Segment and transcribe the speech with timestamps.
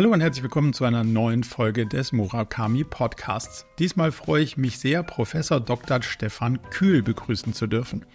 [0.00, 3.66] Hallo und herzlich willkommen zu einer neuen Folge des Murakami Podcasts.
[3.78, 6.00] Diesmal freue ich mich sehr, Professor Dr.
[6.00, 8.06] Stefan Kühl begrüßen zu dürfen.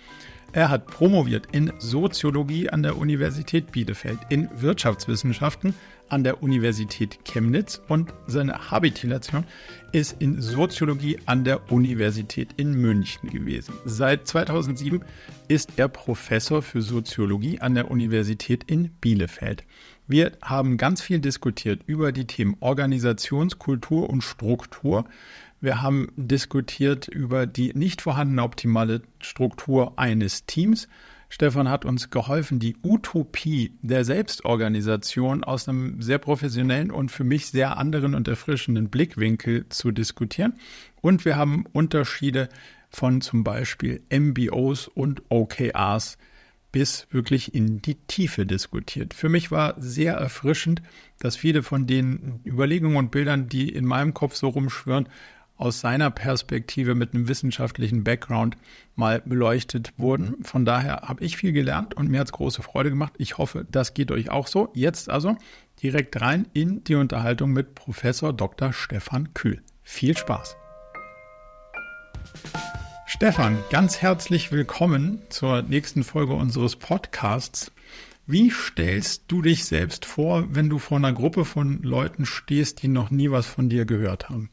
[0.52, 5.76] Er hat promoviert in Soziologie an der Universität Bielefeld, in Wirtschaftswissenschaften
[6.10, 9.44] an der Universität Chemnitz und seine Habilitation
[9.92, 13.76] ist in Soziologie an der Universität in München gewesen.
[13.86, 15.04] Seit 2007
[15.48, 19.64] ist er Professor für Soziologie an der Universität in Bielefeld.
[20.08, 25.06] Wir haben ganz viel diskutiert über die Themen Organisationskultur und Struktur.
[25.62, 30.88] Wir haben diskutiert über die nicht vorhandene optimale Struktur eines Teams.
[31.28, 37.48] Stefan hat uns geholfen, die Utopie der Selbstorganisation aus einem sehr professionellen und für mich
[37.48, 40.54] sehr anderen und erfrischenden Blickwinkel zu diskutieren.
[41.02, 42.48] Und wir haben Unterschiede
[42.92, 46.20] von zum Beispiel MBOs und OKRs
[46.76, 49.14] bis wirklich in die Tiefe diskutiert.
[49.14, 50.82] Für mich war sehr erfrischend,
[51.20, 55.08] dass viele von den Überlegungen und Bildern, die in meinem Kopf so rumschwören,
[55.56, 58.58] aus seiner Perspektive mit einem wissenschaftlichen Background
[58.98, 60.44] mal beleuchtet wurden.
[60.44, 63.14] Von daher habe ich viel gelernt und mir hat es große Freude gemacht.
[63.20, 64.70] Ich hoffe, das geht euch auch so.
[64.74, 65.38] Jetzt also
[65.82, 68.74] direkt rein in die Unterhaltung mit Professor Dr.
[68.74, 69.62] Stefan Kühl.
[69.82, 70.58] Viel Spaß!
[73.16, 77.72] Stefan, ganz herzlich willkommen zur nächsten Folge unseres Podcasts.
[78.28, 82.90] Wie stellst du dich selbst vor, wenn du vor einer Gruppe von Leuten stehst, die
[82.90, 84.50] noch nie was von dir gehört haben?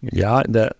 [0.00, 0.74] Ja, in der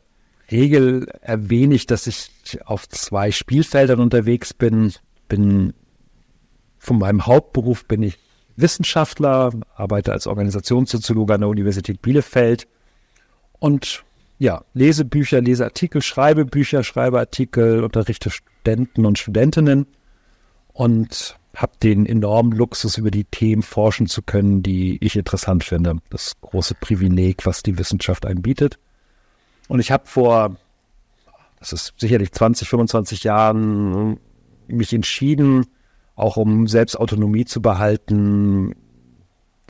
[0.50, 2.30] Regel erwähne ich, dass ich
[2.64, 4.94] auf zwei Spielfeldern unterwegs bin.
[5.28, 5.74] Bin
[6.78, 8.23] von meinem Hauptberuf bin ich
[8.56, 12.68] Wissenschaftler, arbeite als Organisationssoziologe an der Universität Bielefeld
[13.58, 14.04] und
[14.38, 19.86] ja, lese Bücher, lese Artikel, schreibe Bücher, schreibe Artikel, unterrichte Studenten und Studentinnen
[20.72, 25.98] und habe den enormen Luxus, über die Themen forschen zu können, die ich interessant finde.
[26.10, 28.78] Das große Privileg, was die Wissenschaft einem bietet.
[29.68, 30.56] Und ich habe vor,
[31.60, 34.18] das ist sicherlich 20, 25 Jahren,
[34.66, 35.66] mich entschieden,
[36.16, 38.74] auch um Selbstautonomie zu behalten,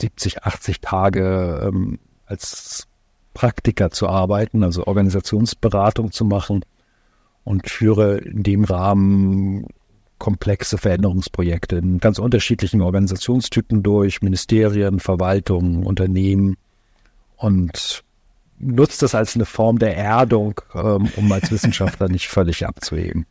[0.01, 2.89] 70, 80 Tage ähm, als
[3.33, 6.65] Praktiker zu arbeiten, also Organisationsberatung zu machen
[7.45, 9.67] und führe in dem Rahmen
[10.19, 16.57] komplexe Veränderungsprojekte in ganz unterschiedlichen Organisationstypen durch, Ministerien, Verwaltungen, Unternehmen
[17.37, 18.05] und
[18.59, 23.27] nutzt das als eine Form der Erdung, ähm, um als Wissenschaftler nicht völlig abzuheben.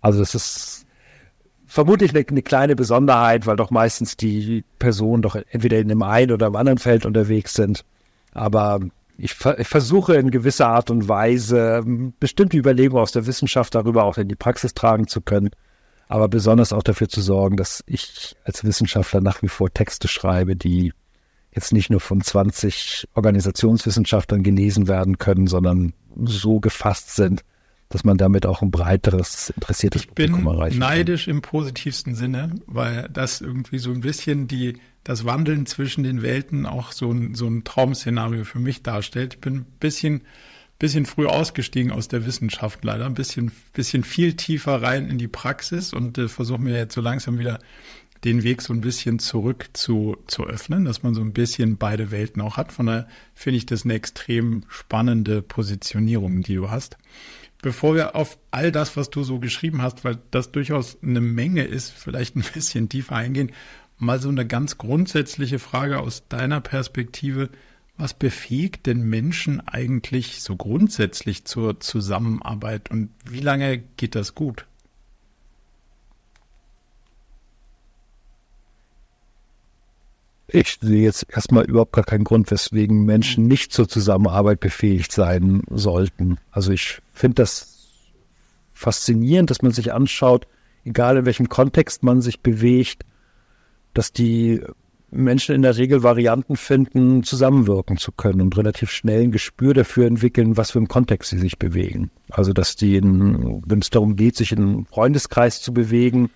[0.00, 0.83] Also das ist
[1.74, 6.30] vermutlich eine, eine, kleine Besonderheit, weil doch meistens die Personen doch entweder in dem einen
[6.30, 7.84] oder im anderen Feld unterwegs sind.
[8.32, 8.78] Aber
[9.18, 11.82] ich, ich versuche in gewisser Art und Weise
[12.20, 15.50] bestimmte Überlegungen aus der Wissenschaft darüber auch in die Praxis tragen zu können,
[16.06, 20.54] aber besonders auch dafür zu sorgen, dass ich als Wissenschaftler nach wie vor Texte schreibe,
[20.54, 20.92] die
[21.50, 25.92] jetzt nicht nur von 20 Organisationswissenschaftlern gelesen werden können, sondern
[26.24, 27.42] so gefasst sind,
[27.88, 30.68] dass man damit auch ein breiteres, interessiertes ich Publikum erreichen kann.
[30.68, 35.66] Ich bin neidisch im positivsten Sinne, weil das irgendwie so ein bisschen die, das Wandeln
[35.66, 39.34] zwischen den Welten auch so ein, so ein Traumszenario für mich darstellt.
[39.34, 40.22] Ich bin ein bisschen,
[40.78, 45.28] bisschen früh ausgestiegen aus der Wissenschaft leider, ein bisschen, bisschen viel tiefer rein in die
[45.28, 47.58] Praxis und äh, versuche mir jetzt so langsam wieder
[48.24, 52.10] den Weg so ein bisschen zurück zu, zu öffnen, dass man so ein bisschen beide
[52.10, 52.72] Welten auch hat.
[52.72, 56.96] Von daher finde ich das eine extrem spannende Positionierung, die du hast
[57.64, 61.64] bevor wir auf all das, was du so geschrieben hast, weil das durchaus eine Menge
[61.64, 63.52] ist, vielleicht ein bisschen tiefer eingehen,
[63.96, 67.48] mal so eine ganz grundsätzliche Frage aus deiner Perspektive.
[67.96, 74.66] Was befähigt denn Menschen eigentlich so grundsätzlich zur Zusammenarbeit und wie lange geht das gut?
[80.46, 85.62] Ich sehe jetzt erstmal überhaupt gar keinen Grund, weswegen Menschen nicht zur Zusammenarbeit befähigt sein
[85.70, 86.38] sollten.
[86.50, 87.74] Also ich finde das
[88.72, 90.46] faszinierend, dass man sich anschaut,
[90.84, 93.04] egal in welchem Kontext man sich bewegt,
[93.94, 94.60] dass die
[95.10, 100.06] Menschen in der Regel Varianten finden, zusammenwirken zu können und relativ schnell ein Gespür dafür
[100.06, 102.10] entwickeln, was für ein Kontext sie sich bewegen.
[102.30, 106.30] Also dass die, in, wenn es darum geht, sich in einem Freundeskreis zu bewegen,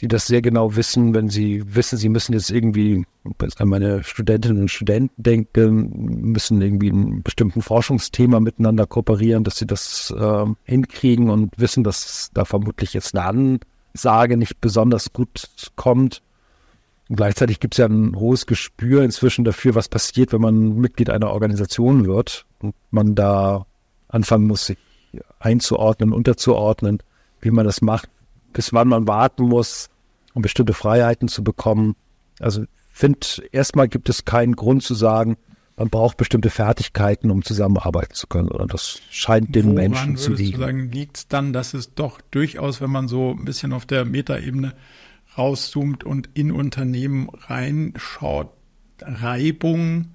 [0.00, 3.06] die das sehr genau wissen, wenn sie wissen, sie müssen jetzt irgendwie,
[3.58, 9.66] an meine Studentinnen und Studenten denken, müssen irgendwie ein bestimmten Forschungsthema miteinander kooperieren, dass sie
[9.66, 13.60] das äh, hinkriegen und wissen, dass da vermutlich jetzt eine
[13.94, 16.22] Ansage nicht besonders gut kommt.
[17.08, 21.08] Und gleichzeitig gibt es ja ein hohes Gespür inzwischen dafür, was passiert, wenn man Mitglied
[21.08, 23.64] einer Organisation wird und man da
[24.08, 24.78] anfangen muss, sich
[25.38, 27.02] einzuordnen, unterzuordnen,
[27.40, 28.10] wie man das macht,
[28.56, 29.90] bis wann man warten muss,
[30.32, 31.94] um bestimmte Freiheiten zu bekommen.
[32.40, 33.18] Also finde,
[33.52, 35.36] erstmal gibt es keinen Grund zu sagen,
[35.76, 38.48] man braucht bestimmte Fertigkeiten, um zusammenarbeiten zu können.
[38.48, 40.58] Oder das scheint den Woran Menschen zu liegen.
[40.58, 44.06] Sagen, liegt es dann, dass es doch durchaus, wenn man so ein bisschen auf der
[44.06, 44.72] Metaebene
[45.36, 48.48] rauszoomt und in Unternehmen reinschaut,
[49.02, 50.14] Reibung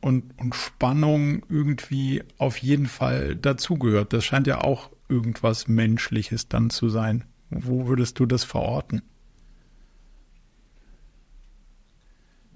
[0.00, 4.14] und, und Spannung irgendwie auf jeden Fall dazugehört.
[4.14, 7.24] Das scheint ja auch irgendwas Menschliches dann zu sein.
[7.50, 9.02] Wo würdest du das verorten?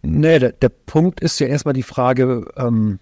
[0.03, 2.99] Nee, der, der Punkt ist ja erstmal die Frage, ähm,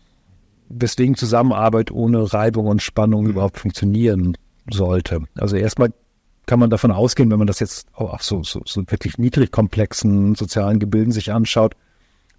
[0.69, 3.31] weswegen Zusammenarbeit ohne Reibung und Spannung mhm.
[3.31, 4.37] überhaupt funktionieren
[4.71, 5.25] sollte.
[5.37, 5.93] Also erstmal
[6.47, 10.35] kann man davon ausgehen, wenn man das jetzt auch so, so, so wirklich niedrig komplexen
[10.35, 11.75] sozialen Gebilden sich anschaut,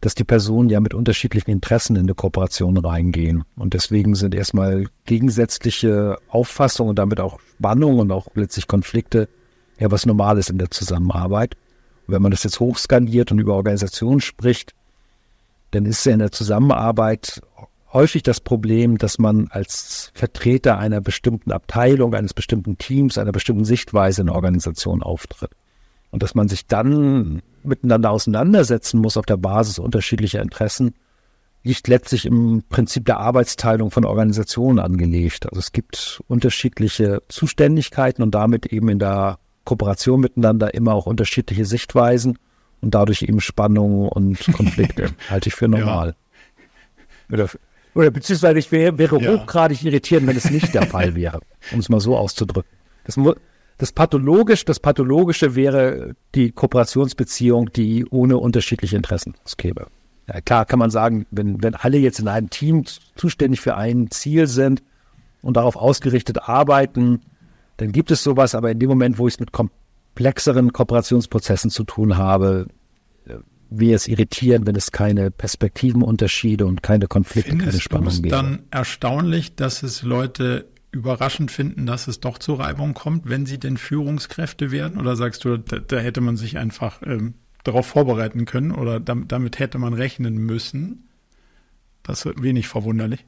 [0.01, 3.43] dass die Personen ja mit unterschiedlichen Interessen in eine Kooperation reingehen.
[3.55, 9.29] Und deswegen sind erstmal gegensätzliche Auffassungen und damit auch Spannungen und auch letztlich Konflikte
[9.81, 11.57] ja was Normales in der Zusammenarbeit
[12.11, 14.73] wenn man das jetzt hochskaliert und über Organisationen spricht,
[15.71, 17.41] dann ist ja in der Zusammenarbeit
[17.93, 23.65] häufig das Problem, dass man als Vertreter einer bestimmten Abteilung, eines bestimmten Teams, einer bestimmten
[23.65, 25.51] Sichtweise in der Organisation auftritt.
[26.09, 30.93] Und dass man sich dann miteinander auseinandersetzen muss auf der Basis unterschiedlicher Interessen,
[31.63, 35.45] liegt letztlich im Prinzip der Arbeitsteilung von Organisationen angelegt.
[35.47, 41.65] Also es gibt unterschiedliche Zuständigkeiten und damit eben in der Kooperation miteinander immer auch unterschiedliche
[41.65, 42.37] Sichtweisen
[42.81, 45.09] und dadurch eben Spannungen und Konflikte.
[45.29, 46.15] halte ich für normal.
[47.29, 47.33] Ja.
[47.33, 47.49] Oder,
[47.93, 49.33] oder beziehungsweise ich wäre, wäre ja.
[49.33, 51.39] hochgradig irritierend, wenn es nicht der Fall wäre,
[51.71, 52.71] um es mal so auszudrücken.
[53.05, 53.17] Das,
[53.77, 59.87] das pathologisch, das pathologische wäre die Kooperationsbeziehung, die ohne unterschiedliche Interessen käme.
[60.27, 62.85] Ja, klar kann man sagen, wenn, wenn alle jetzt in einem Team
[63.15, 64.83] zuständig für ein Ziel sind
[65.41, 67.21] und darauf ausgerichtet arbeiten,
[67.81, 71.83] dann gibt es sowas, aber in dem Moment, wo ich es mit komplexeren Kooperationsprozessen zu
[71.83, 72.67] tun habe,
[73.25, 73.37] äh,
[73.71, 78.31] wäre es irritierend, wenn es keine Perspektivenunterschiede und keine Konflikte, Findest keine Spannung gibt.
[78.31, 83.57] dann erstaunlich, dass es Leute überraschend finden, dass es doch zu Reibung kommt, wenn sie
[83.57, 84.99] denn Führungskräfte werden?
[84.99, 89.31] Oder sagst du, da, da hätte man sich einfach ähm, darauf vorbereiten können oder damit,
[89.31, 91.09] damit hätte man rechnen müssen?
[92.03, 93.25] Das ist wenig verwunderlich.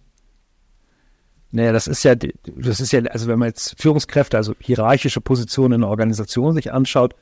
[1.56, 5.76] Naja, das ist ja, das ist ja, also wenn man jetzt Führungskräfte, also hierarchische Positionen
[5.76, 7.16] in der Organisation sich anschaut,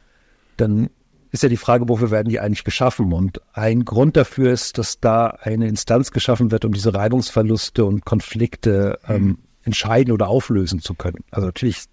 [0.56, 0.90] dann
[1.32, 3.12] ist ja die Frage, wofür werden die eigentlich geschaffen?
[3.12, 8.06] Und ein Grund dafür ist, dass da eine Instanz geschaffen wird, um diese Reibungsverluste und
[8.06, 9.38] Konflikte ähm, mhm.
[9.64, 11.26] entscheiden oder auflösen zu können.
[11.32, 11.84] Also natürlich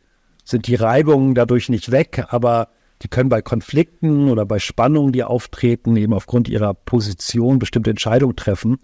[0.45, 2.69] sind die Reibungen dadurch nicht weg, aber
[3.03, 8.37] die können bei Konflikten oder bei Spannungen, die auftreten, eben aufgrund ihrer Position bestimmte Entscheidungen
[8.37, 8.79] treffen.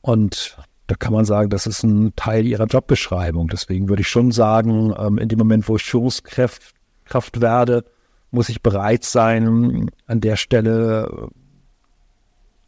[0.00, 0.56] Und
[0.90, 3.46] da kann man sagen, das ist ein Teil ihrer Jobbeschreibung.
[3.46, 7.84] Deswegen würde ich schon sagen, ähm, in dem Moment, wo ich Führungskraft Kraft werde,
[8.32, 11.28] muss ich bereit sein, an der Stelle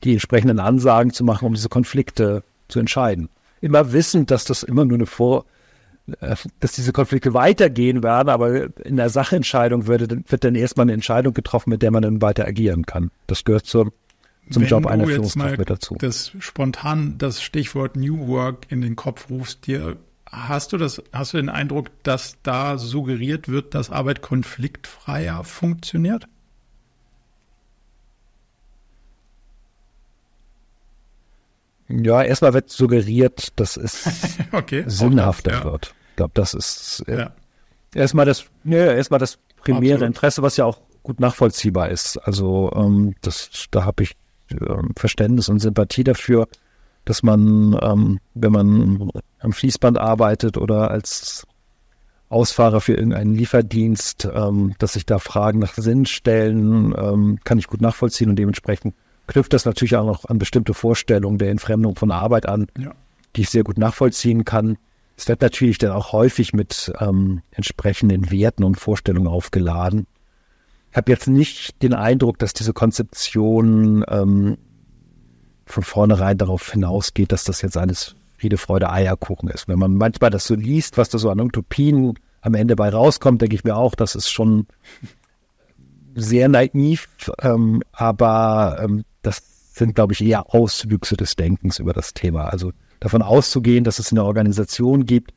[0.05, 3.29] die entsprechenden Ansagen zu machen, um diese Konflikte zu entscheiden.
[3.61, 5.45] Immer wissend, dass das immer nur eine Vor,
[6.21, 10.93] äh, dass diese Konflikte weitergehen werden, aber in der Sachentscheidung wird, wird dann erstmal eine
[10.93, 13.11] Entscheidung getroffen, mit der man dann weiter agieren kann.
[13.27, 13.93] Das gehört zur
[14.51, 15.97] zum Wenn Job einer Führungskraft mit dazu.
[15.99, 19.97] Das spontan das Stichwort New Work in den Kopf rufst, dir
[20.33, 26.27] hast du das, hast du den Eindruck, dass da suggeriert wird, dass Arbeit konfliktfreier funktioniert?
[31.89, 35.65] Ja, erstmal wird suggeriert, dass es okay, sinnhafter das, ja.
[35.65, 35.95] wird.
[36.11, 37.35] Ich glaube, das ist äh, ja.
[37.95, 40.17] erstmal das, ja, erstmal das primäre Absolut.
[40.17, 42.17] Interesse, was ja auch gut nachvollziehbar ist.
[42.17, 44.17] Also ähm, das, da habe ich
[44.97, 46.49] Verständnis und Sympathie dafür,
[47.05, 51.47] dass man, ähm, wenn man am Fließband arbeitet oder als
[52.29, 57.67] Ausfahrer für irgendeinen Lieferdienst, ähm, dass sich da Fragen nach Sinn stellen, ähm, kann ich
[57.67, 58.95] gut nachvollziehen und dementsprechend
[59.27, 62.93] knüpft das natürlich auch noch an bestimmte Vorstellungen der Entfremdung von Arbeit an, ja.
[63.37, 64.79] die ich sehr gut nachvollziehen kann.
[65.17, 70.07] Es wird natürlich dann auch häufig mit ähm, entsprechenden Werten und Vorstellungen aufgeladen
[70.97, 74.59] habe jetzt nicht den Eindruck, dass diese Konzeption ähm,
[75.67, 79.69] von vornherein darauf hinausgeht, dass das jetzt alles Friede, Freude, Eierkuchen ist.
[79.69, 83.41] Wenn man manchmal das so liest, was da so an Utopien am Ende bei rauskommt,
[83.41, 84.67] denke ich mir auch, das ist schon
[86.15, 87.09] sehr naiv,
[87.41, 89.43] ähm, aber ähm, das
[89.75, 92.47] sind, glaube ich, eher Auswüchse des Denkens über das Thema.
[92.47, 95.33] Also davon auszugehen, dass es eine Organisation gibt,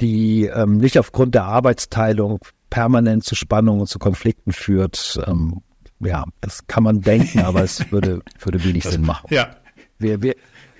[0.00, 2.38] die ähm, nicht aufgrund der Arbeitsteilung
[2.72, 5.20] permanent zu Spannungen und zu Konflikten führt.
[5.26, 5.60] Ähm,
[6.00, 9.26] ja, das kann man denken, aber es würde, würde wenig Sinn machen.
[9.28, 9.50] Ja.
[9.98, 10.36] Wäre, wäre,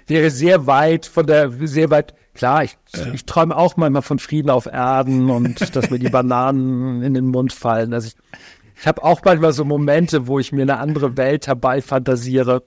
[0.06, 3.12] wäre sehr weit von der, sehr weit, klar, ich, ja.
[3.12, 7.26] ich träume auch manchmal von Frieden auf Erden und dass mir die Bananen in den
[7.26, 7.92] Mund fallen.
[7.92, 8.16] Also ich,
[8.80, 12.64] ich habe auch manchmal so Momente, wo ich mir eine andere Welt herbeifantasiere.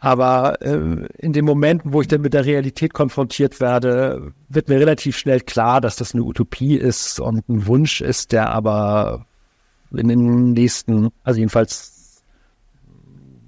[0.00, 4.80] Aber äh, in den Momenten, wo ich dann mit der Realität konfrontiert werde, wird mir
[4.80, 9.26] relativ schnell klar, dass das eine Utopie ist und ein Wunsch ist, der aber
[9.92, 12.22] in den nächsten, also jedenfalls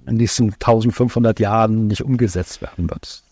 [0.05, 3.23] in den nächsten 1500 Jahren nicht umgesetzt werden wird.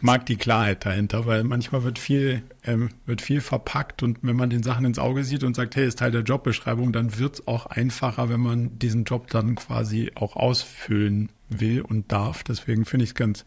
[0.00, 4.48] Mag die Klarheit dahinter, weil manchmal wird viel, ähm, wird viel verpackt und wenn man
[4.48, 7.46] den Sachen ins Auge sieht und sagt, hey, ist Teil der Jobbeschreibung, dann wird es
[7.46, 12.44] auch einfacher, wenn man diesen Job dann quasi auch ausfüllen will und darf.
[12.44, 13.44] Deswegen finde ich es ganz,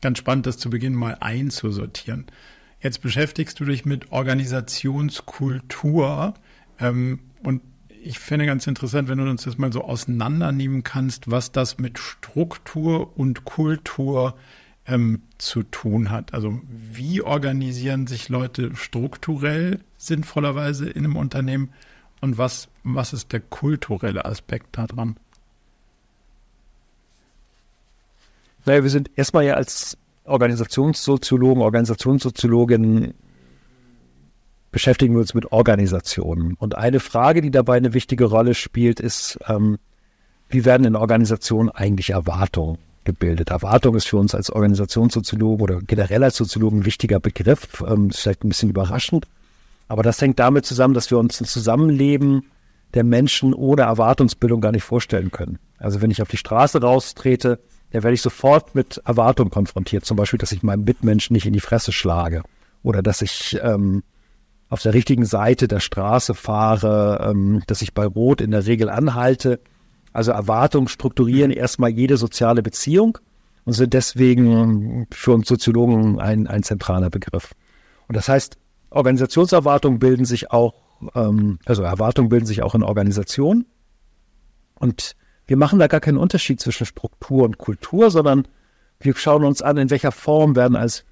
[0.00, 2.26] ganz spannend, das zu Beginn mal einzusortieren.
[2.80, 6.34] Jetzt beschäftigst du dich mit Organisationskultur
[6.78, 7.62] ähm, und
[8.02, 11.98] ich finde ganz interessant, wenn du uns das mal so auseinandernehmen kannst, was das mit
[11.98, 14.36] Struktur und Kultur
[14.86, 16.32] ähm, zu tun hat.
[16.32, 21.70] Also wie organisieren sich Leute strukturell sinnvollerweise in einem Unternehmen
[22.20, 25.16] und was, was ist der kulturelle Aspekt daran?
[28.66, 33.14] Naja, wir sind erstmal ja als Organisationssoziologen, Organisationssoziologen
[34.70, 36.54] beschäftigen wir uns mit Organisationen.
[36.54, 39.78] Und eine Frage, die dabei eine wichtige Rolle spielt, ist, ähm,
[40.48, 43.50] wie werden in Organisationen eigentlich Erwartungen gebildet.
[43.50, 47.82] Erwartung ist für uns als Organisationssoziologen oder generell als Soziologen ein wichtiger Begriff.
[47.86, 49.26] Ähm, ist vielleicht ein bisschen überraschend.
[49.88, 52.44] Aber das hängt damit zusammen, dass wir uns ein Zusammenleben
[52.94, 55.58] der Menschen ohne Erwartungsbildung gar nicht vorstellen können.
[55.78, 57.58] Also wenn ich auf die Straße raustrete,
[57.92, 60.04] dann werde ich sofort mit Erwartungen konfrontiert.
[60.04, 62.42] Zum Beispiel, dass ich meinem Mitmenschen nicht in die Fresse schlage
[62.82, 64.02] oder dass ich ähm,
[64.68, 68.88] auf der richtigen Seite der Straße fahre, ähm, dass ich bei Rot in der Regel
[68.88, 69.60] anhalte
[70.12, 73.18] also Erwartungen strukturieren erstmal jede soziale Beziehung
[73.64, 77.52] und sind deswegen für uns Soziologen ein, ein zentraler Begriff.
[78.08, 78.56] Und das heißt,
[78.90, 80.74] Organisationserwartungen bilden sich auch,
[81.14, 83.66] ähm, also Erwartungen bilden sich auch in Organisationen.
[84.74, 85.14] Und
[85.50, 88.46] wir machen da gar keinen Unterschied zwischen Struktur und Kultur, sondern
[89.00, 91.04] wir schauen uns an, in welcher Form werden als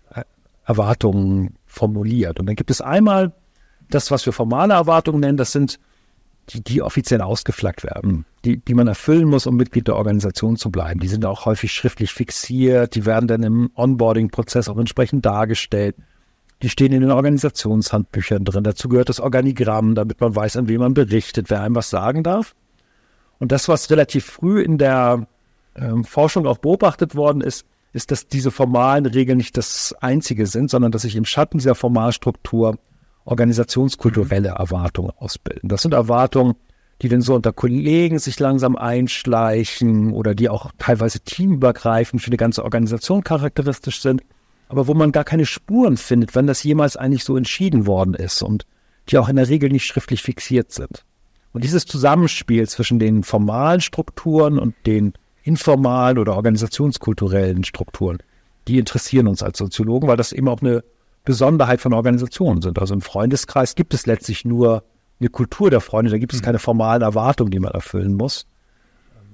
[0.64, 2.38] Erwartungen formuliert.
[2.38, 3.32] Und dann gibt es einmal
[3.90, 5.80] das, was wir formale Erwartungen nennen, das sind
[6.50, 10.70] die, die offiziell ausgeflaggt werden, die, die man erfüllen muss, um Mitglied der Organisation zu
[10.70, 11.00] bleiben.
[11.00, 15.96] Die sind auch häufig schriftlich fixiert, die werden dann im Onboarding-Prozess auch entsprechend dargestellt.
[16.62, 18.62] Die stehen in den Organisationshandbüchern drin.
[18.62, 22.22] Dazu gehört das Organigramm, damit man weiß, an wen man berichtet, wer einem was sagen
[22.22, 22.54] darf.
[23.38, 25.26] Und das, was relativ früh in der
[25.76, 30.70] ähm, Forschung auch beobachtet worden ist, ist, dass diese formalen Regeln nicht das einzige sind,
[30.70, 32.78] sondern dass sich im Schatten dieser Formalstruktur
[33.24, 35.68] organisationskulturelle Erwartungen ausbilden.
[35.68, 36.54] Das sind Erwartungen,
[37.02, 42.36] die dann so unter Kollegen sich langsam einschleichen oder die auch teilweise teamübergreifend für eine
[42.36, 44.22] ganze Organisation charakteristisch sind,
[44.68, 48.42] aber wo man gar keine Spuren findet, wenn das jemals eigentlich so entschieden worden ist
[48.42, 48.66] und
[49.08, 51.04] die auch in der Regel nicht schriftlich fixiert sind.
[51.52, 58.18] Und dieses Zusammenspiel zwischen den formalen Strukturen und den informalen oder organisationskulturellen Strukturen,
[58.68, 60.84] die interessieren uns als Soziologen, weil das eben auch eine
[61.24, 62.78] Besonderheit von Organisationen sind.
[62.78, 64.84] Also im Freundeskreis gibt es letztlich nur
[65.20, 66.44] eine Kultur der Freunde, da gibt es mhm.
[66.44, 68.46] keine formalen Erwartungen, die man erfüllen muss.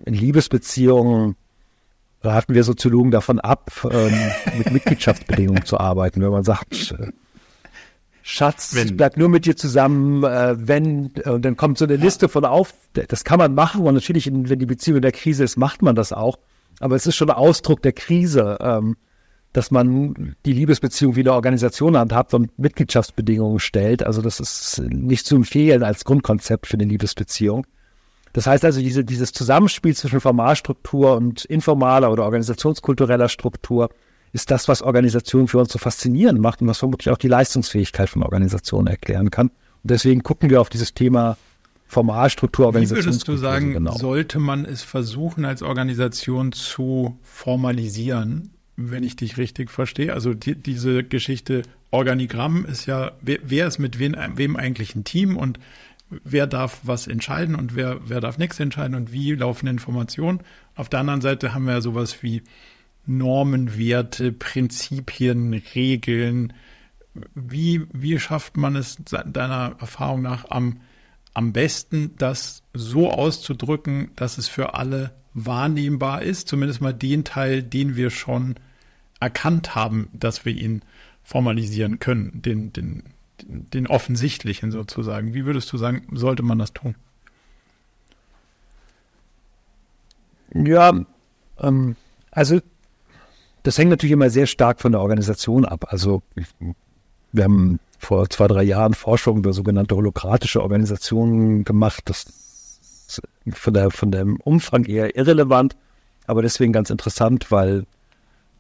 [0.05, 1.37] In Liebesbeziehungen
[2.23, 4.13] raten wir Soziologen davon ab, ähm,
[4.59, 6.23] mit Mitgliedschaftsbedingungen zu arbeiten.
[6.23, 7.13] Wenn man sagt, äh,
[8.27, 8.87] Schatz, wenn.
[8.87, 12.47] ich bleib nur mit dir zusammen, äh, wenn, äh, dann kommt so eine Liste von
[12.47, 15.83] auf, das kann man machen und natürlich, wenn die Beziehung in der Krise ist, macht
[15.83, 16.39] man das auch.
[16.81, 18.57] Aber es ist schon ein Ausdruck der Krise.
[18.61, 18.97] Ähm,
[19.53, 24.05] dass man die Liebesbeziehung wie eine Organisation handhabt und Mitgliedschaftsbedingungen stellt.
[24.05, 27.65] Also das ist nicht zu empfehlen als Grundkonzept für eine Liebesbeziehung.
[28.33, 33.91] Das heißt also, diese, dieses Zusammenspiel zwischen Formalstruktur und informaler oder organisationskultureller Struktur
[34.35, 38.11] ist das, was Organisationen für uns so faszinierend macht und was vermutlich auch die Leistungsfähigkeit
[38.11, 39.47] von Organisationen erklären kann.
[39.49, 41.39] Und deswegen gucken wir auf dieses Thema
[41.87, 43.03] Formalstruktur, Organisation.
[43.03, 43.97] Wie würdest du sagen, genau.
[43.97, 48.51] sollte man es versuchen, als Organisation zu formalisieren?
[48.77, 50.13] wenn ich dich richtig verstehe.
[50.13, 55.05] Also die, diese Geschichte Organigramm ist ja, wer, wer ist mit wem, wem eigentlich ein
[55.05, 55.61] Team und
[56.11, 60.41] wer darf was entscheiden und wer, wer darf nichts entscheiden und wie laufen Informationen.
[60.75, 62.43] Auf der anderen Seite haben wir ja sowas wie
[63.07, 66.53] Normen, Werte, Prinzipien, Regeln.
[67.35, 70.81] Wie, wie schafft man es deiner Erfahrung nach am,
[71.33, 77.63] am besten, das so auszudrücken, dass es für alle wahrnehmbar ist, zumindest mal den Teil,
[77.63, 78.55] den wir schon
[79.21, 80.83] erkannt haben, dass wir ihn
[81.23, 83.03] formalisieren können, den, den,
[83.43, 85.35] den offensichtlichen sozusagen.
[85.35, 86.95] Wie würdest du sagen, sollte man das tun?
[90.55, 91.05] Ja,
[91.59, 91.97] ähm,
[92.31, 92.61] also
[93.65, 95.87] das hängt natürlich immer sehr stark von der Organisation ab.
[95.89, 96.23] Also
[97.33, 102.03] wir haben vor zwei, drei Jahren Forschung über sogenannte holokratische Organisationen gemacht.
[102.05, 105.77] Das ist von, der, von dem Umfang eher irrelevant,
[106.27, 107.87] aber deswegen ganz interessant, weil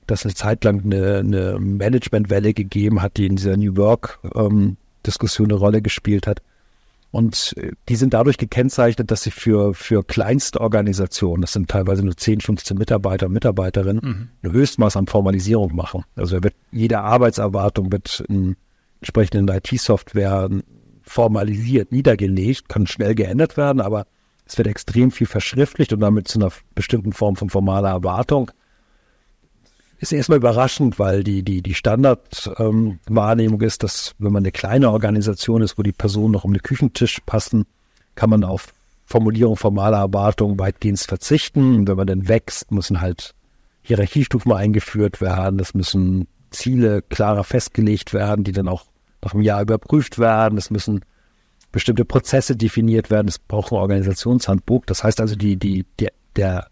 [0.07, 5.53] das eine Zeit lang eine, eine Managementwelle gegeben hat, die in dieser New Work-Diskussion ähm,
[5.53, 6.41] eine Rolle gespielt hat.
[7.14, 12.02] Und äh, die sind dadurch gekennzeichnet, dass sie für, für kleinste Organisationen, das sind teilweise
[12.04, 14.28] nur 10, 15 Mitarbeiter und Mitarbeiterinnen, mhm.
[14.42, 16.02] ein Höchstmaß an Formalisierung machen.
[16.16, 18.56] Also wird jede Arbeitserwartung mit in
[19.00, 20.50] entsprechenden IT-Software
[21.02, 24.09] formalisiert, niedergelegt, kann schnell geändert werden, aber
[24.44, 28.50] es wird extrem viel verschriftlicht und damit zu einer bestimmten Form von formaler Erwartung.
[29.99, 34.91] Ist erstmal überraschend, weil die, die, die Standardwahrnehmung ähm, ist, dass wenn man eine kleine
[34.91, 37.65] Organisation ist, wo die Personen noch um den Küchentisch passen,
[38.15, 38.73] kann man auf
[39.07, 41.77] Formulierung formaler Erwartungen weitgehend verzichten.
[41.77, 43.35] Und wenn man dann wächst, müssen halt
[43.83, 45.61] Hierarchiestufen eingeführt werden.
[45.61, 48.87] Es müssen Ziele klarer festgelegt werden, die dann auch
[49.23, 50.59] nach einem Jahr überprüft werden.
[50.59, 51.05] Es müssen
[51.71, 53.29] bestimmte Prozesse definiert werden.
[53.29, 54.85] Es braucht ein Organisationshandbuch.
[54.87, 56.69] Das heißt also, die, die, der, der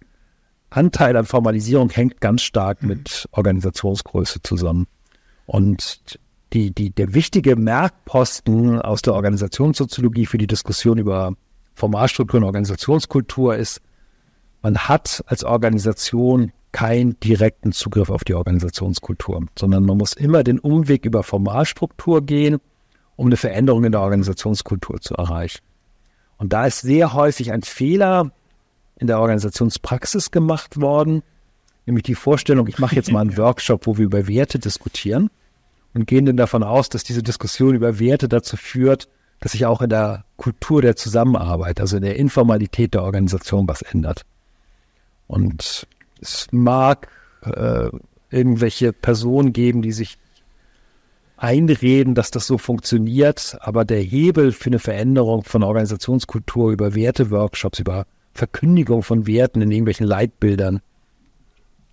[0.76, 2.88] Anteil an Formalisierung hängt ganz stark mhm.
[2.88, 4.86] mit Organisationsgröße zusammen.
[5.46, 6.18] Und
[6.52, 11.34] die, die, der wichtige Merkposten aus der Organisationssoziologie für die Diskussion über
[11.74, 13.80] Formalstruktur und Organisationskultur ist,
[14.62, 20.58] man hat als Organisation keinen direkten Zugriff auf die Organisationskultur, sondern man muss immer den
[20.58, 22.58] Umweg über Formalstruktur gehen,
[23.16, 25.60] um eine Veränderung in der Organisationskultur zu erreichen.
[26.38, 28.32] Und da ist sehr häufig ein Fehler
[29.02, 31.22] in der Organisationspraxis gemacht worden,
[31.84, 35.28] nämlich die Vorstellung, ich mache jetzt mal einen Workshop, wo wir über Werte diskutieren
[35.92, 39.08] und gehen dann davon aus, dass diese Diskussion über Werte dazu führt,
[39.40, 43.82] dass sich auch in der Kultur der Zusammenarbeit, also in der Informalität der Organisation was
[43.82, 44.22] ändert.
[45.26, 45.86] Und
[46.20, 47.08] es mag
[47.42, 47.90] äh,
[48.30, 50.16] irgendwelche Personen geben, die sich
[51.36, 57.80] einreden, dass das so funktioniert, aber der Hebel für eine Veränderung von Organisationskultur über Werteworkshops,
[57.80, 60.80] über Verkündigung von Werten in irgendwelchen Leitbildern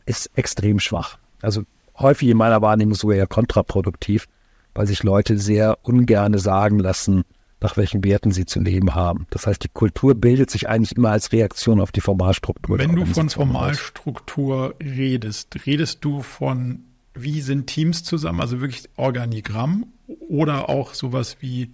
[0.06, 1.18] ist extrem schwach.
[1.42, 1.64] Also
[1.98, 4.28] häufig in meiner Wahrnehmung sogar eher kontraproduktiv,
[4.74, 7.24] weil sich Leute sehr ungerne sagen lassen,
[7.62, 9.28] nach welchen Werten sie zu leben haben.
[9.32, 12.80] Das heißt, die Kultur bildet sich eigentlich immer als Reaktion auf die Formalstruktur.
[12.80, 19.88] Wenn du von Formalstruktur redest, redest du von, wie sind Teams zusammen, also wirklich Organigramm
[20.30, 21.74] oder auch sowas wie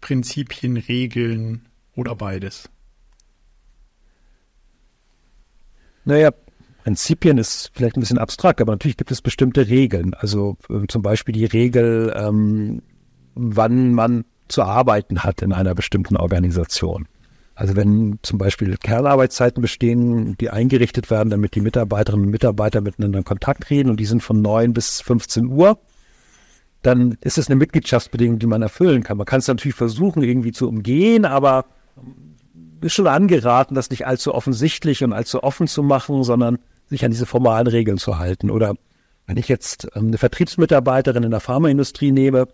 [0.00, 1.66] Prinzipien, Regeln
[1.96, 2.68] oder beides?
[6.06, 6.30] Naja,
[6.84, 10.14] Prinzipien ist vielleicht ein bisschen abstrakt, aber natürlich gibt es bestimmte Regeln.
[10.14, 12.80] Also äh, zum Beispiel die Regel, ähm,
[13.34, 17.08] wann man zu arbeiten hat in einer bestimmten Organisation.
[17.56, 23.18] Also wenn zum Beispiel Kernarbeitszeiten bestehen, die eingerichtet werden, damit die Mitarbeiterinnen und Mitarbeiter miteinander
[23.18, 25.80] in Kontakt reden und die sind von 9 bis 15 Uhr,
[26.82, 29.16] dann ist es eine Mitgliedschaftsbedingung, die man erfüllen kann.
[29.16, 31.64] Man kann es natürlich versuchen, irgendwie zu umgehen, aber
[32.94, 37.26] schon angeraten, das nicht allzu offensichtlich und allzu offen zu machen, sondern sich an diese
[37.26, 38.50] formalen Regeln zu halten.
[38.50, 38.74] Oder
[39.26, 42.48] wenn ich jetzt ähm, eine Vertriebsmitarbeiterin in der Pharmaindustrie nehme,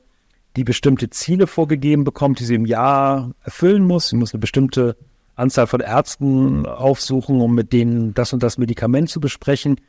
[0.56, 4.08] die bestimmte Ziele vorgegeben bekommt, die sie im Jahr erfüllen muss.
[4.08, 4.96] Sie muss eine bestimmte
[5.34, 9.80] Anzahl von Ärzten aufsuchen, um mit denen das und das Medikament zu besprechen.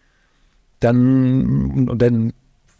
[0.80, 2.34] Dann, und dann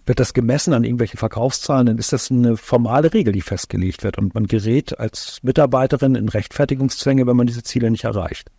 [0.06, 4.18] wird das gemessen an irgendwelchen Verkaufszahlen, dann ist das eine formale Regel, die festgelegt wird.
[4.18, 8.50] Und man gerät als Mitarbeiterin in Rechtfertigungszwänge, wenn man diese Ziele nicht erreicht.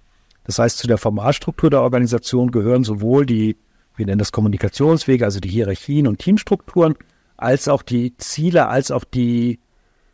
[0.45, 3.57] Das heißt, zu der Formalstruktur der Organisation gehören sowohl die,
[3.97, 6.95] wir nennen das Kommunikationswege, also die Hierarchien und Teamstrukturen,
[7.37, 9.59] als auch die Ziele, als auch die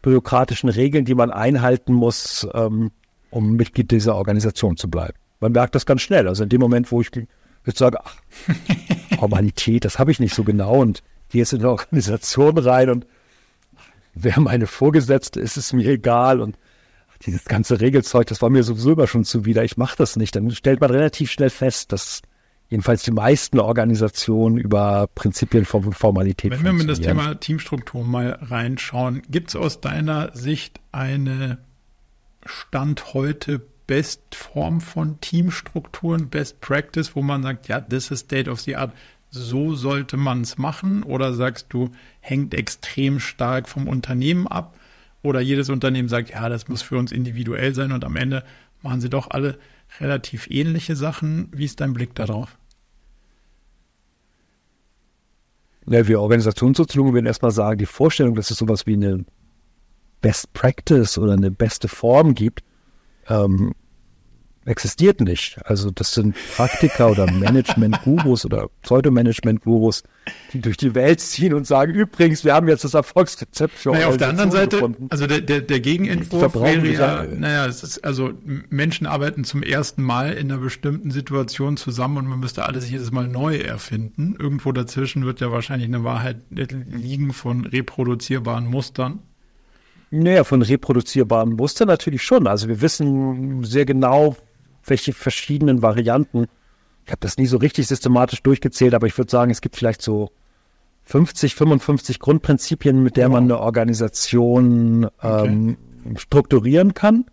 [0.02, 2.90] bürokratischen Regeln, die man einhalten muss, ähm,
[3.30, 5.14] um Mitglied dieser Organisation zu bleiben.
[5.40, 6.26] Man merkt das ganz schnell.
[6.26, 7.10] Also in dem Moment, wo ich
[7.66, 8.16] jetzt sage, ach,
[9.18, 13.06] Formalität, das habe ich nicht so genau und gehe jetzt in eine Organisation rein und
[14.14, 16.40] wer meine Vorgesetzte ist, ist mir egal.
[16.40, 16.56] Und
[17.26, 20.36] dieses ganze Regelzeug, das war mir sowieso immer schon zuwider, ich mache das nicht.
[20.36, 22.22] Dann stellt man relativ schnell fest, dass
[22.68, 28.38] jedenfalls die meisten Organisationen über Prinzipien von Formalität Wenn wir mit das Thema Teamstruktur mal
[28.40, 31.58] reinschauen, gibt es aus deiner Sicht eine
[32.46, 38.60] Stand heute Bestform von Teamstrukturen, Best Practice, wo man sagt, ja, this is state of
[38.60, 38.92] the art,
[39.30, 41.02] so sollte man es machen?
[41.02, 41.90] Oder sagst du,
[42.20, 44.76] hängt extrem stark vom Unternehmen ab?
[45.22, 48.42] Oder jedes Unternehmen sagt, ja, das muss für uns individuell sein und am Ende
[48.82, 49.58] machen sie doch alle
[50.00, 51.48] relativ ähnliche Sachen.
[51.52, 52.56] Wie ist dein Blick darauf?
[55.86, 59.24] Ja, wir Organisationssoziologen würden erstmal sagen, die Vorstellung, dass es sowas wie eine
[60.20, 62.62] Best Practice oder eine beste Form gibt,
[63.28, 63.74] ähm,
[64.66, 65.58] existiert nicht.
[65.64, 70.02] Also das sind Praktiker oder Management-Gurus oder Pseudo-Management-Gurus,
[70.52, 74.08] die durch die Welt ziehen und sagen, übrigens, wir haben jetzt das Erfolgsrezept für naja,
[74.08, 75.06] auf der anderen Seite, gefunden.
[75.08, 78.32] also der, der, der Gegenentwurf wäre ja, naja, es ist, also
[78.68, 83.10] Menschen arbeiten zum ersten Mal in einer bestimmten Situation zusammen und man müsste alles jedes
[83.10, 84.36] Mal neu erfinden.
[84.38, 89.20] Irgendwo dazwischen wird ja wahrscheinlich eine Wahrheit liegen von reproduzierbaren Mustern.
[90.10, 92.46] Naja, von reproduzierbaren Mustern natürlich schon.
[92.46, 94.36] Also wir wissen sehr genau,
[94.90, 96.46] welche verschiedenen Varianten.
[97.06, 100.02] Ich habe das nie so richtig systematisch durchgezählt, aber ich würde sagen, es gibt vielleicht
[100.02, 100.30] so
[101.04, 106.18] 50, 55 Grundprinzipien, mit der man eine Organisation ähm, okay.
[106.18, 107.24] strukturieren kann.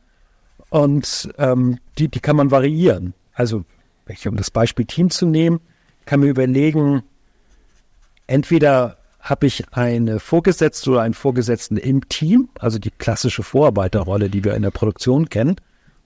[0.70, 3.14] Und ähm, die, die kann man variieren.
[3.34, 3.66] Also,
[4.26, 5.60] um das Beispiel Team zu nehmen,
[6.06, 7.04] kann man überlegen,
[8.26, 14.44] entweder habe ich eine Vorgesetzte oder einen Vorgesetzten im Team, also die klassische Vorarbeiterrolle, die
[14.44, 15.58] wir in der Produktion kennen,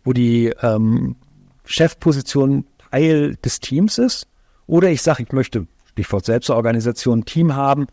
[0.04, 1.16] wo die ähm,
[1.63, 4.28] Chefposition Teil des Teams ist.
[4.67, 7.88] Oder ich sage, ich möchte, Stichwort Selbstorganisation, ein Team haben,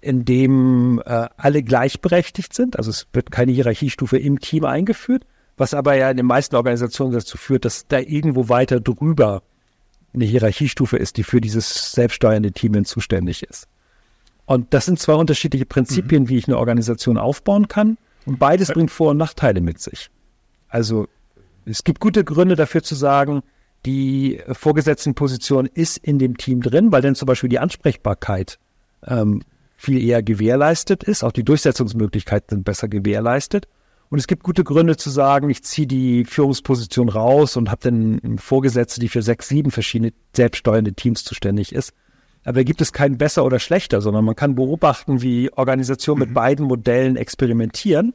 [0.00, 2.76] in dem äh, alle gleichberechtigt sind.
[2.76, 5.24] Also es wird keine Hierarchiestufe im Team eingeführt,
[5.56, 9.42] was aber ja in den meisten Organisationen dazu führt, dass da irgendwo weiter drüber
[10.14, 13.68] eine Hierarchiestufe ist, die für dieses selbststeuernde Team zuständig ist.
[14.44, 16.28] Und das sind zwei unterschiedliche Prinzipien, mhm.
[16.28, 17.96] wie ich eine Organisation aufbauen kann.
[18.26, 20.10] Und beides bringt Vor- und Nachteile mit sich.
[20.68, 21.08] Also
[21.64, 23.42] es gibt gute Gründe dafür zu sagen,
[23.86, 28.58] die Vorgesetztenposition ist in dem Team drin, weil dann zum Beispiel die Ansprechbarkeit
[29.06, 29.42] ähm,
[29.76, 33.66] viel eher gewährleistet ist, auch die Durchsetzungsmöglichkeiten sind besser gewährleistet.
[34.10, 38.38] Und es gibt gute Gründe zu sagen, ich ziehe die Führungsposition raus und habe dann
[38.38, 41.94] Vorgesetzte, die für sechs, sieben verschiedene selbststeuernde Teams zuständig ist.
[42.44, 46.26] Aber da gibt es kein besser oder schlechter, sondern man kann beobachten, wie Organisationen mhm.
[46.26, 48.12] mit beiden Modellen experimentieren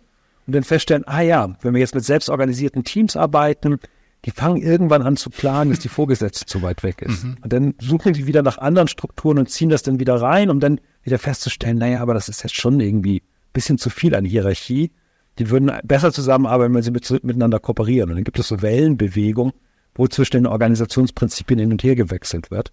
[0.47, 3.79] und dann feststellen, ah ja, wenn wir jetzt mit selbstorganisierten Teams arbeiten,
[4.25, 7.23] die fangen irgendwann an zu planen, dass die Vorgesetzte zu weit weg ist.
[7.23, 7.37] Mhm.
[7.41, 10.59] Und dann suchen die wieder nach anderen Strukturen und ziehen das dann wieder rein, um
[10.59, 14.25] dann wieder festzustellen, naja, aber das ist jetzt schon irgendwie ein bisschen zu viel an
[14.25, 14.91] Hierarchie.
[15.37, 18.09] Die würden besser zusammenarbeiten, wenn sie mit, miteinander kooperieren.
[18.09, 19.53] Und dann gibt es so Wellenbewegungen,
[19.95, 22.71] wo zwischen den Organisationsprinzipien hin und her gewechselt wird.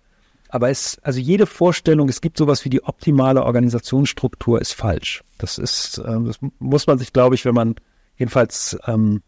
[0.55, 5.25] Aber es, also jede Vorstellung, es gibt sowas wie die optimale Organisationsstruktur, ist falsch.
[5.37, 7.75] Das ist, äh, das muss man sich, glaube ich, wenn man
[8.17, 9.21] jedenfalls ähm,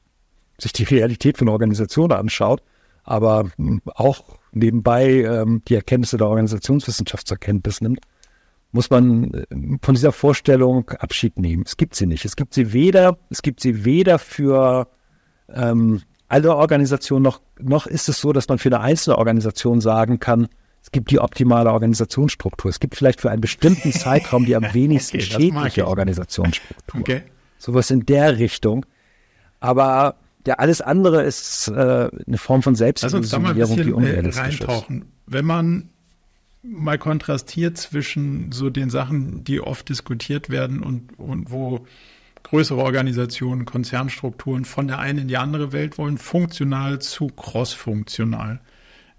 [0.56, 2.62] sich die Realität von Organisationen anschaut,
[3.02, 7.98] aber ähm, auch nebenbei ähm, die Erkenntnisse der Organisationswissenschaft zur Kenntnis nimmt,
[8.70, 9.46] muss man äh,
[9.82, 11.64] von dieser Vorstellung Abschied nehmen.
[11.66, 12.24] Es gibt sie nicht.
[12.24, 14.86] Es gibt sie weder, es gibt sie weder für
[15.52, 20.20] ähm, alle Organisationen noch, noch ist es so, dass man für eine einzelne Organisation sagen
[20.20, 20.46] kann,
[20.86, 22.68] es gibt die optimale Organisationsstruktur.
[22.68, 27.00] Es gibt vielleicht für einen bestimmten Zeitraum die am wenigsten okay, schädliche Organisationsstruktur.
[27.00, 27.22] Okay.
[27.58, 28.86] Sowas in der Richtung.
[29.58, 30.14] Aber
[30.46, 35.02] ja, alles andere ist äh, eine Form von Selbstillusionierung, die unrealistisch reintauchen.
[35.02, 35.08] ist.
[35.26, 35.88] Wenn man
[36.62, 41.84] mal kontrastiert zwischen so den Sachen, die oft diskutiert werden und, und wo
[42.44, 48.60] größere Organisationen, Konzernstrukturen von der einen in die andere Welt wollen, funktional zu crossfunktional.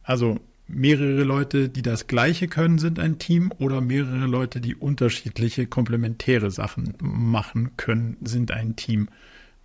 [0.04, 5.66] Also mehrere Leute, die das Gleiche können, sind ein Team oder mehrere Leute, die unterschiedliche
[5.68, 9.10] komplementäre Sachen machen können, sind ein Team.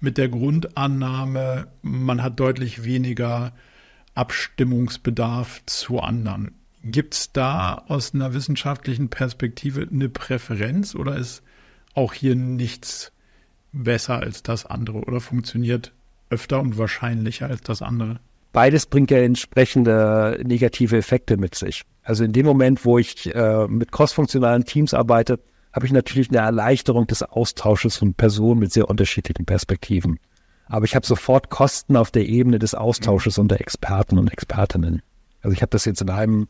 [0.00, 3.52] Mit der Grundannahme, man hat deutlich weniger
[4.14, 6.52] Abstimmungsbedarf zu anderen.
[6.84, 11.42] Gibt es da aus einer wissenschaftlichen Perspektive eine Präferenz oder ist
[11.94, 13.12] auch hier nichts
[13.72, 15.92] besser als das andere oder funktioniert
[16.30, 18.20] öfter und wahrscheinlicher als das andere?
[18.52, 21.82] Beides bringt ja entsprechende negative Effekte mit sich.
[22.02, 25.38] Also in dem Moment, wo ich äh, mit crossfunktionalen Teams arbeite,
[25.72, 30.18] habe ich natürlich eine Erleichterung des Austausches von Personen mit sehr unterschiedlichen Perspektiven.
[30.66, 35.02] Aber ich habe sofort Kosten auf der Ebene des Austausches unter Experten und Expertinnen.
[35.40, 36.48] Also ich habe das jetzt in einem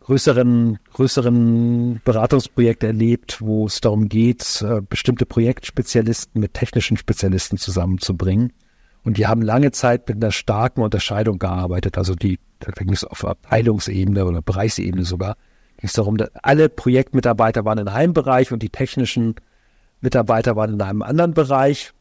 [0.00, 8.52] größeren, größeren Beratungsprojekt erlebt, wo es darum geht, äh, bestimmte Projektspezialisten mit technischen Spezialisten zusammenzubringen
[9.06, 11.96] und die haben lange Zeit mit einer starken Unterscheidung gearbeitet.
[11.96, 15.36] Also die, da ging es auf Abteilungsebene oder Bereichsebene sogar,
[15.76, 19.36] ging es darum, dass alle Projektmitarbeiter waren in einem Bereich und die technischen
[20.00, 21.92] Mitarbeiter waren in einem anderen Bereich.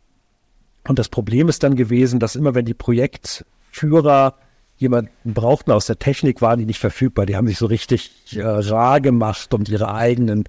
[0.88, 4.39] Und das Problem ist dann gewesen, dass immer wenn die Projektführer
[4.78, 7.28] jemanden brauchten aus der Technik, waren die nicht verfügbar.
[7.28, 10.46] Die haben sich so richtig äh, rar gemacht und ihre eigenen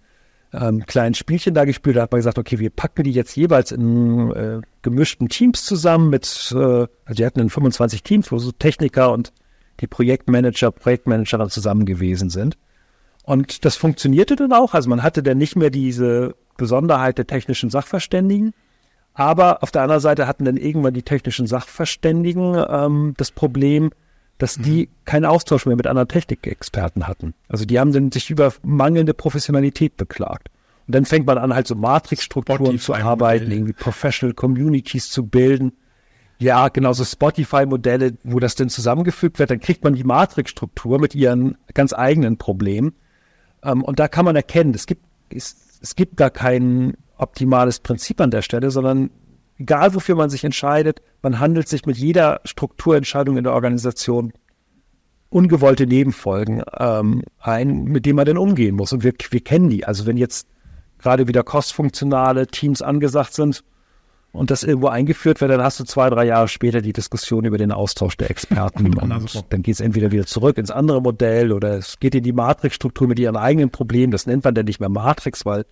[0.60, 1.96] ähm, kleinen Spielchen da gespielt.
[1.96, 6.10] Da hat man gesagt, okay, wir packen die jetzt jeweils in äh, gemischten Teams zusammen
[6.10, 9.32] mit, äh, also die hatten in 25 Teams, wo so Techniker und
[9.80, 12.56] die Projektmanager, Projektmanager dann zusammen gewesen sind.
[13.24, 14.74] Und das funktionierte dann auch.
[14.74, 18.54] Also man hatte dann nicht mehr diese Besonderheit der technischen Sachverständigen,
[19.18, 23.90] Aber auf der anderen Seite hatten dann irgendwann die technischen Sachverständigen ähm, das Problem,
[24.38, 24.90] dass die mhm.
[25.04, 27.34] keinen Austausch mehr mit anderen Technikexperten hatten.
[27.48, 30.48] Also die haben dann sich über mangelnde Professionalität beklagt.
[30.86, 35.72] Und dann fängt man an, halt so Matrixstrukturen zu arbeiten, irgendwie Professional Communities zu bilden.
[36.38, 41.14] Ja, genau, so Spotify-Modelle, wo das denn zusammengefügt wird, dann kriegt man die Matrixstruktur mit
[41.14, 42.94] ihren ganz eigenen Problemen.
[43.64, 48.20] Ähm, und da kann man erkennen, es gibt, es, es gibt gar kein optimales Prinzip
[48.20, 49.10] an der Stelle, sondern
[49.58, 54.32] egal wofür man sich entscheidet, man handelt sich mit jeder Strukturentscheidung in der Organisation
[55.28, 58.92] ungewollte Nebenfolgen ähm, ein, mit denen man denn umgehen muss.
[58.92, 59.84] Und wir, wir kennen die.
[59.84, 60.46] Also wenn jetzt
[60.98, 63.64] gerade wieder kostfunktionale Teams angesagt sind
[64.32, 67.58] und das irgendwo eingeführt wird, dann hast du zwei, drei Jahre später die Diskussion über
[67.58, 68.94] den Austausch der Experten.
[68.98, 72.32] und dann geht es entweder wieder zurück ins andere Modell oder es geht in die
[72.32, 74.12] Matrixstruktur mit ihren eigenen Problemen.
[74.12, 75.66] Das nennt man dann nicht mehr Matrix, weil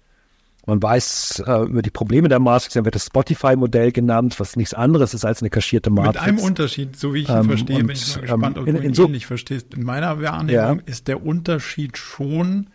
[0.66, 4.72] man weiß äh, über die Probleme der Matrix, dann wird das Spotify-Modell genannt, was nichts
[4.72, 6.14] anderes ist als eine kaschierte Matrix.
[6.14, 8.62] Mit einem Unterschied, so wie ich ihn ähm, verstehe, und, bin ich mal gespannt, ähm,
[8.62, 9.74] ob in, du ihn so, nicht verstehst.
[9.74, 10.82] In meiner Wahrnehmung ja.
[10.86, 12.68] ist der Unterschied schon,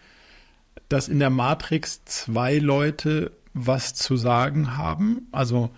[0.88, 5.28] dass in der Matrix zwei Leute was zu sagen haben.
[5.32, 5.72] Also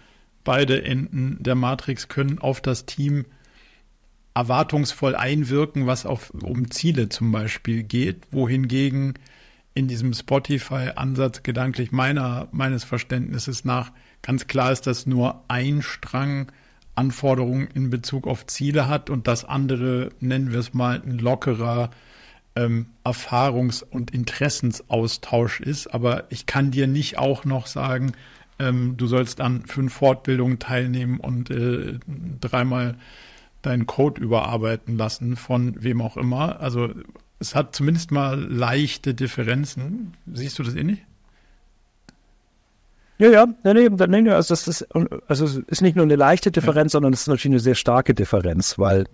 [0.43, 3.25] beide Enden der Matrix können auf das Team
[4.33, 9.13] erwartungsvoll einwirken, was auf, um Ziele zum Beispiel geht, wohingegen
[9.73, 16.51] in diesem Spotify-Ansatz gedanklich meiner, meines Verständnisses nach ganz klar ist, dass nur ein Strang
[16.95, 21.89] Anforderungen in Bezug auf Ziele hat und das andere, nennen wir es mal, ein lockerer
[22.55, 25.87] ähm, Erfahrungs- und Interessensaustausch ist.
[25.87, 28.11] Aber ich kann dir nicht auch noch sagen,
[28.59, 31.97] ähm, du sollst an fünf Fortbildungen teilnehmen und äh,
[32.41, 32.95] dreimal
[33.61, 36.59] deinen Code überarbeiten lassen von wem auch immer.
[36.59, 36.89] Also
[37.41, 40.13] es hat zumindest mal leichte Differenzen.
[40.31, 40.99] Siehst du das ähnlich?
[43.17, 44.87] Ja, ja, nee, nee, nee, also das ist,
[45.27, 46.97] also es ist nicht nur eine leichte Differenz, ja.
[46.97, 49.05] sondern es ist natürlich eine sehr starke Differenz, weil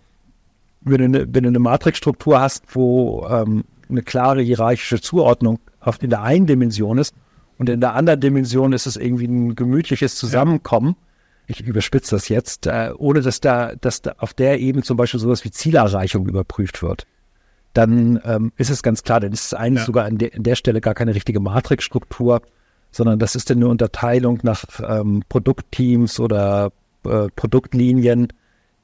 [0.81, 6.01] wenn du eine, wenn du eine Matrixstruktur hast, wo ähm, eine klare hierarchische Zuordnung auf,
[6.01, 7.15] in der einen Dimension ist
[7.57, 10.95] und in der anderen Dimension ist es irgendwie ein gemütliches Zusammenkommen,
[11.47, 11.55] ja.
[11.55, 15.19] ich überspitze das jetzt, äh, ohne dass da, dass da auf der Ebene zum Beispiel
[15.19, 17.07] sowas wie Zielerreichung überprüft wird,
[17.77, 19.85] dann ähm, ist es ganz klar, dann ist es eigentlich ja.
[19.85, 22.41] sogar an, de, an der Stelle gar keine richtige Matrixstruktur,
[22.91, 26.71] sondern das ist dann eine Unterteilung nach ähm, Produktteams oder
[27.05, 28.33] äh, Produktlinien,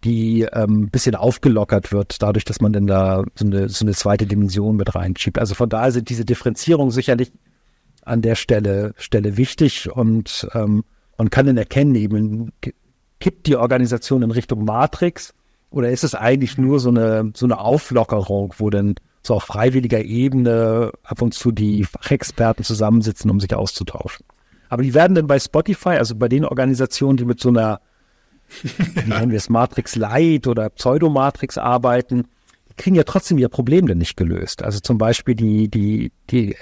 [0.04, 4.28] die ähm, bisschen aufgelockert wird, dadurch, dass man denn da so eine, so eine zweite
[4.28, 5.40] Dimension mit reinschiebt.
[5.40, 7.32] Also von daher sind diese Differenzierungen sicherlich
[8.04, 10.84] an der Stelle, Stelle wichtig und ähm,
[11.18, 12.52] man kann dann erkennen, eben
[13.20, 15.34] kippt die Organisation in Richtung Matrix
[15.74, 20.04] oder ist es eigentlich nur so eine, so eine Auflockerung, wo dann so auf freiwilliger
[20.04, 24.26] Ebene ab und zu die Fachexperten zusammensitzen, um sich auszutauschen.
[24.70, 27.82] Aber die werden dann bei Spotify, also bei den Organisationen, die mit so einer
[28.62, 32.26] wie nennen wir es, Matrix Light oder Pseudomatrix arbeiten,
[32.78, 34.64] kriegen ja trotzdem ihr Problem dann nicht gelöst.
[34.64, 36.56] Also zum Beispiel die, die, die,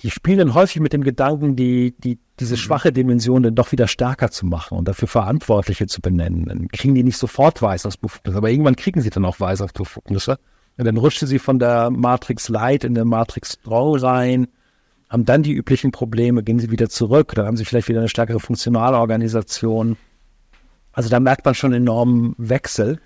[0.00, 2.58] die spielen dann häufig mit dem Gedanken, die, die, diese mhm.
[2.58, 6.46] schwache Dimension dann doch wieder stärker zu machen und dafür Verantwortliche zu benennen.
[6.46, 10.38] Dann kriegen die nicht sofort Weisungsbefugnisse, aber irgendwann kriegen sie dann auch Weisungsbefugnisse.
[10.76, 14.46] Und dann rutscht sie von der Matrix Light in der Matrix Strong rein,
[15.08, 18.08] haben dann die üblichen Probleme, gehen sie wieder zurück, dann haben sie vielleicht wieder eine
[18.08, 19.96] stärkere funktionale Organisation
[20.98, 22.98] also da merkt man schon einen enormen Wechsel.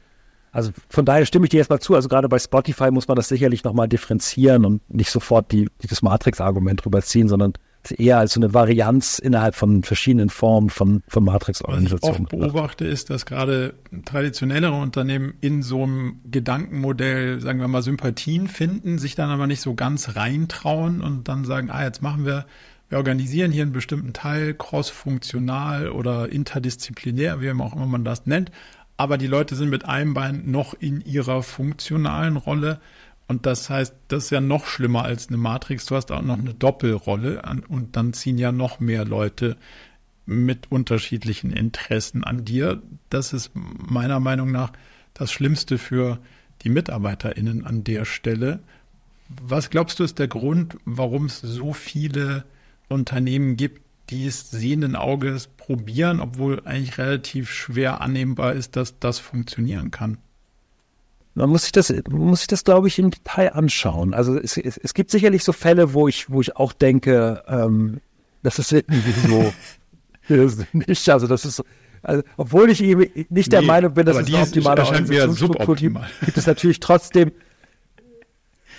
[0.53, 1.95] Also von daher stimme ich dir erstmal zu.
[1.95, 6.03] Also gerade bei Spotify muss man das sicherlich nochmal differenzieren und nicht sofort die, das
[6.03, 7.55] Matrix-Argument rüberziehen, sondern
[7.91, 12.27] eher als so eine Varianz innerhalb von verschiedenen Formen von, von Matrix-Organisationen.
[12.27, 17.67] Was ich oft beobachte, ist, dass gerade traditionellere Unternehmen in so einem Gedankenmodell, sagen wir
[17.67, 22.03] mal, Sympathien finden, sich dann aber nicht so ganz reintrauen und dann sagen, ah, jetzt
[22.03, 22.45] machen wir
[22.93, 28.51] wir organisieren hier einen bestimmten Teil, cross-funktional oder interdisziplinär, wie auch immer man das nennt.
[29.03, 32.81] Aber die Leute sind mit einem Bein noch in ihrer funktionalen Rolle.
[33.27, 35.87] Und das heißt, das ist ja noch schlimmer als eine Matrix.
[35.87, 39.57] Du hast auch noch eine Doppelrolle und dann ziehen ja noch mehr Leute
[40.25, 42.81] mit unterschiedlichen Interessen an dir.
[43.11, 44.71] Das ist meiner Meinung nach
[45.15, 46.21] das Schlimmste für
[46.63, 48.61] die MitarbeiterInnen an der Stelle.
[49.29, 52.45] Was glaubst du ist der Grund, warum es so viele
[52.89, 59.19] Unternehmen gibt, die es sehenden Auges probieren, obwohl eigentlich relativ schwer annehmbar ist, dass das
[59.19, 60.19] funktionieren kann.
[61.35, 64.13] Man muss sich das, muss sich das, glaube ich, im Detail anschauen.
[64.13, 68.01] Also es, es, es gibt sicherlich so Fälle, wo ich, wo ich auch denke, ähm,
[68.43, 69.53] das ist irgendwie so
[70.73, 71.63] nicht, also das ist
[72.03, 75.99] also, obwohl ich eben nicht der nee, Meinung bin, dass es eine optimale Organisationsstruktur gibt,
[76.25, 77.31] gibt es natürlich trotzdem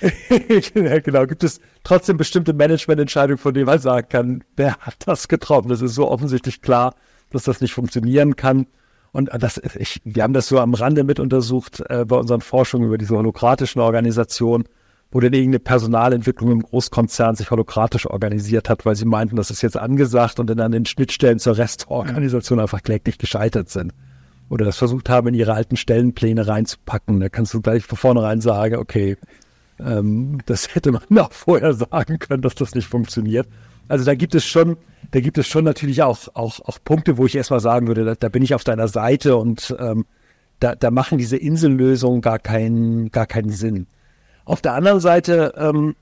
[1.04, 5.70] genau, gibt es trotzdem bestimmte Managemententscheidungen, von denen man sagen kann, wer hat das getroffen?
[5.70, 6.96] Das ist so offensichtlich klar,
[7.30, 8.68] dass das nicht funktionieren kann.
[9.12, 12.88] Und das, ich, wir haben das so am Rande mit untersucht äh, bei unseren Forschungen
[12.88, 14.64] über diese holokratischen Organisationen,
[15.12, 19.62] wo dann irgendeine Personalentwicklung im Großkonzern sich holokratisch organisiert hat, weil sie meinten, das ist
[19.62, 23.94] jetzt angesagt und dann an den Schnittstellen zur Restorganisation einfach kläglich gescheitert sind.
[24.50, 27.20] Oder das versucht haben, in ihre alten Stellenpläne reinzupacken.
[27.20, 29.18] Da kannst du gleich von vornherein sagen, okay,
[29.80, 33.48] ähm, das hätte man auch vorher sagen können, dass das nicht funktioniert.
[33.88, 34.78] Also da gibt es schon,
[35.12, 38.16] da gibt es schon natürlich auch, auch, auch Punkte, wo ich erstmal sagen würde, da,
[38.16, 40.06] da bin ich auf deiner Seite und ähm,
[40.60, 43.88] da, da machen diese Insellösungen gar keinen, gar keinen Sinn.
[44.46, 45.96] Auf der anderen Seite ähm,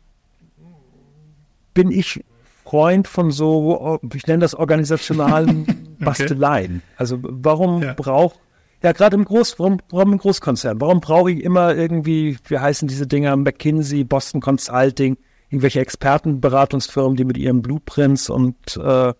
[1.74, 2.24] bin ich
[2.64, 6.06] Freund von so, ich nenne das organisationalen okay.
[6.06, 6.82] Basteleien.
[6.96, 7.94] Also warum ja.
[7.94, 8.40] braucht,
[8.82, 10.82] ja gerade im Groß, warum, warum im Großkonzern?
[10.82, 15.18] Warum brauche ich immer irgendwie, wie heißen diese Dinger, McKinsey, Boston Consulting,
[15.50, 19.14] irgendwelche Expertenberatungsfirmen, die mit ihren Blueprints und äh,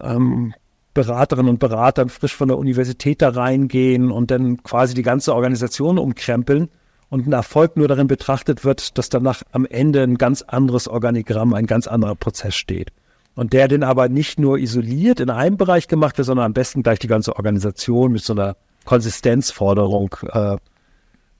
[0.00, 0.54] ähm,
[0.94, 5.98] Beraterinnen und Beratern frisch von der Universität da reingehen und dann quasi die ganze Organisation
[5.98, 6.68] umkrempeln
[7.08, 11.54] und ein Erfolg nur darin betrachtet wird, dass danach am Ende ein ganz anderes Organigramm,
[11.54, 12.90] ein ganz anderer Prozess steht.
[13.38, 16.82] Und der den aber nicht nur isoliert in einem Bereich gemacht wird, sondern am besten
[16.82, 20.56] gleich die ganze Organisation mit so einer Konsistenzforderung äh,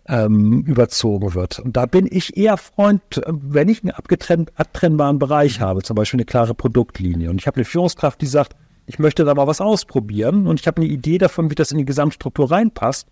[0.07, 1.59] ähm, überzogen wird.
[1.59, 6.25] Und da bin ich eher Freund, wenn ich einen abtrennbaren Bereich habe, zum Beispiel eine
[6.25, 7.31] klare Produktlinie.
[7.31, 8.55] Und ich habe eine Führungskraft, die sagt,
[8.87, 11.79] ich möchte da mal was ausprobieren und ich habe eine Idee davon, wie das in
[11.79, 13.09] die Gesamtstruktur reinpasst.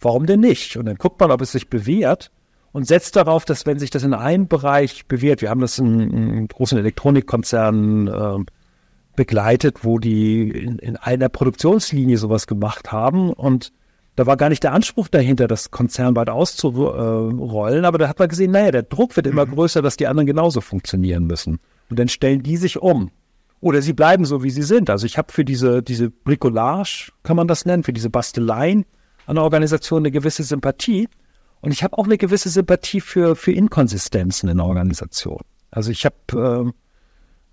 [0.00, 0.76] Warum denn nicht?
[0.76, 2.32] Und dann guckt man, ob es sich bewährt
[2.74, 6.00] und setzt darauf, dass wenn sich das in einem Bereich bewährt, wir haben das in,
[6.00, 8.44] in großen Elektronikkonzernen äh,
[9.14, 13.72] begleitet, wo die in, in einer Produktionslinie sowas gemacht haben und
[14.16, 18.50] da war gar nicht der Anspruch dahinter, das konzernweit auszurollen, aber da hat man gesehen,
[18.50, 19.54] naja, der Druck wird immer mhm.
[19.54, 21.60] größer, dass die anderen genauso funktionieren müssen.
[21.90, 23.10] Und dann stellen die sich um.
[23.60, 24.90] Oder sie bleiben so, wie sie sind.
[24.90, 28.84] Also ich habe für diese, diese Bricolage, kann man das nennen, für diese Basteleien
[29.26, 31.08] an der Organisation eine gewisse Sympathie.
[31.64, 35.40] Und ich habe auch eine gewisse Sympathie für, für Inkonsistenzen in der Organisation.
[35.70, 36.72] Also ich habe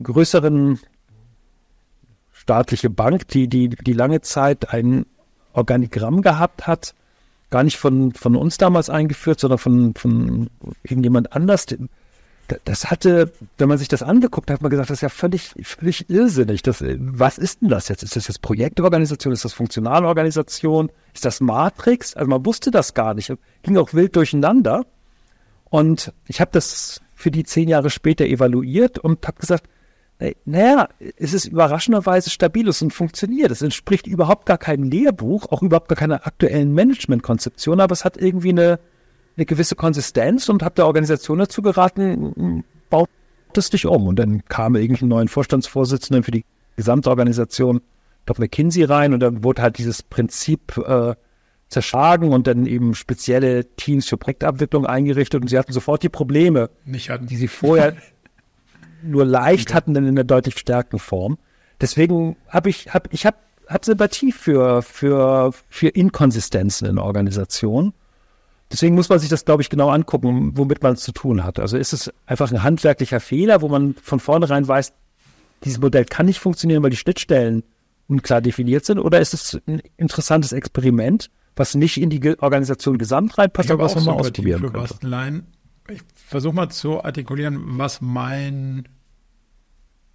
[0.01, 0.79] äh, größeren
[2.33, 5.05] staatliche Bank, die, die, die lange Zeit einen
[5.53, 6.93] Organigramm gehabt hat,
[7.51, 10.49] gar nicht von, von uns damals eingeführt, sondern von, von
[10.83, 11.67] irgendjemand anders.
[12.65, 15.53] Das hatte, wenn man sich das angeguckt hat, hat man gesagt, das ist ja völlig,
[15.63, 16.61] völlig irrsinnig.
[16.61, 18.03] Das, was ist denn das jetzt?
[18.03, 19.31] Ist das jetzt Projektorganisation?
[19.33, 20.91] Ist das Funktionalorganisation?
[21.13, 22.13] Ist das Matrix?
[22.13, 23.33] Also man wusste das gar nicht.
[23.63, 24.85] Ging auch wild durcheinander.
[25.69, 29.69] Und ich habe das für die zehn Jahre später evaluiert und habe gesagt,
[30.45, 33.51] naja, es ist überraschenderweise stabiles und funktioniert.
[33.51, 38.17] Es entspricht überhaupt gar keinem Lehrbuch, auch überhaupt gar keiner aktuellen Managementkonzeption, aber es hat
[38.17, 38.79] irgendwie eine,
[39.37, 43.09] eine gewisse Konsistenz und habe der Organisation dazu geraten, baut
[43.53, 44.07] das dich um.
[44.07, 47.81] Und dann kam irgendein neuen Vorstandsvorsitzenden für die gesamte Organisation,
[48.25, 51.15] glaube McKinsey rein und dann wurde halt dieses Prinzip äh,
[51.67, 56.69] zerschlagen und dann eben spezielle Teams für Projektabwicklung eingerichtet und sie hatten sofort die Probleme,
[56.85, 57.95] die sie vorher
[59.03, 59.77] nur leicht okay.
[59.77, 61.37] hatten, dann in einer deutlich stärkeren Form.
[61.79, 67.93] Deswegen habe ich, hab, ich habe hab Sympathie für, für, für Inkonsistenzen in Organisationen.
[68.71, 71.59] Deswegen muss man sich das, glaube ich, genau angucken, womit man es zu tun hat.
[71.59, 74.93] Also ist es einfach ein handwerklicher Fehler, wo man von vornherein weiß,
[75.63, 77.63] dieses Modell kann nicht funktionieren, weil die Schnittstellen
[78.07, 83.37] unklar definiert sind, oder ist es ein interessantes Experiment, was nicht in die Organisation gesamt
[83.37, 84.79] reinpasst, aber was man mal ausprobieren könnte?
[84.79, 85.45] Basteleien
[85.91, 88.87] ich versuche mal zu artikulieren, was mein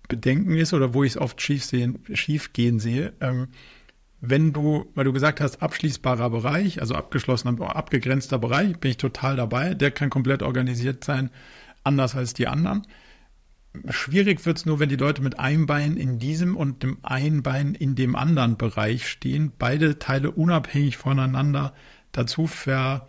[0.09, 3.13] Bedenken ist oder wo ich es oft schief, sehen, schief gehen sehe.
[3.21, 3.49] Ähm,
[4.21, 9.37] wenn du, weil du gesagt hast, abschließbarer Bereich, also abgeschlossener, abgegrenzter Bereich, bin ich total
[9.37, 9.75] dabei.
[9.75, 11.31] Der kann komplett organisiert sein,
[11.85, 12.87] anders als die anderen.
[13.91, 17.43] Schwierig wird es nur, wenn die Leute mit einem Bein in diesem und dem einen
[17.43, 21.75] Bein in dem anderen Bereich stehen, beide Teile unabhängig voneinander
[22.13, 23.07] dazu ver,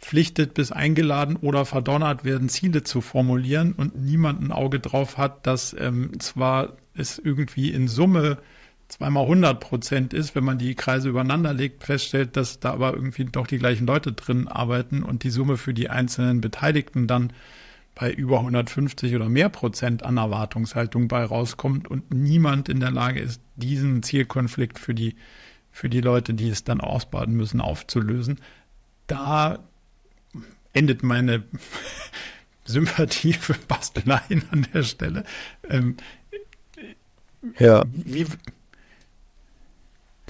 [0.00, 5.46] verpflichtet bis eingeladen oder verdonnert werden, Ziele zu formulieren und niemand ein Auge drauf hat,
[5.46, 8.38] dass ähm, zwar es irgendwie in Summe
[8.90, 13.24] zweimal 100 Prozent ist, wenn man die Kreise übereinander legt, feststellt, dass da aber irgendwie
[13.24, 17.32] doch die gleichen Leute drin arbeiten und die Summe für die einzelnen Beteiligten dann
[17.94, 23.20] bei über 150 oder mehr Prozent an Erwartungshaltung bei rauskommt und niemand in der Lage
[23.20, 25.16] ist, diesen Zielkonflikt für die,
[25.70, 28.40] für die Leute, die es dann ausbaden müssen, aufzulösen.
[29.06, 29.60] Da
[30.72, 31.44] endet meine
[32.64, 35.24] Sympathie für Basteleien an der Stelle.
[35.68, 35.96] Ähm,
[37.58, 37.84] ja.
[37.92, 38.26] Wie,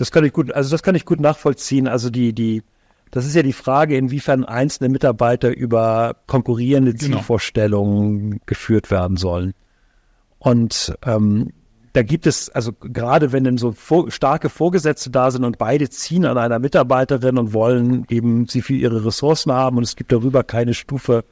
[0.00, 1.86] das kann ich gut, also das kann ich gut nachvollziehen.
[1.86, 2.62] Also die, die,
[3.10, 7.18] das ist ja die Frage, inwiefern einzelne Mitarbeiter über konkurrierende genau.
[7.18, 9.52] Zielvorstellungen geführt werden sollen.
[10.38, 11.52] Und ähm,
[11.92, 15.90] da gibt es, also gerade wenn dann so vor, starke Vorgesetzte da sind und beide
[15.90, 20.12] ziehen an einer Mitarbeiterin und wollen eben sie für ihre Ressourcen haben und es gibt
[20.12, 21.24] darüber keine Stufe,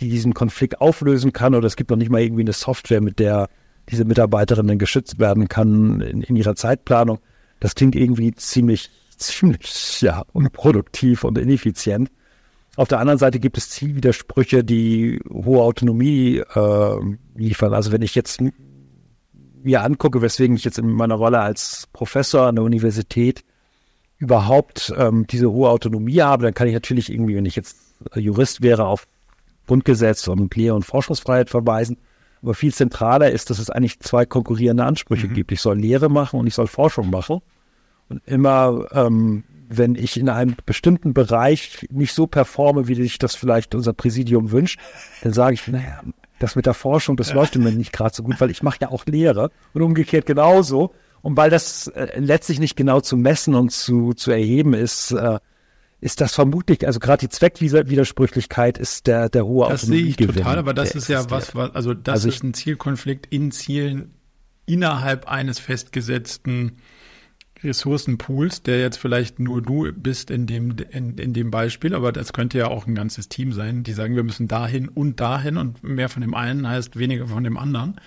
[0.00, 3.20] die diesen Konflikt auflösen kann oder es gibt noch nicht mal irgendwie eine Software, mit
[3.20, 3.48] der
[3.88, 7.20] diese Mitarbeiterin dann geschützt werden kann in, in ihrer Zeitplanung.
[7.60, 12.10] Das klingt irgendwie ziemlich, ziemlich, ja, unproduktiv und ineffizient.
[12.76, 16.96] Auf der anderen Seite gibt es Zielwidersprüche, die hohe Autonomie äh,
[17.34, 17.72] liefern.
[17.72, 18.40] Also wenn ich jetzt
[19.62, 23.44] mir angucke, weswegen ich jetzt in meiner Rolle als Professor an der Universität
[24.18, 27.76] überhaupt ähm, diese hohe Autonomie habe, dann kann ich natürlich irgendwie, wenn ich jetzt
[28.14, 29.06] Jurist wäre, auf
[29.66, 31.98] Grundgesetz und Lehr- und Forschungsfreiheit verweisen.
[32.42, 35.34] Aber viel zentraler ist, dass es eigentlich zwei konkurrierende Ansprüche mhm.
[35.34, 35.52] gibt.
[35.52, 37.40] Ich soll Lehre machen und ich soll Forschung machen.
[38.08, 43.34] Und immer ähm, wenn ich in einem bestimmten Bereich nicht so performe, wie sich das
[43.34, 44.78] vielleicht unser Präsidium wünscht,
[45.22, 46.02] dann sage ich, naja,
[46.38, 48.90] das mit der Forschung, das läuft mir nicht gerade so gut, weil ich mache ja
[48.90, 50.92] auch Lehre und umgekehrt genauso.
[51.22, 55.38] Und weil das äh, letztlich nicht genau zu messen und zu, zu erheben ist, äh,
[56.00, 60.58] ist das vermutlich, also gerade die Zweckwidersprüchlichkeit ist der, der hohe Das sehe ich total,
[60.58, 64.14] aber das ist ja was, was, also das also ist ein Zielkonflikt in Zielen
[64.66, 66.78] innerhalb eines festgesetzten
[67.62, 72.32] Ressourcenpools, der jetzt vielleicht nur du bist in dem, in, in dem Beispiel, aber das
[72.32, 75.82] könnte ja auch ein ganzes Team sein, die sagen, wir müssen dahin und dahin und
[75.82, 77.98] mehr von dem einen heißt weniger von dem anderen.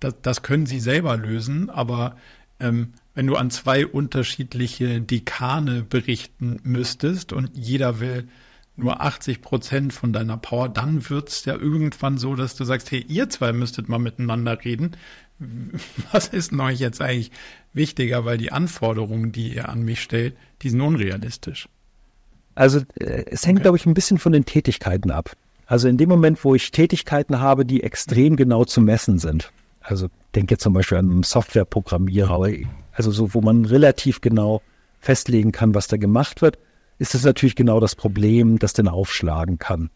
[0.00, 2.16] Das, das können sie selber lösen, aber
[2.60, 8.28] ähm, wenn du an zwei unterschiedliche Dekane berichten müsstest und jeder will
[8.76, 13.04] nur 80 Prozent von deiner Power, dann wird's ja irgendwann so, dass du sagst, hey,
[13.06, 14.96] ihr zwei müsstet mal miteinander reden.
[16.12, 17.30] Was ist denn euch jetzt eigentlich
[17.74, 21.68] wichtiger, weil die Anforderungen, die ihr an mich stellt, die sind unrealistisch.
[22.54, 23.64] Also äh, es hängt, okay.
[23.64, 25.36] glaube ich, ein bisschen von den Tätigkeiten ab.
[25.66, 29.52] Also in dem Moment, wo ich Tätigkeiten habe, die extrem genau zu messen sind.
[29.82, 32.48] Also denke zum Beispiel an einen Softwareprogrammierer,
[32.92, 34.62] also so, wo man relativ genau
[35.00, 36.58] festlegen kann, was da gemacht wird,
[36.98, 39.90] ist das natürlich genau das Problem, das denn aufschlagen kann.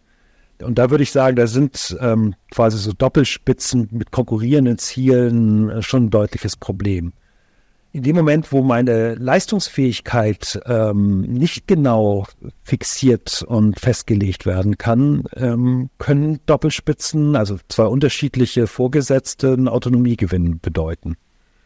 [0.63, 5.83] Und da würde ich sagen, da sind ähm, quasi so Doppelspitzen mit konkurrierenden Zielen äh,
[5.83, 7.13] schon ein deutliches Problem
[7.97, 12.27] in dem Moment, wo meine Leistungsfähigkeit ähm, nicht genau
[12.63, 21.17] fixiert und festgelegt werden kann, ähm, können Doppelspitzen, also zwei unterschiedliche Vorgesetzte, einen Autonomiegewinn bedeuten.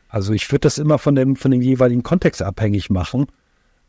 [0.08, 3.26] Also ich würde das immer von dem, von dem jeweiligen Kontext abhängig machen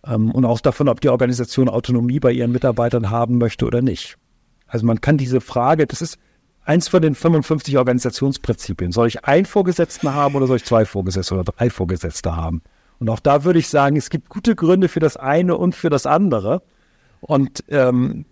[0.04, 4.18] ähm, und auch davon, ob die Organisation Autonomie bei ihren Mitarbeitern haben möchte oder nicht.
[4.66, 6.18] Also man kann diese Frage, das ist,
[6.64, 8.92] eins von den 55 Organisationsprinzipien.
[8.92, 12.62] Soll ich einen Vorgesetzten haben oder soll ich zwei Vorgesetzte oder drei Vorgesetzte haben?
[13.00, 15.90] Und auch da würde ich sagen, es gibt gute Gründe für das eine und für
[15.90, 16.62] das andere.
[17.20, 18.26] Und ähm,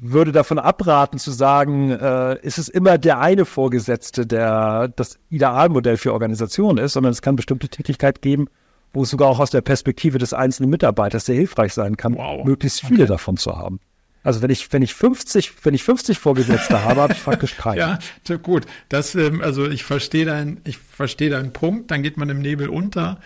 [0.00, 5.96] würde davon abraten zu sagen, äh, ist es immer der eine Vorgesetzte, der das Idealmodell
[5.96, 8.48] für Organisationen ist, sondern es kann bestimmte Tätigkeit geben,
[8.92, 12.44] wo es sogar auch aus der Perspektive des einzelnen Mitarbeiters sehr hilfreich sein kann, wow.
[12.44, 13.12] möglichst viele okay.
[13.12, 13.78] davon zu haben.
[14.22, 17.78] Also wenn ich, wenn ich 50, wenn ich 50 Vorgesetzte habe, habe ich faktisch keinen.
[17.78, 17.98] Ja,
[18.36, 18.66] gut.
[18.88, 22.68] Das, ähm, also ich verstehe deinen, ich verstehe deinen Punkt, dann geht man im Nebel
[22.68, 23.20] unter.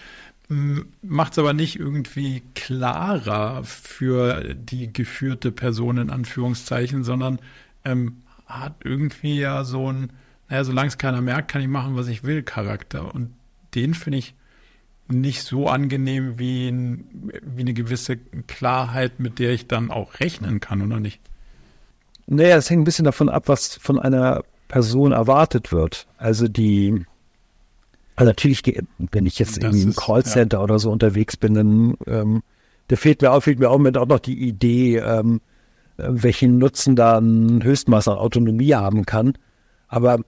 [1.03, 7.41] Macht es aber nicht irgendwie klarer für die geführte Person in Anführungszeichen, sondern
[7.85, 10.13] ähm, hat irgendwie ja so ein,
[10.49, 13.13] naja, solange es keiner merkt, kann ich machen, was ich will, Charakter.
[13.13, 13.35] Und
[13.75, 14.35] den finde ich
[15.09, 17.01] nicht so angenehm wie,
[17.43, 21.21] wie eine gewisse Klarheit, mit der ich dann auch rechnen kann, oder nicht?
[22.27, 26.07] Naja, es hängt ein bisschen davon ab, was von einer Person erwartet wird.
[26.19, 27.05] Also die,
[28.17, 28.63] also natürlich,
[29.13, 30.65] wenn ich jetzt irgendwie im Callcenter ja.
[30.65, 32.43] oder so unterwegs bin, dann ähm,
[32.89, 35.41] da fehlt mir auch, fehlt mir auch, mit auch noch die Idee, ähm,
[35.97, 39.35] welchen Nutzen da ein Höchstmaß an Autonomie haben kann.
[39.89, 40.21] Aber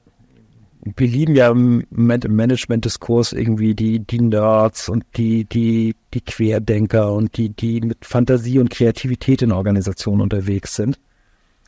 [0.83, 7.37] wir lieben ja im Management-Diskurs irgendwie die, die Nerds und die, die, die Querdenker und
[7.37, 10.99] die, die mit Fantasie und Kreativität in Organisationen unterwegs sind.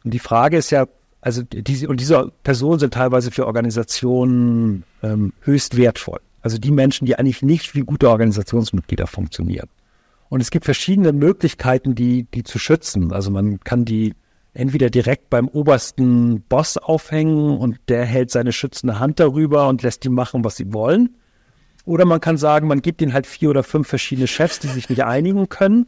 [0.04, 0.86] Und die Frage ist ja,
[1.20, 6.20] also diese, und diese Personen sind teilweise für Organisationen ähm, höchst wertvoll.
[6.42, 9.68] Also die Menschen, die eigentlich nicht wie gute Organisationsmitglieder funktionieren.
[10.30, 13.12] Und es gibt verschiedene Möglichkeiten, die, die zu schützen.
[13.12, 14.14] Also man kann die
[14.52, 20.04] entweder direkt beim obersten Boss aufhängen und der hält seine schützende Hand darüber und lässt
[20.04, 21.16] die machen, was sie wollen.
[21.84, 24.88] Oder man kann sagen, man gibt ihnen halt vier oder fünf verschiedene Chefs, die sich
[24.88, 25.86] nicht einigen können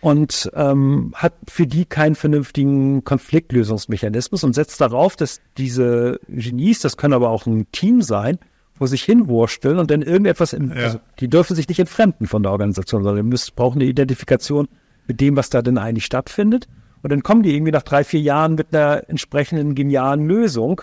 [0.00, 6.96] und ähm, hat für die keinen vernünftigen Konfliktlösungsmechanismus und setzt darauf, dass diese Genies, das
[6.96, 8.38] können aber auch ein Team sein,
[8.78, 10.84] wo sich hinwursteln und dann irgendetwas, in, ja.
[10.84, 14.66] also die dürfen sich nicht entfremden von der Organisation, sondern ihr brauchen eine Identifikation
[15.06, 16.66] mit dem, was da denn eigentlich stattfindet.
[17.02, 20.82] Und dann kommen die irgendwie nach drei, vier Jahren mit einer entsprechenden genialen Lösung.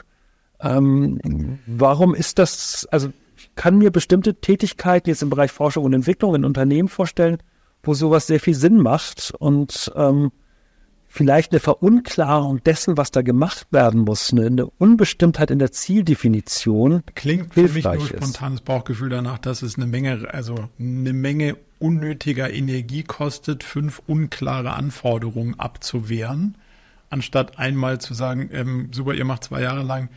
[0.61, 3.09] Ähm, warum ist das, also
[3.55, 7.37] kann mir bestimmte Tätigkeiten jetzt im Bereich Forschung und Entwicklung in Unternehmen vorstellen,
[7.83, 10.31] wo sowas sehr viel Sinn macht und ähm,
[11.07, 17.03] vielleicht eine Verunklarung dessen, was da gemacht werden muss, eine, eine Unbestimmtheit in der Zieldefinition.
[17.15, 22.51] Klingt für mich nur spontanes Bauchgefühl danach, dass es eine Menge, also eine Menge unnötiger
[22.51, 26.55] Energie kostet, fünf unklare Anforderungen abzuwehren,
[27.09, 30.09] anstatt einmal zu sagen, ähm, super, ihr macht zwei Jahre lang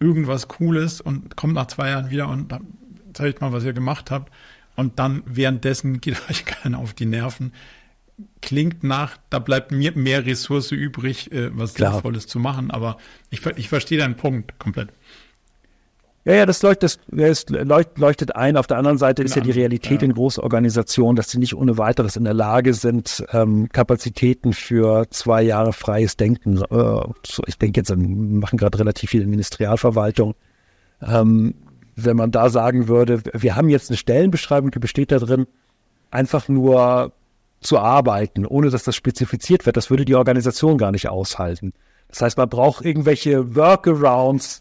[0.00, 2.66] irgendwas Cooles und kommt nach zwei Jahren wieder und dann
[3.12, 4.32] zeigt mal, was ihr gemacht habt.
[4.76, 7.52] Und dann währenddessen geht euch keiner auf die Nerven
[8.40, 11.92] klingt nach, da bleibt mir mehr Ressource übrig, äh, was Klar.
[11.92, 12.70] Sinnvolles zu machen.
[12.70, 12.98] Aber
[13.30, 14.90] ich, ich verstehe deinen Punkt komplett.
[16.28, 18.58] Ja, ja, das leuchtet, das leuchtet ein.
[18.58, 20.08] Auf der anderen Seite ist ja die Realität ja.
[20.08, 25.40] in Großorganisationen, dass sie nicht ohne weiteres in der Lage sind, ähm, Kapazitäten für zwei
[25.40, 27.00] Jahre freies Denken, äh,
[27.46, 30.34] ich denke jetzt, wir machen gerade relativ viel in Ministerialverwaltung.
[31.00, 31.54] Ähm,
[31.96, 35.46] wenn man da sagen würde, wir haben jetzt eine Stellenbeschreibung, die besteht da drin,
[36.10, 37.12] einfach nur
[37.60, 39.78] zu arbeiten, ohne dass das spezifiziert wird.
[39.78, 41.72] Das würde die Organisation gar nicht aushalten.
[42.08, 44.60] Das heißt, man braucht irgendwelche Workarounds.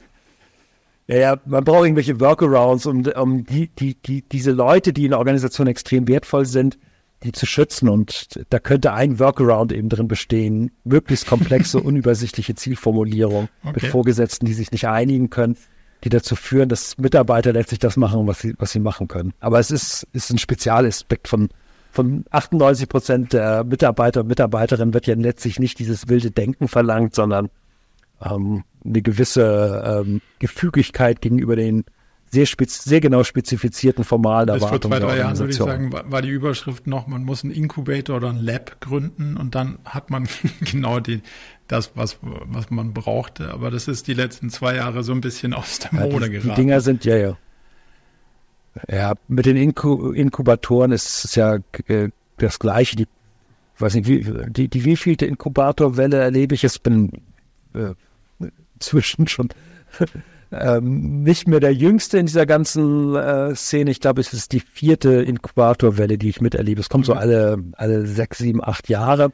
[1.08, 5.12] Ja, ja, man braucht irgendwelche Workarounds, um, um die, die, die, diese Leute, die in
[5.12, 6.78] der Organisation extrem wertvoll sind,
[7.24, 7.88] die zu schützen.
[7.88, 10.72] Und da könnte ein Workaround eben drin bestehen.
[10.84, 13.80] Möglichst komplexe, unübersichtliche Zielformulierung okay.
[13.82, 15.58] mit Vorgesetzten, die sich nicht einigen können,
[16.03, 19.34] die dazu führen, dass Mitarbeiter letztlich das machen, was sie, was sie machen können.
[19.39, 21.49] Aber es ist, ist ein Spezialaspekt von,
[21.91, 27.16] von 98 Prozent der Mitarbeiter und Mitarbeiterinnen wird ja letztlich nicht dieses wilde Denken verlangt,
[27.16, 27.49] sondern
[28.22, 31.84] ähm, eine gewisse ähm, Gefügigkeit gegenüber den
[32.30, 34.82] sehr, spez sehr genau spezifizierten formalen Bis Erwartungen.
[34.82, 38.18] Vor zwei, drei Jahren würde ich sagen, war die Überschrift noch, man muss einen Inkubator
[38.18, 40.28] oder ein Lab gründen und dann hat man
[40.61, 41.22] genau die,
[41.68, 43.51] das, was, was man brauchte.
[43.51, 46.30] Aber das ist die letzten zwei Jahre so ein bisschen aus der Mode ja, die,
[46.32, 46.49] geraten.
[46.49, 47.38] Die Dinger sind ja, ja.
[48.89, 51.57] Ja, mit den Inku Inkubatoren ist es ja
[51.88, 52.95] äh, das Gleiche.
[52.95, 53.07] Die,
[53.80, 56.63] weiß nicht, wie, die, die wievielte Inkubatorwelle erlebe ich?
[56.63, 57.11] Ich bin
[57.74, 57.93] äh,
[58.80, 59.50] zwischen schon
[60.52, 63.92] ähm, nicht mehr der Jüngste in dieser ganzen äh, Szene.
[63.92, 66.82] Ich glaube, es ist die vierte Inkubatorwelle, die ich miterlebe.
[66.82, 67.20] Es kommt so mhm.
[67.20, 69.32] alle, alle sechs, sieben, acht Jahre.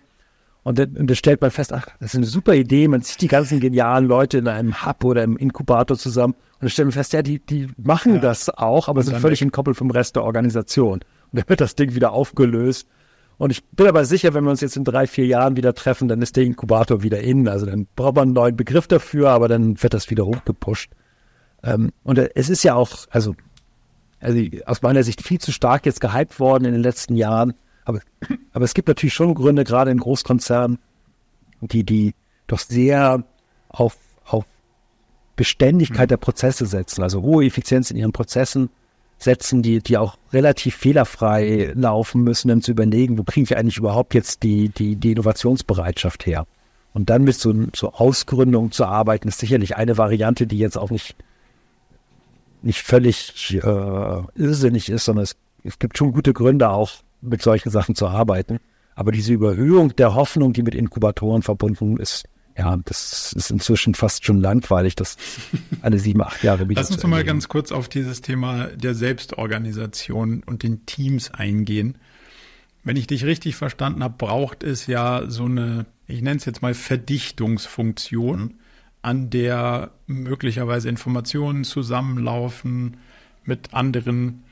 [0.64, 2.88] Und dann, und dann stellt man fest, ach, das ist eine super Idee.
[2.88, 6.70] Man zieht die ganzen genialen Leute in einem Hub oder im Inkubator zusammen und dann
[6.70, 8.22] stellen wir fest, ja, die, die machen ja.
[8.22, 10.94] das auch, aber sind völlig entkoppelt vom Rest der Organisation.
[10.94, 12.88] Und dann wird das Ding wieder aufgelöst.
[13.38, 16.08] Und ich bin aber sicher, wenn wir uns jetzt in drei, vier Jahren wieder treffen,
[16.08, 17.48] dann ist der Inkubator wieder in.
[17.48, 20.92] Also dann braucht man einen neuen Begriff dafür, aber dann wird das wieder hochgepusht.
[21.64, 23.36] Ähm, und es ist ja auch, also,
[24.20, 27.54] also aus meiner Sicht viel zu stark jetzt gehypt worden in den letzten Jahren.
[27.86, 28.00] Aber,
[28.54, 30.80] aber es gibt natürlich schon Gründe, gerade in Großkonzernen,
[31.62, 32.14] die, die
[32.48, 33.24] doch sehr
[33.70, 34.46] auf, auf
[35.36, 38.70] Beständigkeit der Prozesse setzen, also hohe Effizienz in ihren Prozessen
[39.24, 43.78] setzen, die, die auch relativ fehlerfrei laufen müssen, um zu überlegen, wo kriegen wir eigentlich
[43.78, 46.46] überhaupt jetzt die, die, die Innovationsbereitschaft her?
[46.94, 50.92] Und dann mit so, so Ausgründung zu arbeiten, ist sicherlich eine Variante, die jetzt auch
[50.92, 51.16] nicht,
[52.62, 57.72] nicht völlig äh, irrsinnig ist, sondern es, es gibt schon gute Gründe auch, mit solchen
[57.72, 58.60] Sachen zu arbeiten.
[58.96, 62.26] Aber diese Überhöhung der Hoffnung, die mit Inkubatoren verbunden ist,
[62.58, 65.18] ja, das ist inzwischen fast schon langweilig, das
[65.82, 70.44] alle sieben, acht Jahre wieder Lass uns mal ganz kurz auf dieses Thema der Selbstorganisation
[70.46, 71.98] und den Teams eingehen.
[72.84, 76.62] Wenn ich dich richtig verstanden habe, braucht es ja so eine, ich nenne es jetzt
[76.62, 78.56] mal Verdichtungsfunktion,
[79.02, 82.98] an der möglicherweise Informationen zusammenlaufen
[83.46, 84.44] mit anderen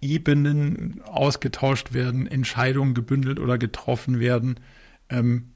[0.00, 4.60] Ebenen ausgetauscht werden, Entscheidungen gebündelt oder getroffen werden.
[5.08, 5.50] Ähm,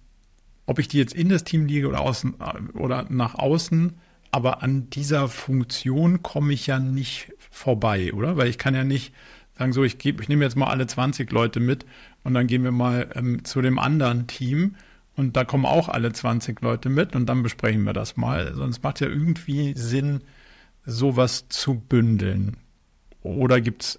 [0.69, 2.35] ob ich die jetzt in das Team liege oder, außen,
[2.75, 3.95] oder nach außen,
[4.31, 8.37] aber an dieser Funktion komme ich ja nicht vorbei, oder?
[8.37, 9.15] Weil ich kann ja nicht
[9.59, 11.87] sagen, so, ich, gebe, ich nehme jetzt mal alle 20 Leute mit
[12.23, 14.77] und dann gehen wir mal ähm, zu dem anderen Team
[15.17, 18.55] und da kommen auch alle 20 Leute mit und dann besprechen wir das mal.
[18.55, 20.21] Sonst macht ja irgendwie Sinn,
[20.85, 22.59] sowas zu bündeln.
[23.23, 23.99] Oder gibt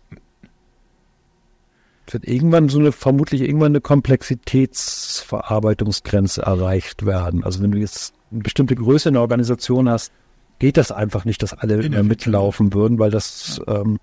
[2.10, 7.44] es wird irgendwann so eine, vermutlich irgendwann eine Komplexitätsverarbeitungsgrenze erreicht werden.
[7.44, 10.12] Also wenn du jetzt eine bestimmte Größe in der Organisation hast,
[10.58, 14.00] geht das einfach nicht, dass alle immer mitlaufen würden, weil das ähm,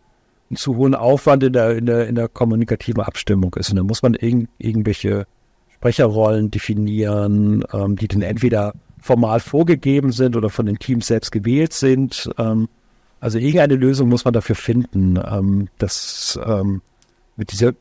[0.50, 3.70] einen zu hohen Aufwand in der, in der, in der kommunikativen Abstimmung ist.
[3.70, 5.26] Und dann muss man irg irgendwelche
[5.74, 11.72] Sprecherrollen definieren, ähm, die dann entweder formal vorgegeben sind oder von den Teams selbst gewählt
[11.72, 12.30] sind.
[12.38, 12.68] Ähm,
[13.18, 16.82] also irgendeine Lösung muss man dafür finden, ähm, dass ähm,
[17.36, 17.72] mit dieser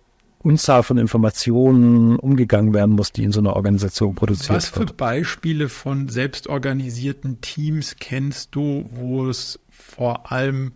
[0.45, 4.57] Unzahl von Informationen umgegangen werden muss, die in so einer Organisation produziert wird.
[4.57, 10.73] Was für Beispiele von selbstorganisierten Teams kennst du, wo es vor allem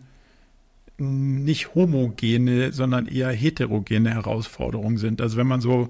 [0.98, 5.20] nicht homogene, sondern eher heterogene Herausforderungen sind.
[5.20, 5.88] Also wenn man so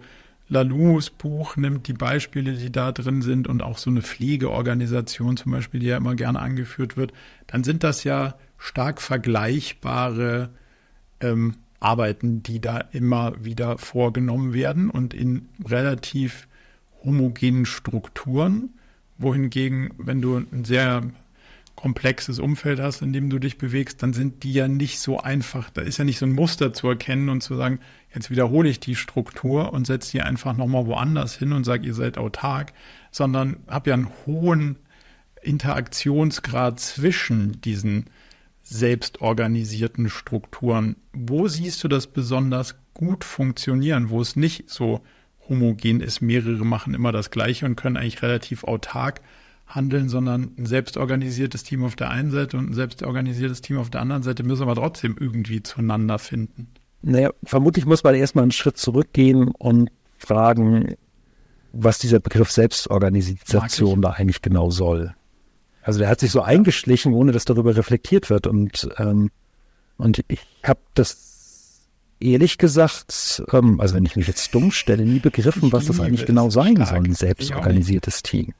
[0.50, 5.52] Lalous Buch nimmt, die Beispiele, die da drin sind und auch so eine Pflegeorganisation zum
[5.52, 7.12] Beispiel, die ja immer gerne angeführt wird,
[7.46, 10.50] dann sind das ja stark vergleichbare
[11.20, 16.46] ähm, Arbeiten, die da immer wieder vorgenommen werden und in relativ
[17.02, 18.70] homogenen Strukturen,
[19.18, 21.02] wohingegen, wenn du ein sehr
[21.80, 25.70] komplexes Umfeld hast, in dem du dich bewegst, dann sind die ja nicht so einfach.
[25.70, 27.80] Da ist ja nicht so ein Muster zu erkennen und zu sagen,
[28.14, 31.94] jetzt wiederhole ich die Struktur und setze die einfach nochmal woanders hin und sage, ihr
[31.94, 32.74] seid autark,
[33.10, 34.76] sondern habe ja einen hohen
[35.42, 38.06] Interaktionsgrad zwischen diesen
[38.70, 40.96] selbstorganisierten Strukturen.
[41.12, 45.00] Wo siehst du das besonders gut funktionieren, wo es nicht so
[45.48, 49.20] homogen ist, mehrere machen immer das Gleiche und können eigentlich relativ autark
[49.66, 54.00] handeln, sondern ein selbstorganisiertes Team auf der einen Seite und ein selbstorganisiertes Team auf der
[54.00, 56.68] anderen Seite müssen aber trotzdem irgendwie zueinander finden.
[57.02, 60.94] Naja, vermutlich muss man erstmal einen Schritt zurückgehen und fragen,
[61.72, 65.14] was dieser Begriff Selbstorganisation da eigentlich genau soll.
[65.82, 68.46] Also der hat sich so eingeschlichen, ohne dass darüber reflektiert wird.
[68.46, 69.30] Und, ähm,
[69.96, 71.30] und ich habe das
[72.20, 76.26] ehrlich gesagt, ähm, also wenn ich mich jetzt dumm stelle, nie begriffen, was das eigentlich
[76.26, 76.88] genau sein stark.
[76.88, 78.52] soll, ein selbstorganisiertes Team.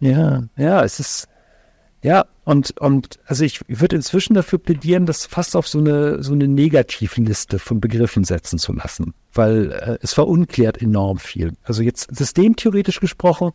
[0.00, 1.28] Ja, ja, es ist,
[2.02, 6.32] ja, und, und also ich würde inzwischen dafür plädieren, das fast auf so eine, so
[6.32, 11.52] eine Negativliste von Begriffen setzen zu lassen, weil äh, es verunklärt enorm viel.
[11.62, 13.52] Also jetzt systemtheoretisch gesprochen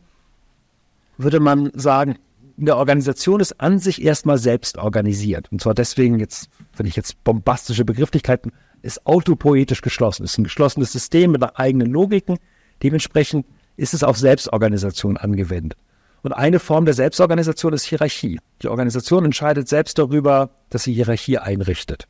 [1.17, 2.17] würde man sagen,
[2.59, 5.51] eine Organisation ist an sich erstmal selbst organisiert.
[5.51, 10.91] Und zwar deswegen jetzt, wenn ich jetzt bombastische Begrifflichkeiten, ist autopoetisch geschlossen, ist ein geschlossenes
[10.91, 12.39] System mit eigenen Logiken.
[12.83, 13.45] Dementsprechend
[13.77, 15.77] ist es auf Selbstorganisation angewendet.
[16.23, 18.39] Und eine Form der Selbstorganisation ist Hierarchie.
[18.61, 22.07] Die Organisation entscheidet selbst darüber, dass sie Hierarchie einrichtet.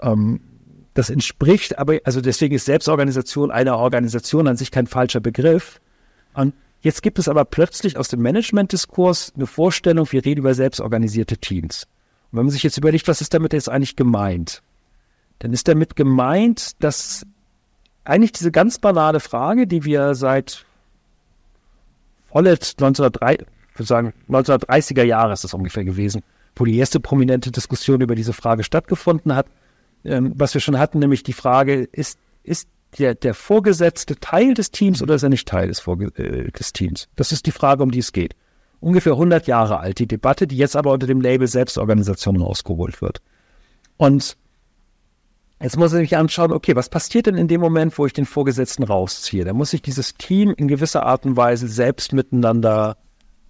[0.00, 0.40] Ähm,
[0.94, 5.80] das entspricht aber, also deswegen ist Selbstorganisation einer Organisation an sich kein falscher Begriff.
[6.32, 11.38] Und jetzt gibt es aber plötzlich aus dem Management-Diskurs eine Vorstellung, wir reden über selbstorganisierte
[11.38, 11.86] Teams.
[12.30, 14.62] Und wenn man sich jetzt überlegt, was ist damit jetzt eigentlich gemeint?
[15.38, 17.26] Dann ist damit gemeint, dass
[18.04, 20.64] eigentlich diese ganz banale Frage, die wir seit
[22.30, 26.22] Ollett 1903, ich würde sagen 1930er Jahre ist das ungefähr gewesen,
[26.54, 29.46] wo die erste prominente Diskussion über diese Frage stattgefunden hat.
[30.04, 32.68] Ähm, was wir schon hatten, nämlich die Frage, ist, ist
[32.98, 36.72] der, der Vorgesetzte Teil des Teams oder ist er nicht Teil des, Vorge äh, des
[36.72, 37.08] Teams?
[37.16, 38.34] Das ist die Frage, um die es geht.
[38.80, 43.20] Ungefähr 100 Jahre alt, die Debatte, die jetzt aber unter dem Label Selbstorganisation rausgeholt wird.
[43.96, 44.36] Und
[45.58, 48.26] Jetzt muss ich mich anschauen, okay, was passiert denn in dem Moment, wo ich den
[48.26, 49.44] Vorgesetzten rausziehe?
[49.44, 52.98] Da muss ich dieses Team in gewisser Art und Weise selbst miteinander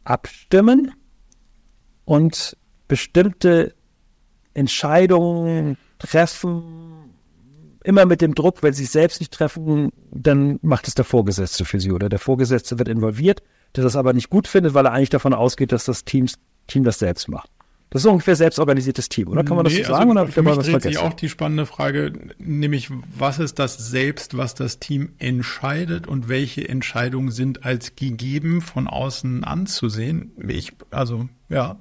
[0.05, 0.93] abstimmen
[2.05, 3.75] und bestimmte
[4.55, 6.96] Entscheidungen treffen,
[7.87, 11.65] immer mit dem Druck, wenn sie es selbst nicht treffen, dann macht es der Vorgesetzte
[11.65, 13.43] für sie oder der Vorgesetzte wird involviert,
[13.77, 16.27] der das aber nicht gut findet, weil er eigentlich davon ausgeht, dass das Team,
[16.67, 17.49] Team das selbst macht.
[17.91, 19.45] Das ist ungefähr selbstorganisiertes Team, oder?
[19.45, 20.11] Kann man das nee, so sagen?
[20.11, 24.37] Also oder für mich dreht sich auch die spannende Frage, nämlich was ist das Selbst,
[24.37, 30.33] was das Team entscheidet und welche Entscheidungen sind als gegeben von außen anzusehen?
[30.49, 31.79] Ich, also, ja,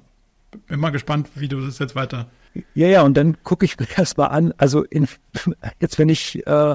[0.68, 2.30] bin mal gespannt, wie du das jetzt weiter.
[2.74, 5.08] Ja, ja, und dann gucke ich mir erst mal an, also in,
[5.80, 6.74] jetzt wenn ich äh,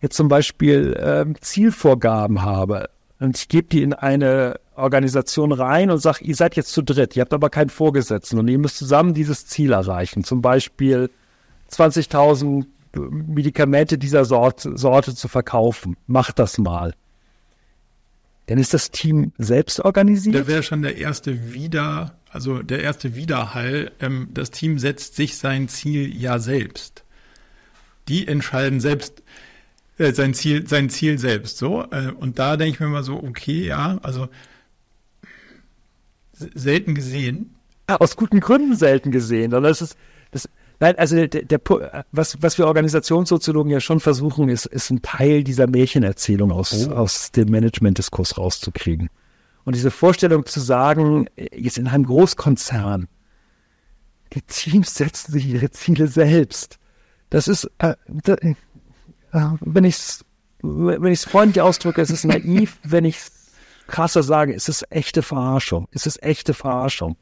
[0.00, 2.88] jetzt zum Beispiel äh, Zielvorgaben habe
[3.20, 7.16] und ich gebe die in eine Organisation rein und sage, ihr seid jetzt zu dritt,
[7.16, 10.24] ihr habt aber keinen Vorgesetzten und ihr müsst zusammen dieses Ziel erreichen.
[10.24, 11.10] Zum Beispiel
[11.70, 12.64] 20.000
[12.96, 15.96] Medikamente dieser Sorte, Sorte zu verkaufen.
[16.06, 16.94] Macht das mal.
[18.50, 20.34] Dann ist das Team selbst organisiert.
[20.34, 23.92] Da wäre schon der erste Wieder, also der erste Widerhall.
[24.00, 27.04] Ähm, das Team setzt sich sein Ziel ja selbst.
[28.08, 29.22] Die entscheiden selbst
[29.98, 31.58] äh, sein Ziel, sein Ziel selbst.
[31.58, 34.28] So äh, und da denke ich mir mal so, okay, ja, also
[36.32, 37.54] selten gesehen.
[37.88, 39.54] Ja, aus guten Gründen selten gesehen.
[39.54, 39.96] Und das ist,
[40.80, 41.60] nein, also der, der,
[42.12, 46.92] was, was wir Organisationssoziologen ja schon versuchen, ist, ist ein Teil dieser Märchenerzählung aus, oh.
[46.92, 49.08] aus dem Managementdiskurs rauszukriegen.
[49.64, 53.08] Und diese Vorstellung zu sagen, jetzt in einem Großkonzern,
[54.32, 56.78] die Teams setzen sich ihre Ziele selbst.
[57.30, 58.54] Das ist, äh, da, äh,
[59.60, 60.24] wenn ich es
[60.62, 63.32] wenn ich es freundlich ausdrücke, es ist naiv, wenn ich es
[63.86, 65.88] krasser sage, es ist echte Verarschung.
[65.90, 67.16] Es ist echte Verarschung.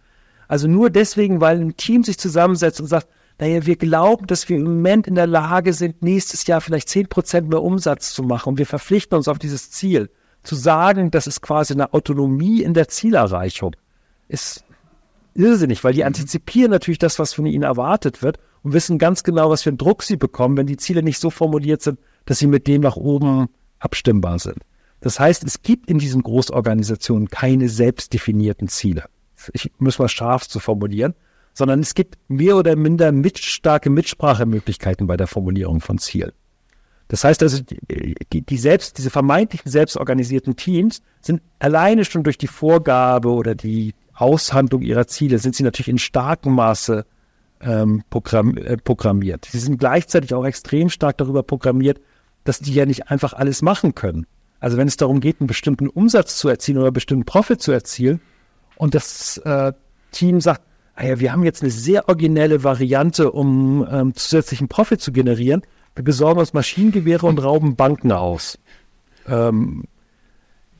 [0.49, 3.09] Also nur deswegen, weil ein Team sich zusammensetzt und sagt,
[3.41, 7.09] naja, wir glauben, dass wir im Moment in der Lage sind, nächstes Jahr vielleicht zehn
[7.09, 10.11] Prozent mehr Umsatz zu machen und wir verpflichten uns auf dieses Ziel.
[10.43, 13.77] Zu sagen, das ist quasi eine Autonomie in der Zielerreichung,
[14.29, 14.65] ist
[15.35, 16.09] irrsinnig, weil die mhm.
[16.09, 19.79] antizipieren natürlich das, was von ihnen erwartet wird und wissen ganz genau, was für einen
[19.79, 22.97] Druck sie bekommen, wenn die Ziele nicht so formuliert sind, dass sie mit dem nach
[22.97, 24.59] oben abstimmbar sind.
[25.01, 29.05] Das heißt, es gibt in diesen Großorganisationen keine selbstdefinierten Ziele.
[29.53, 31.15] Ich muss mal scharf zu formulieren,
[31.59, 36.31] sondern es gibt mehr oder minder mit, starke Mitsprachemöglichkeiten bei der Formulierung von Zielen.
[37.09, 42.47] Das heißt also, die, die selbst, diese vermeintlichen selbstorganisierten Teams sind alleine schon durch die
[42.47, 47.05] Vorgabe oder die Aushandlung ihrer Ziele sind sie natürlich in starkem Maße
[47.61, 49.47] ähm, programm, äh, programmiert.
[49.51, 52.01] Sie sind gleichzeitig auch extrem stark darüber programmiert,
[52.45, 54.29] dass die ja nicht einfach alles machen können.
[54.61, 57.73] Also wenn es darum geht, einen bestimmten Umsatz zu erzielen oder einen bestimmten Profit zu
[57.73, 58.21] erzielen
[58.77, 59.73] und das äh,
[60.13, 60.68] Team sagt,
[60.99, 65.63] ah ja, wir haben jetzt eine sehr originelle Variante, um ähm, zusätzlichen Profit zu generieren,
[65.95, 68.59] wir besorgen uns Maschinengewehre und rauben Banken aus.
[69.29, 69.85] Ähm,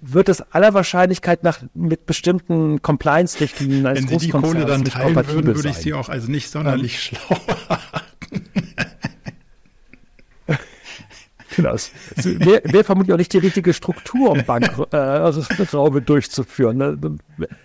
[0.01, 5.15] wird es aller Wahrscheinlichkeit nach mit bestimmten Compliance-Richtlinien als Wenn Sie die Kohle dann teilen
[5.15, 7.37] würden, würde ich sie auch also nicht sonderlich ähm, schlau
[11.59, 11.75] Genau.
[12.15, 16.77] Wäre wär vermutlich auch nicht die richtige Struktur, um Bankraube äh, durchzuführen.
[16.77, 17.19] Ne?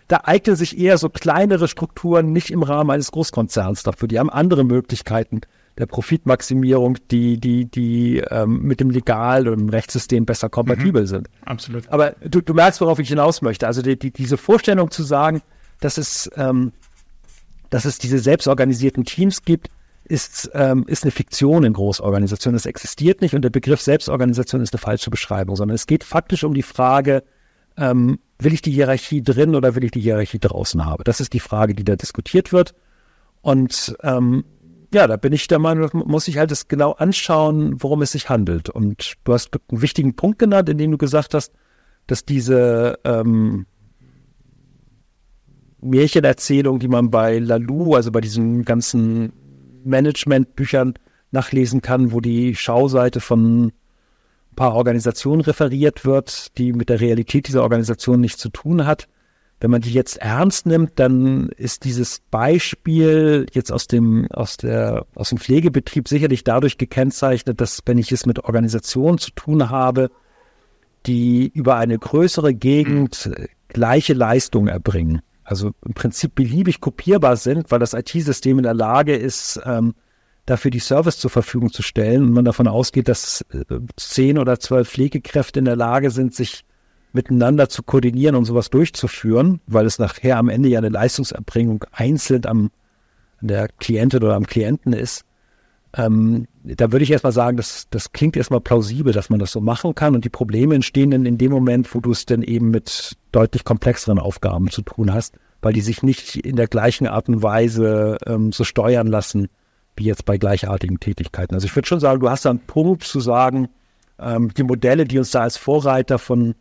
[0.08, 4.08] Da eignen sich eher so kleinere Strukturen nicht im Rahmen eines Großkonzerns dafür.
[4.08, 5.41] Die haben andere Möglichkeiten
[5.78, 11.08] der Profitmaximierung, die, die, die ähm, mit dem Legal- und dem Rechtssystem besser kompatibel mhm.
[11.08, 11.30] sind.
[11.46, 11.89] Absolut.
[11.89, 13.68] Aber du, du merkst, worauf ich hinaus möchte.
[13.68, 15.41] Also die, die, diese Vorstellung zu sagen,
[15.80, 16.74] dass es, ähm,
[17.70, 19.70] dass es diese selbstorganisierten Teams gibt,
[20.14, 22.55] ist, ähm, ist eine Fiktion in Großorganisationen.
[22.55, 26.43] Es existiert nicht und der Begriff Selbstorganisation ist eine falsche Beschreibung, sondern es geht faktisch
[26.43, 27.24] um die Frage,
[27.78, 31.03] ähm, will ich die Hierarchie drin oder will ich die Hierarchie draußen haben?
[31.03, 32.76] Das ist die Frage, die da diskutiert wird.
[33.41, 34.45] Und ähm,
[34.93, 38.30] ja, da bin ich der Meinung, muss ich halt das genau anschauen, worum es sich
[38.30, 38.70] handelt.
[38.70, 41.53] Und du hast einen wichtigen Punkt genannt, in dem du gesagt hast,
[42.05, 43.66] dass diese ähm,
[45.82, 49.34] Märchenerzählung, die man bei Lalou, also bei diesen ganzen
[49.86, 50.94] Managementbüchern
[51.32, 53.72] nachlesen kann, wo die Schauseite von ein
[54.56, 59.08] paar Organisationen referiert wird, die mit der Realität dieser Organisation nichts zu tun hat,
[59.64, 65.06] wenn man die jetzt ernst nimmt, dann ist dieses Beispiel jetzt aus dem, aus der,
[65.16, 70.12] aus dem Pflegebetrieb sicherlich dadurch gekennzeichnet, dass wenn ich es mit Organisationen zu tun habe,
[71.06, 73.32] die über eine größere Gegend
[73.70, 79.16] gleiche Leistung erbringen, also im Prinzip beliebig kopierbar sind, weil das IT-System in der Lage
[79.16, 79.94] ist, ähm,
[80.46, 83.64] dafür die Service zur Verfügung zu stellen und man davon ausgeht, dass äh,
[83.96, 86.66] zehn oder zwölf Pflegekräfte in der Lage sind, sich
[87.14, 92.46] miteinander zu koordinieren und sowas durchzuführen, weil es nachher am Ende ja eine Leistungserbringung einzeln
[92.46, 92.72] am
[93.39, 95.26] der Klientin oder am Klienten ist.
[95.96, 99.62] Ähm, da würde ich erstmal sagen, das, das klingt erstmal plausibel, dass man das so
[99.62, 100.16] machen kann.
[100.16, 103.64] Und die Probleme entstehen dann in dem Moment, wo du es dann eben mit deutlich
[103.64, 108.18] komplexeren Aufgaben zu tun hast, weil die sich nicht in der gleichen Art und Weise
[108.26, 109.50] ähm, so steuern lassen,
[109.96, 111.54] wie jetzt bei gleichartigen Tätigkeiten.
[111.54, 113.70] Also ich würde schon sagen, du hast da einen Punkt zu sagen,
[114.20, 116.56] ähm, die Modelle, die uns da als Vorreiter von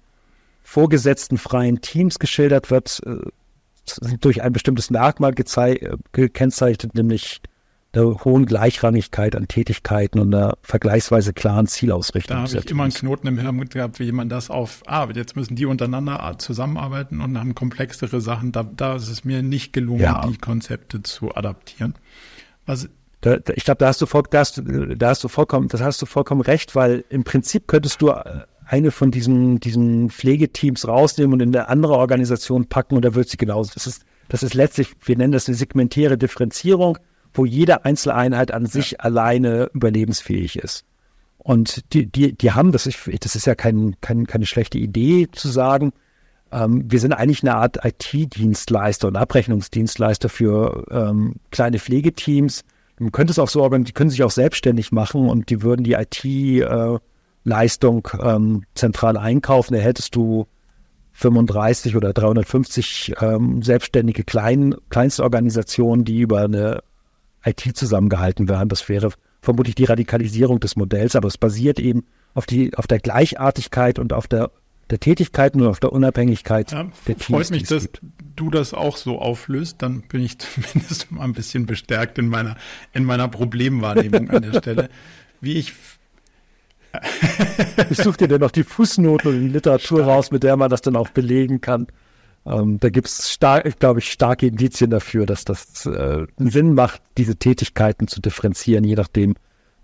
[0.62, 3.16] vorgesetzten freien Teams geschildert wird, äh,
[3.86, 7.40] sind durch ein bestimmtes Merkmal äh, gekennzeichnet, nämlich
[7.94, 12.36] der hohen Gleichrangigkeit an Tätigkeiten und einer vergleichsweise klaren Zielausrichtung.
[12.36, 15.36] Da habe ich immer einen Knoten im Hirn gehabt, wie man das auf, ah, jetzt
[15.36, 18.52] müssen die untereinander zusammenarbeiten und haben komplexere Sachen.
[18.52, 20.26] Da, da ist es mir nicht gelungen, ja.
[20.26, 21.94] die Konzepte zu adaptieren.
[22.64, 22.88] Was
[23.22, 25.80] da, da, ich glaube, da hast du voll, da hast, da hast du vollkommen, das
[25.80, 30.88] hast du vollkommen recht, weil im Prinzip könntest du äh, eine von diesen, diesen Pflegeteams
[30.88, 33.72] rausnehmen und in eine andere Organisation packen und da wird sie genauso.
[33.74, 36.98] Das ist, das ist letztlich, wir nennen das eine segmentäre Differenzierung,
[37.34, 38.98] wo jede Einzeleinheit an sich ja.
[39.00, 40.84] alleine überlebensfähig ist.
[41.38, 45.28] Und die, die, die haben, das ist, das ist ja kein, kein, keine schlechte Idee
[45.32, 45.92] zu sagen,
[46.52, 52.64] ähm, wir sind eigentlich eine Art IT-Dienstleister und Abrechnungsdienstleister für ähm, kleine Pflegeteams.
[52.98, 55.82] Man könnte es auch so organisieren, die können sich auch selbstständig machen und die würden
[55.82, 56.98] die IT äh,
[57.44, 60.46] ähm, zentral einkaufen, da hättest du
[61.14, 66.82] 35 oder 350 ähm, selbstständige Klein, Kleinstorganisationen, die über eine
[67.44, 68.68] IT zusammengehalten werden.
[68.68, 72.98] Das wäre vermutlich die Radikalisierung des Modells, aber es basiert eben auf, die, auf der
[72.98, 74.50] Gleichartigkeit und auf der,
[74.90, 77.24] der Tätigkeiten und auf der Unabhängigkeit ja, der Teams.
[77.24, 78.02] Freut mich, dass gibt.
[78.36, 79.76] du das auch so auflöst.
[79.82, 82.56] Dann bin ich zumindest mal ein bisschen bestärkt in meiner,
[82.92, 84.88] in meiner Problemwahrnehmung an der Stelle.
[85.40, 85.74] Wie ich
[87.90, 90.10] ich suche dir denn noch die Fußnoten und die Literatur Stark.
[90.10, 91.86] raus, mit der man das dann auch belegen kann.
[92.44, 93.38] Ähm, da gibt es,
[93.78, 98.96] glaube ich, starke Indizien dafür, dass das äh, Sinn macht, diese Tätigkeiten zu differenzieren, je
[98.96, 99.34] nachdem,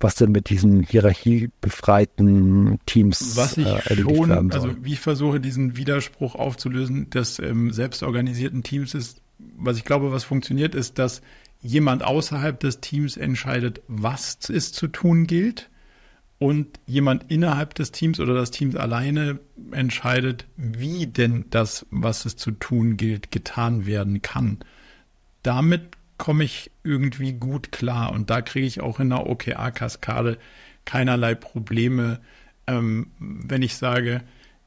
[0.00, 5.76] was denn mit diesen hierarchiebefreiten Teams was ich äh, schon, also wie ich versuche, diesen
[5.76, 9.20] Widerspruch aufzulösen, des ähm, selbstorganisierten Teams ist,
[9.56, 11.22] was ich glaube, was funktioniert, ist, dass
[11.60, 15.70] jemand außerhalb des Teams entscheidet, was es zu tun gilt
[16.38, 19.40] und jemand innerhalb des Teams oder das Teams alleine
[19.72, 24.58] entscheidet, wie denn das, was es zu tun gilt, getan werden kann.
[25.42, 28.12] Damit komme ich irgendwie gut klar.
[28.12, 30.38] Und da kriege ich auch in der OKR-Kaskade
[30.84, 32.20] keinerlei Probleme,
[32.66, 34.22] ähm, wenn ich sage,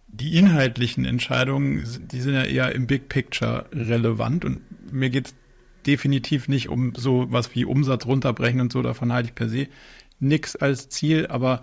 [0.07, 4.43] die inhaltlichen Entscheidungen, die sind ja eher im Big Picture relevant.
[4.43, 4.61] Und
[4.91, 5.35] mir geht es
[5.85, 9.67] definitiv nicht um so was wie Umsatz runterbrechen und so, davon halte ich per se
[10.21, 11.61] nichts als Ziel, aber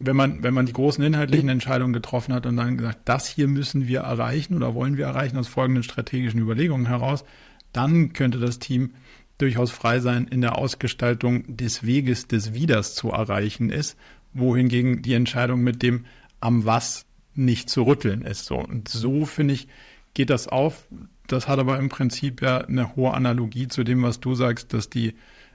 [0.00, 3.48] wenn man, wenn man die großen inhaltlichen Entscheidungen getroffen hat und dann gesagt, das hier
[3.48, 7.24] müssen wir erreichen oder wollen wir erreichen aus folgenden strategischen Überlegungen heraus,
[7.72, 8.94] dann könnte das Team
[9.38, 13.96] durchaus frei sein in der Ausgestaltung des Weges des Wieders zu erreichen ist,
[14.32, 16.06] wohingegen die Entscheidung mit dem
[16.40, 18.46] am was nicht zu rütteln ist.
[18.46, 18.56] So.
[18.56, 19.68] Und so finde ich,
[20.14, 20.86] geht das auf.
[21.26, 24.90] Das hat aber im Prinzip ja eine hohe Analogie zu dem, was du sagst, dass
[24.90, 25.14] die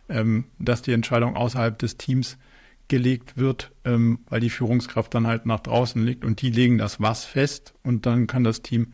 [0.10, 2.38] ähm, dass die Entscheidung außerhalb des Teams
[2.88, 6.99] gelegt wird, ähm, weil die Führungskraft dann halt nach draußen liegt und die legen das
[6.99, 8.93] Was fest und dann kann das Team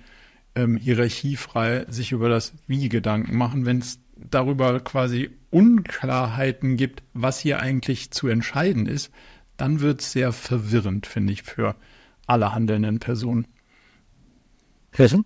[0.56, 7.40] ähm, hierarchiefrei sich über das Wie Gedanken machen, wenn es darüber quasi Unklarheiten gibt, was
[7.40, 9.12] hier eigentlich zu entscheiden ist,
[9.58, 11.76] dann wird es sehr verwirrend, finde ich, für
[12.28, 13.48] alle handelnden Personen.
[14.92, 15.26] Kirchen?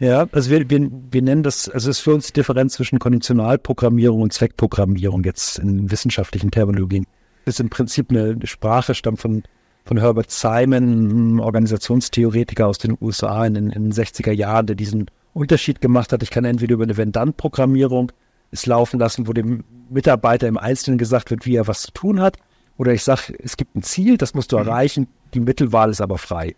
[0.00, 2.98] Ja, also wir, wir, wir nennen das, also es ist für uns die Differenz zwischen
[2.98, 7.06] Konditionalprogrammierung und Zweckprogrammierung jetzt in wissenschaftlichen Terminologien.
[7.44, 9.42] Das ist im Prinzip eine, Sprache, stammt von,
[9.84, 15.82] von Herbert Simon, Organisationstheoretiker aus den USA in, in den 60er Jahren, der diesen Unterschied
[15.82, 16.22] gemacht hat.
[16.22, 18.10] Ich kann entweder über eine Vendant-Programmierung
[18.52, 22.20] es laufen lassen, wo dem Mitarbeiter im Einzelnen gesagt wird, wie er was zu tun
[22.20, 22.38] hat.
[22.78, 24.66] Oder ich sage, es gibt ein Ziel, das musst du mhm.
[24.66, 26.54] erreichen, die Mittelwahl ist aber frei.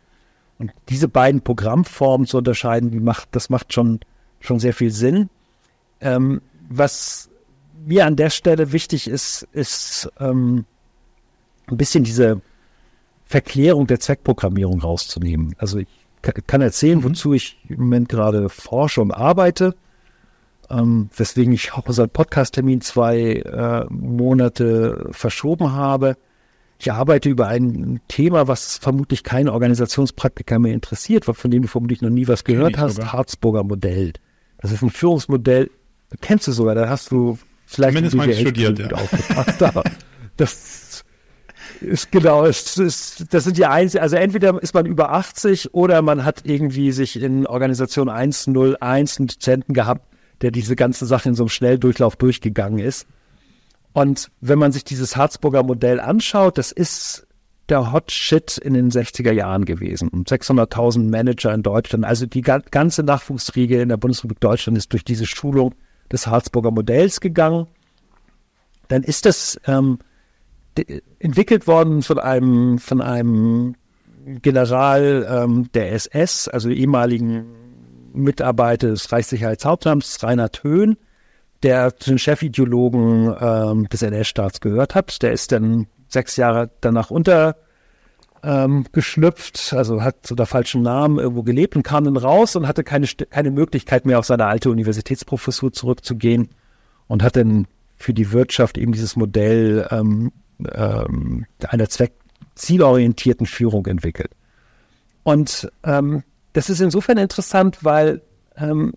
[0.62, 3.98] Und diese beiden Programmformen zu unterscheiden, die macht, das macht schon,
[4.38, 5.28] schon sehr viel Sinn.
[6.00, 7.30] Ähm, was
[7.84, 10.64] mir an der Stelle wichtig ist, ist ähm,
[11.66, 12.40] ein bisschen diese
[13.24, 15.56] Verklärung der Zweckprogrammierung rauszunehmen.
[15.58, 15.88] Also ich
[16.46, 17.04] kann erzählen, mhm.
[17.04, 19.74] wozu ich im Moment gerade forsche und arbeite,
[20.70, 26.16] ähm, weswegen ich auch unseren Podcast-Termin zwei äh, Monate verschoben habe.
[26.82, 32.02] Ich arbeite über ein Thema, was vermutlich keine Organisationspraktiker mehr interessiert, von dem du vermutlich
[32.02, 33.12] noch nie was gehört hast, sogar.
[33.12, 34.14] Harzburger Modell.
[34.58, 35.70] Das ist ein Führungsmodell,
[36.22, 38.90] kennst du sogar, da hast du vielleicht Zumindest mal studiert, ja.
[38.96, 39.62] aufgepasst.
[40.36, 41.04] das
[41.82, 46.02] ist genau, es ist, das sind die einzigen, also entweder ist man über 80 oder
[46.02, 51.34] man hat irgendwie sich in Organisation 101 einen Dozenten gehabt, der diese ganzen Sachen in
[51.36, 53.06] so einem Schnelldurchlauf durchgegangen ist.
[53.92, 57.26] Und wenn man sich dieses Harzburger Modell anschaut, das ist
[57.68, 60.10] der Hot Shit in den 60er Jahren gewesen.
[60.10, 62.04] 600.000 Manager in Deutschland.
[62.04, 65.74] Also die ganze Nachwuchsriege in der Bundesrepublik Deutschland ist durch diese Schulung
[66.10, 67.66] des Harzburger Modells gegangen.
[68.88, 69.98] Dann ist das ähm,
[71.18, 73.74] entwickelt worden von einem, von einem
[74.24, 77.44] General ähm, der SS, also ehemaligen
[78.12, 80.96] Mitarbeiter des Reichssicherheitshauptamts, Reinhard Höhn,
[81.62, 85.22] der zu den Chefideologen ähm, des NS-Staats gehört hat.
[85.22, 87.56] Der ist dann sechs Jahre danach unter
[88.42, 92.82] ähm, geschlüpft, also hat unter falschen Namen irgendwo gelebt und kam dann raus und hatte
[92.82, 96.48] keine, keine Möglichkeit mehr auf seine alte Universitätsprofessur zurückzugehen
[97.06, 100.32] und hat dann für die Wirtschaft eben dieses Modell ähm,
[100.74, 104.32] ähm, einer zweckzielorientierten Führung entwickelt.
[105.22, 108.22] Und ähm, das ist insofern interessant, weil
[108.56, 108.92] ähm,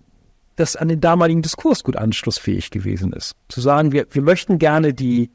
[0.55, 3.35] das an den damaligen Diskurs gut anschlussfähig gewesen ist.
[3.49, 5.31] Zu sagen, wir, wir möchten gerne die,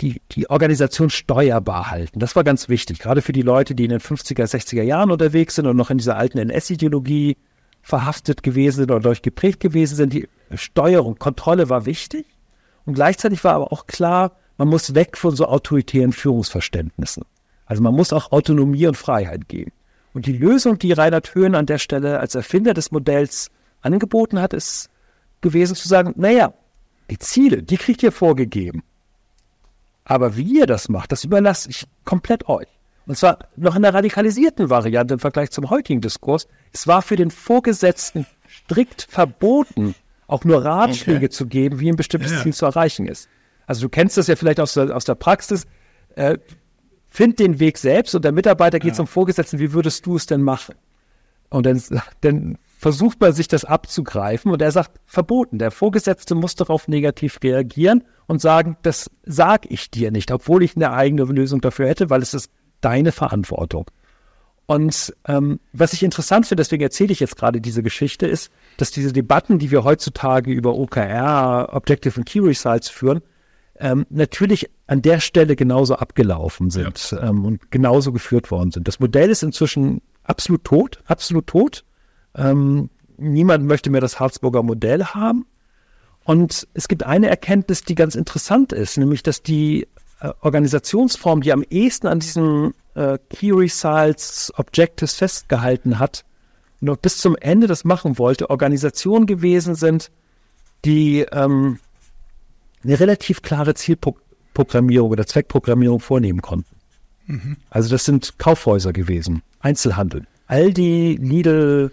[0.00, 2.18] die, die Organisation steuerbar halten.
[2.20, 5.54] Das war ganz wichtig, gerade für die Leute, die in den 50er, 60er Jahren unterwegs
[5.54, 7.36] sind und noch in dieser alten NS-Ideologie
[7.82, 10.12] verhaftet gewesen sind oder durch geprägt gewesen sind.
[10.12, 12.26] Die Steuerung, Kontrolle war wichtig.
[12.84, 17.24] Und gleichzeitig war aber auch klar, man muss weg von so autoritären Führungsverständnissen.
[17.64, 19.72] Also man muss auch Autonomie und Freiheit geben.
[20.12, 23.50] Und die Lösung, die Reinhard Höhn an der Stelle als Erfinder des Modells
[23.80, 24.90] angeboten hat, ist
[25.40, 26.52] gewesen zu sagen, naja,
[27.10, 28.82] die Ziele, die kriegt ihr vorgegeben.
[30.04, 32.68] Aber wie ihr das macht, das überlasse ich komplett euch.
[33.06, 36.46] Und zwar noch in der radikalisierten Variante im Vergleich zum heutigen Diskurs.
[36.72, 39.94] Es war für den Vorgesetzten strikt verboten,
[40.26, 41.30] auch nur Ratschläge okay.
[41.30, 42.42] zu geben, wie ein bestimmtes ja.
[42.42, 43.28] Ziel zu erreichen ist.
[43.66, 45.66] Also du kennst das ja vielleicht aus der, aus der Praxis.
[46.14, 46.38] Äh,
[47.08, 48.94] find den Weg selbst und der Mitarbeiter geht ja.
[48.94, 50.76] zum Vorgesetzten, wie würdest du es denn machen?
[51.48, 51.82] Und dann,
[52.20, 55.58] dann versucht man sich das abzugreifen und er sagt, verboten.
[55.58, 60.76] Der Vorgesetzte muss darauf negativ reagieren und sagen, das sag ich dir nicht, obwohl ich
[60.76, 62.50] eine eigene Lösung dafür hätte, weil es ist
[62.80, 63.84] deine Verantwortung.
[64.64, 68.90] Und ähm, was ich interessant finde, deswegen erzähle ich jetzt gerade diese Geschichte, ist, dass
[68.90, 73.20] diese Debatten, die wir heutzutage über OKR, Objective und Key Results führen,
[73.78, 77.28] ähm, natürlich an der Stelle genauso abgelaufen sind ja.
[77.28, 78.88] ähm, und genauso geführt worden sind.
[78.88, 81.84] Das Modell ist inzwischen absolut tot, absolut tot.
[82.34, 85.46] Ähm, niemand möchte mehr das Harzburger Modell haben.
[86.24, 89.88] Und es gibt eine Erkenntnis, die ganz interessant ist, nämlich dass die
[90.20, 96.24] äh, Organisationsform, die am ehesten an diesen äh, Key Results Objectives festgehalten hat
[96.80, 100.10] noch bis zum Ende das machen wollte, Organisationen gewesen sind,
[100.84, 101.78] die ähm,
[102.82, 106.74] eine relativ klare Zielprogrammierung oder Zweckprogrammierung vornehmen konnten.
[107.26, 107.56] Mhm.
[107.68, 110.26] Also das sind Kaufhäuser gewesen, Einzelhandel.
[110.46, 111.92] Aldi, Lidl,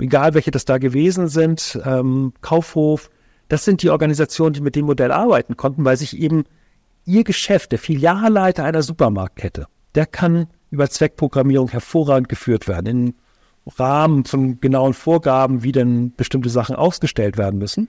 [0.00, 3.10] egal welche das da gewesen sind, ähm, Kaufhof,
[3.48, 6.44] das sind die Organisationen, die mit dem Modell arbeiten konnten, weil sich eben
[7.04, 13.14] ihr Geschäft, der Filialleiter einer Supermarktkette, der kann über Zweckprogrammierung hervorragend geführt werden, im
[13.78, 17.88] Rahmen von genauen Vorgaben, wie denn bestimmte Sachen ausgestellt werden müssen.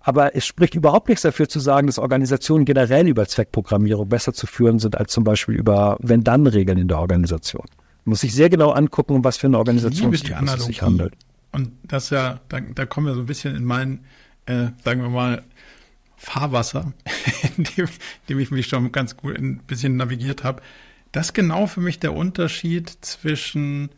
[0.00, 4.46] Aber es spricht überhaupt nichts dafür zu sagen, dass Organisationen generell über Zweckprogrammierung besser zu
[4.46, 7.64] führen sind als zum Beispiel über Wenn-Dann-Regeln in der Organisation.
[8.04, 10.20] Muss sich sehr genau angucken, um was für eine Organisation es
[10.64, 11.14] sich handelt.
[11.52, 14.04] Und das ja, da, da kommen wir so ein bisschen in mein,
[14.46, 15.42] äh, sagen wir mal,
[16.16, 16.92] Fahrwasser,
[17.56, 17.90] in dem, in
[18.28, 20.62] dem ich mich schon ganz gut ein bisschen navigiert habe.
[21.12, 23.90] Das ist genau für mich der Unterschied zwischen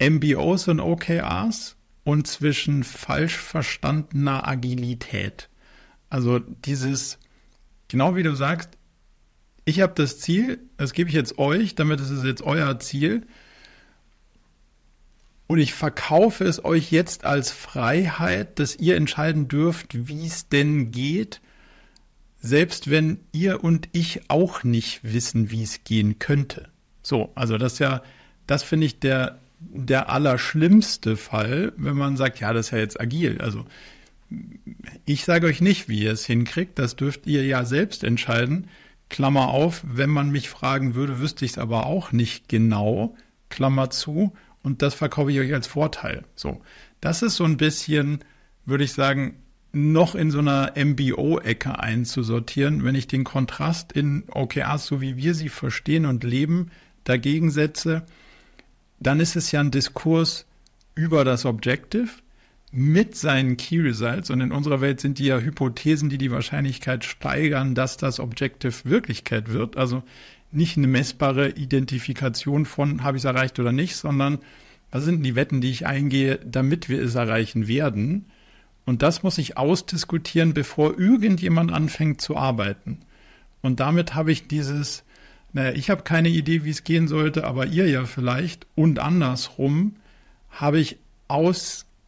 [0.00, 5.48] MBOs und OKRs und zwischen falsch verstandener Agilität.
[6.10, 7.18] Also dieses,
[7.88, 8.70] genau wie du sagst,
[9.64, 13.22] ich habe das Ziel, das gebe ich jetzt euch, damit ist es jetzt euer Ziel.
[15.46, 20.90] Und ich verkaufe es euch jetzt als Freiheit, dass ihr entscheiden dürft, wie es denn
[20.90, 21.40] geht,
[22.40, 26.68] selbst wenn ihr und ich auch nicht wissen, wie es gehen könnte.
[27.02, 28.02] So, also das ja,
[28.46, 33.00] das finde ich der der allerschlimmste Fall, wenn man sagt, ja, das ist ja jetzt
[33.00, 33.40] agil.
[33.40, 33.64] Also
[35.04, 38.68] ich sage euch nicht, wie ihr es hinkriegt, das dürft ihr ja selbst entscheiden.
[39.12, 43.14] Klammer auf, wenn man mich fragen würde, wüsste ich es aber auch nicht genau,
[43.48, 44.32] Klammer zu,
[44.64, 46.24] und das verkaufe ich euch als Vorteil.
[46.34, 46.60] So,
[47.00, 48.24] das ist so ein bisschen,
[48.64, 49.36] würde ich sagen,
[49.72, 55.34] noch in so einer MBO-Ecke einzusortieren, wenn ich den Kontrast in OKRs, so wie wir
[55.34, 56.70] sie verstehen und leben,
[57.04, 58.04] dagegen setze
[59.02, 60.46] dann ist es ja ein Diskurs
[60.94, 62.08] über das Objective
[62.72, 64.30] mit seinen Key Results.
[64.30, 68.84] Und in unserer Welt sind die ja Hypothesen, die die Wahrscheinlichkeit steigern, dass das Objective
[68.84, 69.76] Wirklichkeit wird.
[69.76, 70.02] Also
[70.50, 74.38] nicht eine messbare Identifikation von, habe ich es erreicht oder nicht, sondern
[74.90, 78.26] was sind die Wetten, die ich eingehe, damit wir es erreichen werden.
[78.84, 82.98] Und das muss ich ausdiskutieren, bevor irgendjemand anfängt zu arbeiten.
[83.60, 85.04] Und damit habe ich dieses
[85.52, 88.66] naja, ich habe keine Idee, wie es gehen sollte, aber ihr ja vielleicht.
[88.74, 89.96] Und andersrum
[90.50, 90.98] habe ich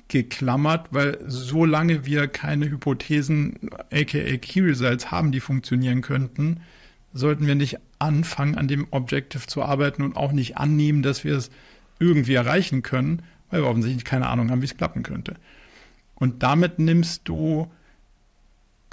[0.04, 6.60] ausgeklammert, weil solange wir keine Hypothesen, aka Key Results haben, die funktionieren könnten,
[7.12, 11.36] sollten wir nicht anfangen, an dem Objective zu arbeiten und auch nicht annehmen, dass wir
[11.36, 11.50] es
[11.98, 15.36] irgendwie erreichen können, weil wir offensichtlich keine Ahnung haben, wie es klappen könnte.
[16.16, 17.70] Und damit nimmst du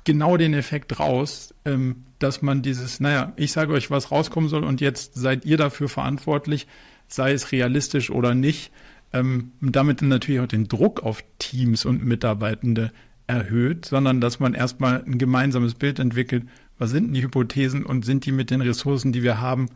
[0.04, 4.64] genau den Effekt raus, ähm, dass man dieses, naja, ich sage euch, was rauskommen soll
[4.64, 6.68] und jetzt seid ihr dafür verantwortlich,
[7.08, 8.72] sei es realistisch oder nicht,
[9.14, 12.92] ähm, damit natürlich auch den Druck auf Teams und Mitarbeitende
[13.28, 16.46] erhöht, sondern dass man erstmal ein gemeinsames Bild entwickelt,
[16.78, 19.68] was sind die Hypothesen und sind die mit den Ressourcen, die wir haben,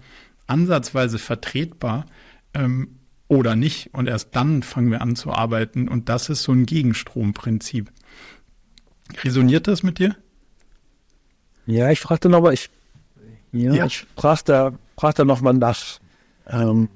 [0.48, 2.06] ansatzweise vertretbar
[2.54, 3.94] ähm, oder nicht.
[3.94, 7.92] Und erst dann fangen wir an zu arbeiten und das ist so ein Gegenstromprinzip.
[9.24, 10.16] Resoniert das mit dir?
[11.66, 12.70] Ja, ich fragte nochmal, ich,
[13.52, 13.86] ja, ja.
[13.86, 16.00] ich fragte, fragte nochmal nach.
[16.48, 16.90] Ähm,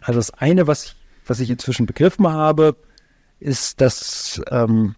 [0.00, 0.96] also das eine, was,
[1.32, 2.76] was ich inzwischen begriffen habe,
[3.40, 4.96] ist, dass ähm,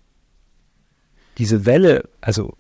[1.38, 2.54] diese Welle, also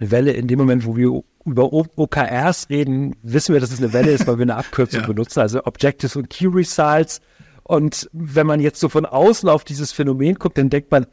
[0.00, 3.92] eine Welle in dem Moment, wo wir über OKRs reden, wissen wir, dass es eine
[3.92, 5.06] Welle ist, weil wir eine Abkürzung ja.
[5.06, 7.20] benutzen, also Objectives und Key Results.
[7.62, 11.06] Und wenn man jetzt so von außen auf dieses Phänomen guckt, dann denkt man,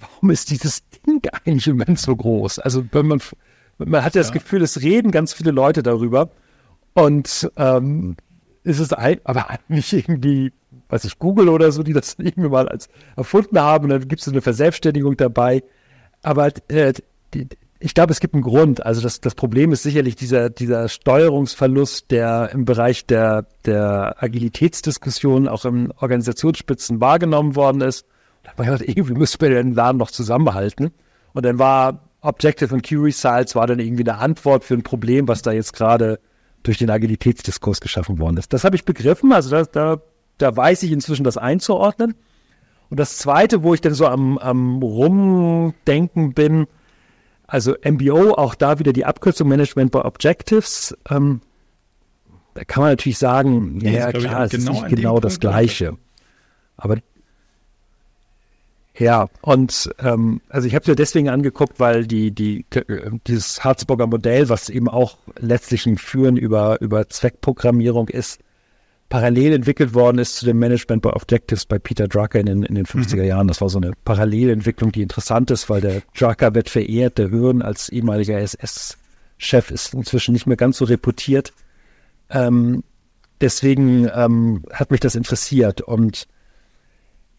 [0.00, 2.60] warum ist dieses Ding eigentlich im Moment so groß?
[2.60, 3.20] Also wenn man,
[3.76, 6.30] man hat ja das Gefühl, es reden ganz viele Leute darüber
[6.94, 8.16] und ähm,
[8.62, 10.52] ist es ein, aber nicht irgendwie,
[10.88, 14.20] weiß ich, Google oder so, die das irgendwie mal als erfunden haben und dann gibt
[14.20, 15.62] es eine Verselbstständigung dabei.
[16.22, 16.92] Aber äh,
[17.32, 17.48] die,
[17.84, 18.84] ich glaube, es gibt einen Grund.
[18.84, 25.48] Also das, das Problem ist sicherlich dieser, dieser Steuerungsverlust, der im Bereich der, der Agilitätsdiskussion
[25.48, 28.06] auch im Organisationsspitzen wahrgenommen worden ist.
[28.42, 30.92] Da habe ich gedacht, irgendwie müssen wir den Laden noch zusammenhalten.
[31.34, 35.28] Und dann war Objective und Key Results war dann irgendwie eine Antwort für ein Problem,
[35.28, 36.18] was da jetzt gerade
[36.62, 38.52] durch den Agilitätsdiskurs geschaffen worden ist.
[38.54, 40.02] Das habe ich begriffen, also da, da,
[40.38, 42.14] da weiß ich inzwischen das einzuordnen.
[42.90, 46.66] Und das Zweite, wo ich dann so am, am Rumdenken bin,
[47.46, 50.96] also MBO, auch da wieder die Abkürzung Management by Objectives.
[51.10, 51.40] Ähm,
[52.54, 55.96] da kann man natürlich sagen, ja, ja klar, es genau ist nicht genau das Gleiche.
[56.76, 56.98] Aber
[58.96, 62.64] ja, und ähm, also ich habe es mir deswegen angeguckt, weil die, die,
[63.26, 68.40] dieses Harzburger Modell, was eben auch letztlich ein Führen über, über Zweckprogrammierung ist,
[69.08, 72.74] parallel entwickelt worden ist zu dem Management by Objectives bei Peter Drucker in den, in
[72.74, 73.24] den 50er mhm.
[73.24, 73.48] Jahren.
[73.48, 77.62] Das war so eine Parallelentwicklung, die interessant ist, weil der Drucker wird verehrt, der Hören
[77.62, 81.52] als ehemaliger SS-Chef ist inzwischen nicht mehr ganz so reputiert.
[82.30, 82.82] Ähm,
[83.40, 86.26] deswegen ähm, hat mich das interessiert und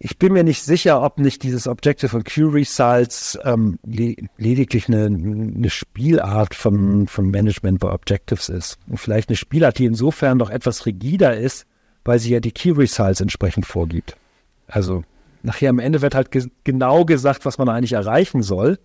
[0.05, 4.87] ich bin mir nicht sicher, ob nicht dieses Objective und Q Results ähm, le lediglich
[4.87, 8.77] eine, eine Spielart von, von Management by Objectives ist.
[8.87, 11.65] Und vielleicht eine Spielart, die insofern noch etwas rigider ist,
[12.03, 14.15] weil sie ja die Key Results entsprechend vorgibt.
[14.67, 15.03] Also
[15.41, 18.77] nachher am Ende wird halt ge genau gesagt, was man eigentlich erreichen soll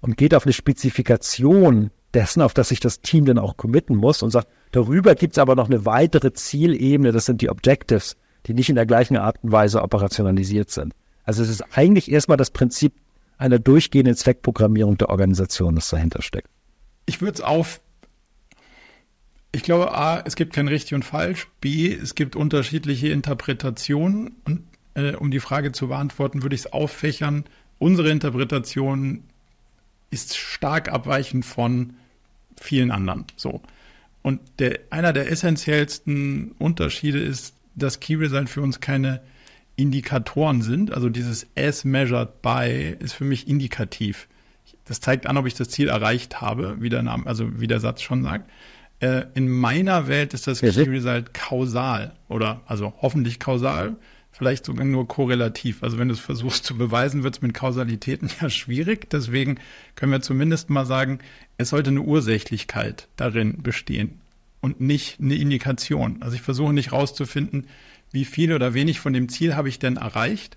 [0.00, 4.22] und geht auf eine Spezifikation dessen, auf das sich das Team dann auch committen muss
[4.22, 8.16] und sagt, darüber gibt es aber noch eine weitere Zielebene, das sind die Objectives
[8.46, 10.94] die nicht in der gleichen Art und Weise operationalisiert sind.
[11.24, 12.94] Also es ist eigentlich erstmal das Prinzip
[13.38, 16.48] einer durchgehenden Zweckprogrammierung der Organisation, das dahinter steckt.
[17.06, 17.80] Ich würde es auf.
[19.52, 21.48] Ich glaube, A, es gibt kein richtig und falsch.
[21.60, 24.36] B, es gibt unterschiedliche Interpretationen.
[24.44, 24.64] Und
[24.94, 27.44] äh, um die Frage zu beantworten, würde ich es auffächern.
[27.78, 29.24] Unsere Interpretation
[30.10, 31.94] ist stark abweichend von
[32.60, 33.26] vielen anderen.
[33.36, 33.60] So.
[34.22, 39.20] Und der, einer der essentiellsten Unterschiede ist, dass Key Result für uns keine
[39.76, 40.92] Indikatoren sind.
[40.92, 44.28] Also dieses as measured by ist für mich indikativ.
[44.84, 47.80] Das zeigt an, ob ich das Ziel erreicht habe, wie der Name, also wie der
[47.80, 48.50] Satz schon sagt.
[49.00, 53.96] Äh, in meiner Welt ist das Key Result kausal oder also hoffentlich kausal,
[54.30, 55.82] vielleicht sogar nur korrelativ.
[55.82, 59.08] Also wenn du es versuchst zu beweisen, wird es mit Kausalitäten ja schwierig.
[59.10, 59.58] Deswegen
[59.94, 61.18] können wir zumindest mal sagen,
[61.58, 64.21] es sollte eine Ursächlichkeit darin bestehen
[64.62, 66.22] und nicht eine Indikation.
[66.22, 67.66] Also ich versuche nicht rauszufinden,
[68.12, 70.56] wie viel oder wenig von dem Ziel habe ich denn erreicht,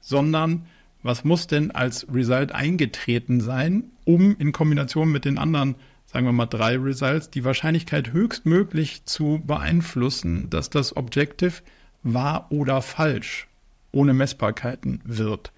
[0.00, 0.66] sondern
[1.02, 6.32] was muss denn als Result eingetreten sein, um in Kombination mit den anderen, sagen wir
[6.32, 11.62] mal drei Results, die Wahrscheinlichkeit höchstmöglich zu beeinflussen, dass das Objective
[12.02, 13.48] wahr oder falsch
[13.90, 15.52] ohne Messbarkeiten wird.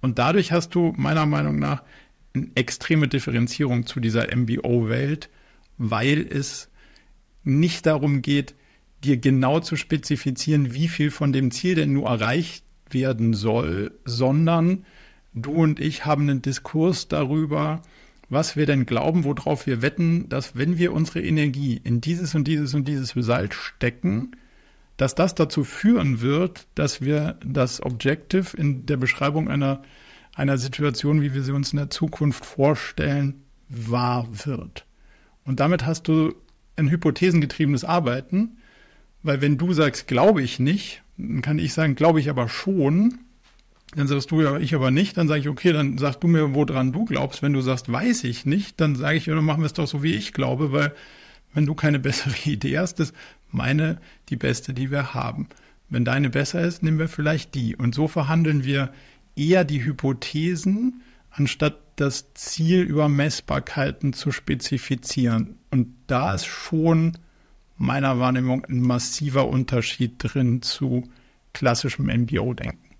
[0.00, 1.82] Und dadurch hast du meiner Meinung nach
[2.34, 5.28] eine extreme Differenzierung zu dieser MBO-Welt,
[5.76, 6.68] weil es
[7.48, 8.54] nicht darum geht,
[9.04, 14.84] dir genau zu spezifizieren, wie viel von dem Ziel denn nur erreicht werden soll, sondern
[15.34, 17.82] du und ich haben einen Diskurs darüber,
[18.28, 22.46] was wir denn glauben, worauf wir wetten, dass wenn wir unsere Energie in dieses und
[22.46, 24.32] dieses und dieses Result stecken,
[24.96, 29.82] dass das dazu führen wird, dass wir das Objective in der Beschreibung einer,
[30.34, 34.84] einer Situation, wie wir sie uns in der Zukunft vorstellen, wahr wird.
[35.44, 36.34] Und damit hast du
[36.78, 38.58] ein hypothesengetriebenes Arbeiten,
[39.22, 43.18] weil wenn du sagst, glaube ich nicht, dann kann ich sagen, glaube ich aber schon.
[43.96, 45.16] Dann sagst du ja, ich aber nicht.
[45.16, 47.42] Dann sage ich, okay, dann sagst du mir, woran du glaubst.
[47.42, 49.88] Wenn du sagst, weiß ich nicht, dann sage ich, ja, dann machen wir es doch
[49.88, 50.94] so, wie ich glaube, weil
[51.54, 53.14] wenn du keine bessere Idee hast, ist
[53.50, 55.48] meine die beste, die wir haben.
[55.90, 57.74] Wenn deine besser ist, nehmen wir vielleicht die.
[57.74, 58.92] Und so verhandeln wir
[59.36, 61.02] eher die Hypothesen,
[61.38, 65.58] anstatt das Ziel über Messbarkeiten zu spezifizieren.
[65.70, 67.16] Und da ist schon
[67.76, 71.04] meiner Wahrnehmung ein massiver Unterschied drin zu
[71.52, 72.96] klassischem MBO-Denken.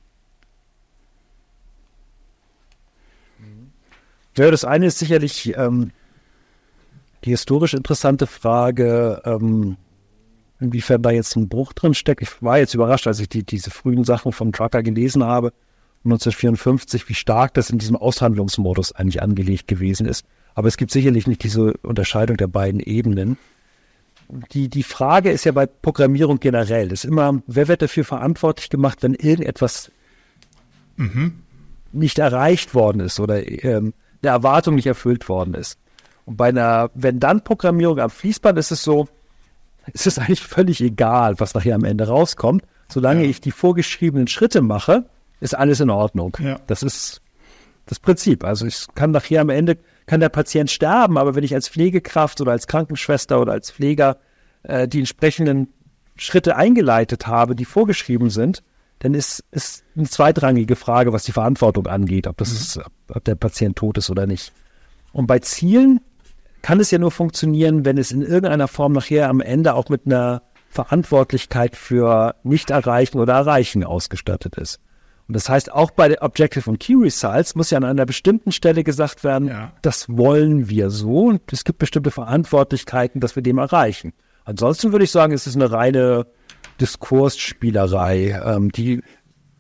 [4.37, 5.91] Ja, das eine ist sicherlich ähm,
[7.25, 9.77] die historisch interessante Frage, ähm,
[10.61, 12.23] inwiefern da jetzt ein Bruch drin steckt.
[12.23, 15.53] Ich war jetzt überrascht, als ich die, diese frühen Sachen vom Trucker gelesen habe
[16.05, 20.25] 1954, wie stark das in diesem Aushandlungsmodus eigentlich angelegt gewesen ist.
[20.55, 23.37] Aber es gibt sicherlich nicht diese Unterscheidung der beiden Ebenen.
[24.53, 29.03] Die, die Frage ist ja bei Programmierung generell, ist immer, wer wird dafür verantwortlich gemacht,
[29.03, 29.91] wenn irgendetwas
[30.97, 31.43] mhm.
[31.93, 35.79] nicht erreicht worden ist oder ähm, eine Erwartung nicht erfüllt worden ist.
[36.27, 39.09] Und bei einer, wenn dann Programmierung am Fließband ist es so,
[39.95, 43.31] es ist eigentlich völlig egal, was nachher am Ende rauskommt, solange ja.
[43.31, 45.07] ich die vorgeschriebenen Schritte mache
[45.41, 46.37] ist alles in Ordnung.
[46.41, 46.61] Ja.
[46.67, 47.21] Das ist
[47.87, 48.45] das Prinzip.
[48.45, 52.41] Also ich kann nachher am Ende, kann der Patient sterben, aber wenn ich als Pflegekraft
[52.41, 54.19] oder als Krankenschwester oder als Pfleger
[54.63, 55.69] äh, die entsprechenden
[56.17, 58.63] Schritte eingeleitet habe, die vorgeschrieben sind,
[59.01, 62.57] dann ist, ist eine zweitrangige Frage, was die Verantwortung angeht, ob das mhm.
[62.57, 64.53] ist, ob der Patient tot ist oder nicht.
[65.13, 66.01] Und bei Zielen
[66.63, 70.07] kann es ja nur funktionieren, wenn es in irgendeiner Form nachher am Ende auch mit
[70.07, 74.81] einer Verantwortlichkeit für Nicht-Erreichen oder Erreichen ausgestattet ist.
[75.29, 78.51] Und das heißt, auch bei der Objective und Key Results muss ja an einer bestimmten
[78.51, 79.73] Stelle gesagt werden, ja.
[79.83, 84.15] das wollen wir so und es gibt bestimmte Verantwortlichkeiten, dass wir dem erreichen.
[84.47, 86.27] Ansonsten würde ich sagen, es ist eine reine
[86.81, 89.03] Diskursspielerei, ähm, die,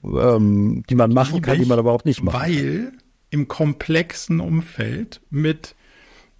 [0.02, 2.40] ähm, die man machen kann, die man aber auch nicht macht.
[2.40, 2.92] Weil
[3.28, 5.76] im komplexen Umfeld mit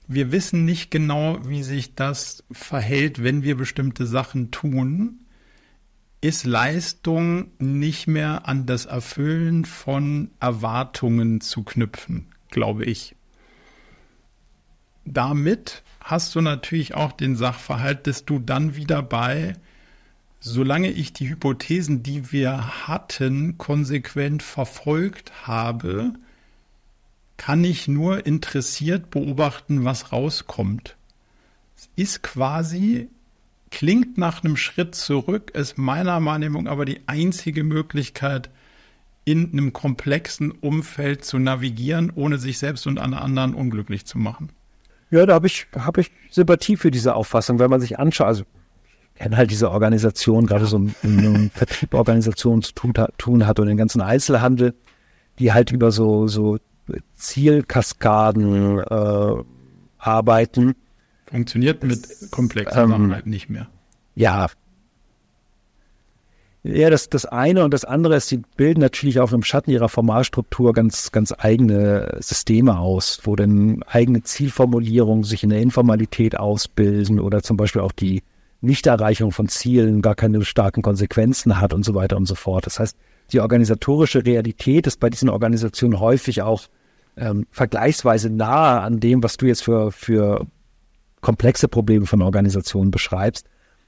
[0.09, 5.27] wir wissen nicht genau, wie sich das verhält, wenn wir bestimmte Sachen tun,
[6.21, 13.15] ist Leistung nicht mehr an das Erfüllen von Erwartungen zu knüpfen, glaube ich.
[15.05, 19.55] Damit hast du natürlich auch den Sachverhalt, dass du dann wieder bei,
[20.41, 26.15] solange ich die Hypothesen, die wir hatten, konsequent verfolgt habe,
[27.37, 30.97] kann ich nur interessiert beobachten, was rauskommt.
[31.77, 33.09] Es ist quasi
[33.71, 38.51] klingt nach einem Schritt zurück, ist meiner Wahrnehmung aber die einzige Möglichkeit,
[39.25, 44.51] in einem komplexen Umfeld zu navigieren, ohne sich selbst und alle anderen unglücklich zu machen.
[45.11, 48.45] Ja, da habe ich, hab ich Sympathie für diese Auffassung, wenn man sich anschaut, also
[49.15, 53.67] ich kenne halt diese Organisation, gerade so in einem Vertriebsorganisation zu tun, tun hat und
[53.67, 54.75] den ganzen Einzelhandel,
[55.39, 56.59] die halt über so, so
[57.17, 59.45] Zielkaskaden äh,
[59.99, 60.75] arbeiten
[61.31, 63.69] Funktioniert mit komplexen ähm, Sachen halt nicht mehr.
[64.15, 64.49] Ja.
[66.65, 69.89] Ja, das, das eine und das andere ist, sie bilden natürlich auch im Schatten ihrer
[69.89, 77.21] Formalstruktur ganz, ganz eigene Systeme aus, wo dann eigene Zielformulierungen sich in der Informalität ausbilden
[77.21, 78.23] oder zum Beispiel auch die
[78.61, 82.67] Nichterreichung von Zielen gar keine starken Konsequenzen hat und so weiter und so fort.
[82.67, 82.97] Das heißt,
[83.33, 86.67] die organisatorische Realität ist bei diesen Organisationen häufig auch
[87.17, 90.47] ähm, vergleichsweise nahe an dem, was du jetzt für, für
[91.21, 93.47] komplexe Probleme von Organisationen beschreibst,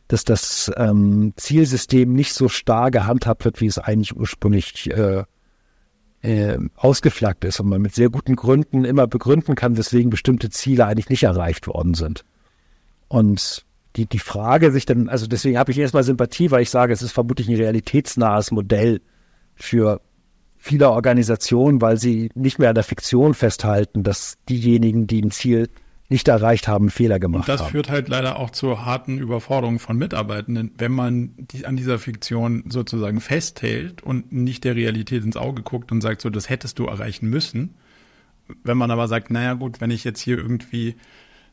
[0.09, 5.25] dass das ähm, Zielsystem nicht so starr gehandhabt wird, wie es eigentlich ursprünglich äh,
[6.23, 10.87] äh, ausgeflaggt ist und man mit sehr guten Gründen immer begründen kann, weswegen bestimmte Ziele
[10.87, 12.25] eigentlich nicht erreicht worden sind.
[13.09, 13.65] Und
[13.97, 17.03] die, die Frage sich dann, also deswegen habe ich erstmal Sympathie, weil ich sage, es
[17.03, 19.01] ist vermutlich ein realitätsnahes Modell
[19.55, 20.01] für
[20.57, 25.69] viele Organisationen, weil sie nicht mehr an der Fiktion festhalten, dass diejenigen, die ein Ziel
[26.11, 27.53] nicht erreicht haben, Fehler gemacht haben.
[27.53, 27.71] Und das haben.
[27.71, 32.65] führt halt leider auch zu harten Überforderungen von Mitarbeitenden, wenn man die, an dieser Fiktion
[32.69, 36.87] sozusagen festhält und nicht der Realität ins Auge guckt und sagt, so, das hättest du
[36.87, 37.75] erreichen müssen.
[38.65, 40.97] Wenn man aber sagt, naja gut, wenn ich jetzt hier irgendwie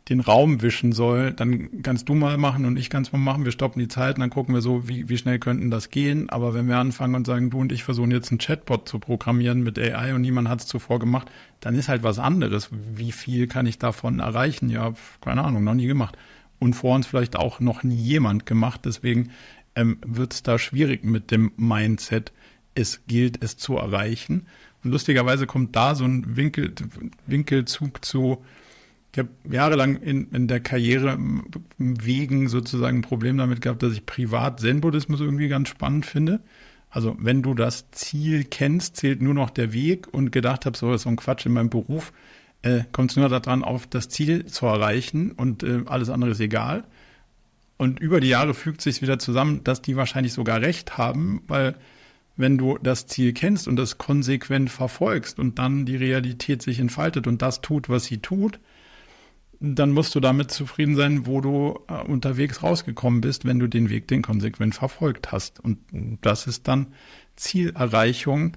[0.09, 3.43] den Raum wischen soll, dann kannst du mal machen und ich kann es mal machen.
[3.43, 6.29] Wir stoppen die Zeit und dann gucken wir so, wie, wie schnell könnten das gehen.
[6.29, 9.63] Aber wenn wir anfangen und sagen, du und ich versuchen jetzt einen Chatbot zu programmieren
[9.63, 11.29] mit AI und niemand hat es zuvor gemacht,
[11.59, 12.69] dann ist halt was anderes.
[12.95, 14.69] Wie viel kann ich davon erreichen?
[14.69, 16.17] Ja, keine Ahnung, noch nie gemacht.
[16.59, 18.81] Und vor uns vielleicht auch noch nie jemand gemacht.
[18.85, 19.31] Deswegen
[19.75, 22.31] ähm, wird es da schwierig mit dem Mindset.
[22.75, 24.45] Es gilt es zu erreichen.
[24.83, 26.73] Und lustigerweise kommt da so ein Winkel,
[27.25, 28.43] Winkelzug zu,
[29.11, 31.17] ich habe jahrelang in, in der Karriere
[31.77, 36.41] wegen sozusagen ein Problem damit gehabt, dass ich privat Zen-Buddhismus irgendwie ganz spannend finde.
[36.89, 40.93] Also wenn du das Ziel kennst, zählt nur noch der Weg und gedacht habe, so
[40.93, 42.13] ist so ein Quatsch in meinem Beruf,
[42.61, 46.39] äh, kommt es nur daran, auf das Ziel zu erreichen und äh, alles andere ist
[46.39, 46.83] egal.
[47.77, 51.75] Und über die Jahre fügt sich wieder zusammen, dass die wahrscheinlich sogar recht haben, weil
[52.35, 57.27] wenn du das Ziel kennst und das konsequent verfolgst und dann die Realität sich entfaltet
[57.27, 58.59] und das tut, was sie tut,
[59.59, 63.89] dann musst du damit zufrieden sein, wo du äh, unterwegs rausgekommen bist, wenn du den
[63.89, 65.59] Weg den konsequent verfolgt hast.
[65.59, 65.79] Und
[66.21, 66.87] das ist dann
[67.35, 68.55] Zielerreichung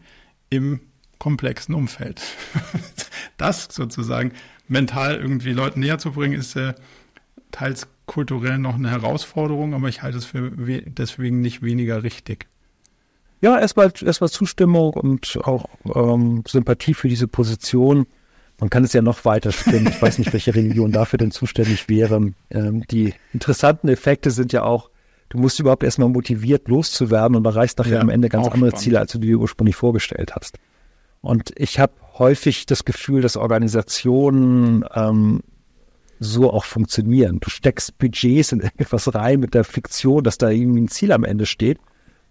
[0.51, 0.81] im
[1.19, 2.23] komplexen Umfeld.
[3.37, 4.33] das sozusagen
[4.69, 6.75] mental irgendwie Leuten näher zu bringen, ist äh,
[7.51, 12.47] teils kulturell noch eine Herausforderung, aber ich halte es für deswegen nicht weniger richtig.
[13.41, 18.07] Ja, erstmal erstmal Zustimmung und auch ähm, Sympathie für diese Position.
[18.61, 19.89] Man kann es ja noch weiter spinnen.
[19.89, 22.33] Ich weiß nicht, welche Religion dafür denn zuständig wäre.
[22.51, 24.91] Ähm, die interessanten Effekte sind ja auch,
[25.31, 28.79] du musst überhaupt erstmal motiviert loszuwerden und erreichst nachher ja, am Ende ganz andere spannend.
[28.79, 30.59] Ziele, als du dir ursprünglich vorgestellt hast.
[31.23, 35.41] Und ich habe häufig das Gefühl, dass Organisationen ähm,
[36.19, 37.41] so auch funktionieren.
[37.41, 41.25] Du steckst Budgets in irgendwas rein mit der Fiktion, dass da irgendwie ein Ziel am
[41.25, 41.79] Ende steht.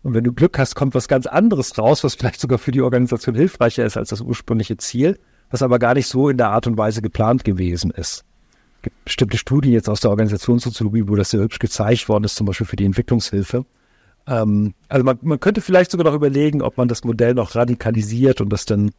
[0.04, 2.82] Und wenn du Glück hast, kommt was ganz anderes raus, was vielleicht sogar für die
[2.82, 5.18] Organisation hilfreicher ist als das ursprüngliche Ziel
[5.50, 8.24] was aber gar nicht so in der Art und Weise geplant gewesen ist.
[8.78, 12.36] Es gibt bestimmte Studien jetzt aus der Organisationssoziologie, wo das sehr hübsch gezeigt worden ist,
[12.36, 13.66] zum Beispiel für die Entwicklungshilfe.
[14.28, 18.42] Ähm, also man, man könnte vielleicht sogar noch überlegen, ob man das Modell noch radikalisiert
[18.42, 18.92] und das dann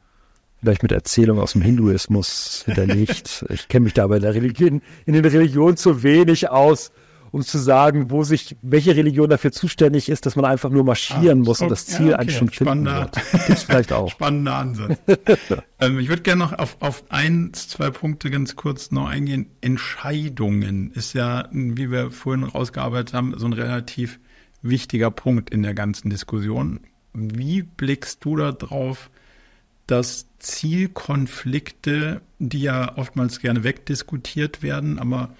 [0.60, 3.44] vielleicht mit Erzählungen aus dem Hinduismus hinterlegt.
[3.48, 6.92] ich kenne mich da bei der Religion, in den Religionen zu wenig aus,
[7.32, 11.42] um zu sagen, wo sich, welche Religion dafür zuständig ist, dass man einfach nur marschieren
[11.42, 12.22] ah, muss und das Ziel ja, okay.
[12.22, 13.46] eigentlich schon Spannender, finden wird.
[13.46, 14.10] Gibt's vielleicht auch.
[14.10, 14.98] Spannender Ansatz.
[15.80, 19.46] ähm, ich würde gerne noch auf, auf ein, zwei Punkte ganz kurz noch eingehen.
[19.60, 24.18] Entscheidungen ist ja, wie wir vorhin rausgearbeitet haben, so ein relativ
[24.62, 26.80] wichtiger Punkt in der ganzen Diskussion.
[27.12, 29.10] Wie blickst du da drauf,
[29.86, 35.30] dass Zielkonflikte, die ja oftmals gerne wegdiskutiert werden, aber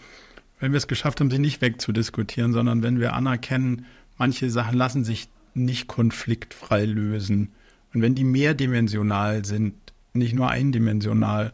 [0.61, 3.87] wenn wir es geschafft haben, sie nicht wegzudiskutieren, sondern wenn wir anerkennen,
[4.19, 7.53] manche Sachen lassen sich nicht konfliktfrei lösen.
[7.93, 9.74] Und wenn die mehrdimensional sind,
[10.12, 11.53] nicht nur eindimensional,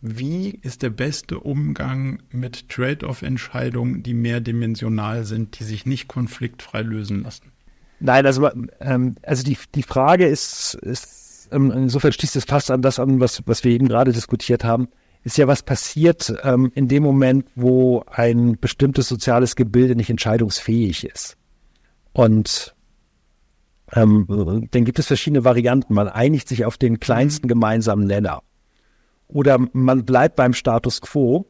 [0.00, 7.22] wie ist der beste Umgang mit Trade-off-Entscheidungen, die mehrdimensional sind, die sich nicht konfliktfrei lösen
[7.22, 7.52] lassen?
[8.00, 8.48] Nein, also,
[8.80, 13.18] ähm, also die, die Frage ist, ist ähm, insofern schließt es fast an das an,
[13.18, 14.88] was, was wir eben gerade diskutiert haben,
[15.28, 21.04] ist ja was passiert ähm, in dem Moment, wo ein bestimmtes soziales Gebilde nicht entscheidungsfähig
[21.04, 21.36] ist.
[22.14, 22.74] Und
[23.92, 25.92] ähm, dann gibt es verschiedene Varianten.
[25.92, 27.50] Man einigt sich auf den kleinsten mhm.
[27.50, 28.42] gemeinsamen Nenner.
[29.28, 31.44] Oder man bleibt beim Status quo.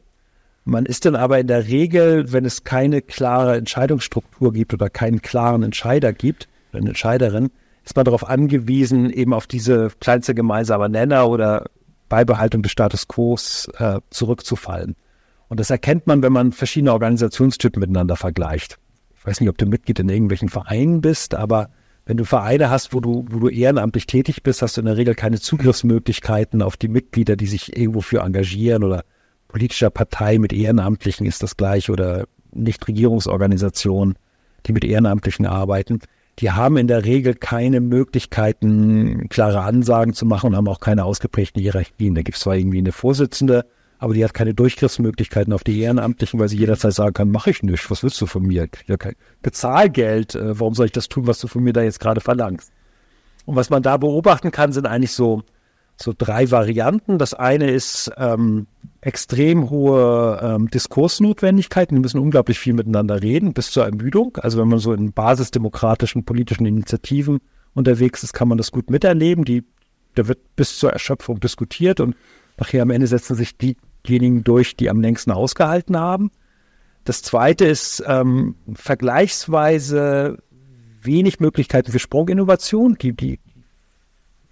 [0.64, 5.22] Man ist dann aber in der Regel, wenn es keine klare Entscheidungsstruktur gibt oder keinen
[5.22, 7.50] klaren Entscheider gibt, eine Entscheiderin,
[7.84, 11.66] ist man darauf angewiesen, eben auf diese kleinste gemeinsame Nenner oder
[12.08, 13.36] Beibehaltung des Status quo
[13.78, 14.96] äh, zurückzufallen.
[15.48, 18.78] Und das erkennt man, wenn man verschiedene Organisationstypen miteinander vergleicht.
[19.16, 21.70] Ich weiß nicht, ob du Mitglied in irgendwelchen Vereinen bist, aber
[22.06, 24.96] wenn du Vereine hast, wo du, wo du ehrenamtlich tätig bist, hast du in der
[24.96, 29.04] Regel keine Zugriffsmöglichkeiten auf die Mitglieder, die sich irgendwo für engagieren oder
[29.48, 34.16] politischer Partei mit Ehrenamtlichen ist das gleich oder Nichtregierungsorganisationen,
[34.66, 36.00] die mit Ehrenamtlichen arbeiten.
[36.38, 41.04] Die haben in der Regel keine Möglichkeiten, klare Ansagen zu machen und haben auch keine
[41.04, 42.14] ausgeprägten Hierarchien.
[42.14, 43.66] Da gibt es zwar irgendwie eine Vorsitzende,
[43.98, 47.62] aber die hat keine Durchgriffsmöglichkeiten auf die Ehrenamtlichen, weil sie jederzeit sagen kann, mache ich
[47.64, 48.68] nicht, was willst du von mir?
[48.86, 51.98] Ja, kein Bezahlgeld, äh, warum soll ich das tun, was du von mir da jetzt
[51.98, 52.72] gerade verlangst?
[53.44, 55.42] Und was man da beobachten kann, sind eigentlich so,
[56.00, 57.18] so drei Varianten.
[57.18, 58.66] Das eine ist ähm,
[59.00, 61.96] extrem hohe ähm, Diskursnotwendigkeiten.
[61.96, 64.36] Die müssen unglaublich viel miteinander reden, bis zur Ermüdung.
[64.36, 67.40] Also wenn man so in basisdemokratischen politischen Initiativen
[67.74, 69.44] unterwegs ist, kann man das gut miterleben.
[69.44, 69.64] Die,
[70.14, 72.14] da wird bis zur Erschöpfung diskutiert und
[72.58, 73.76] nachher am Ende setzen sich die
[74.06, 76.30] diejenigen durch, die am längsten ausgehalten haben.
[77.04, 80.38] Das zweite ist ähm, vergleichsweise
[81.02, 82.96] wenig Möglichkeiten für Sprunginnovation.
[83.00, 83.40] Die, die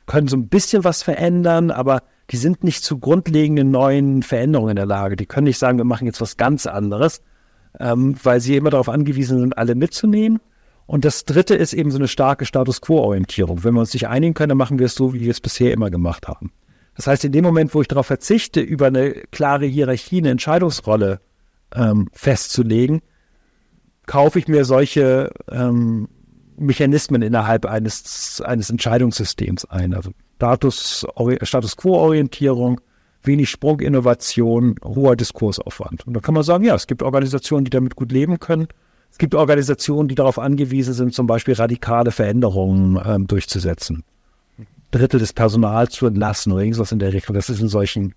[0.06, 4.76] können so ein bisschen was verändern, aber die sind nicht zu grundlegenden neuen Veränderungen in
[4.76, 5.16] der Lage.
[5.16, 7.22] Die können nicht sagen, wir machen jetzt was ganz anderes,
[7.78, 10.40] ähm, weil sie immer darauf angewiesen sind, alle mitzunehmen.
[10.86, 13.64] Und das dritte ist eben so eine starke Status Quo-Orientierung.
[13.64, 15.72] Wenn wir uns nicht einigen können, dann machen wir es so, wie wir es bisher
[15.72, 16.52] immer gemacht haben.
[16.94, 21.20] Das heißt, in dem Moment, wo ich darauf verzichte, über eine klare Hierarchie, eine Entscheidungsrolle
[21.74, 23.02] ähm, festzulegen,
[24.06, 26.08] kaufe ich mir solche ähm,
[26.58, 29.94] Mechanismen innerhalb eines, eines Entscheidungssystems ein.
[29.94, 31.06] Also Status,
[31.42, 32.80] Status Quo-Orientierung,
[33.22, 36.06] wenig Sprunginnovation, hoher Diskursaufwand.
[36.06, 38.68] Und da kann man sagen, ja, es gibt Organisationen, die damit gut leben können.
[39.10, 44.04] Es gibt Organisationen, die darauf angewiesen sind, zum Beispiel radikale Veränderungen ähm, durchzusetzen.
[44.90, 47.34] Drittel des Personals zu entlassen oder irgendwas in der Richtung.
[47.34, 48.14] Das ist in solchen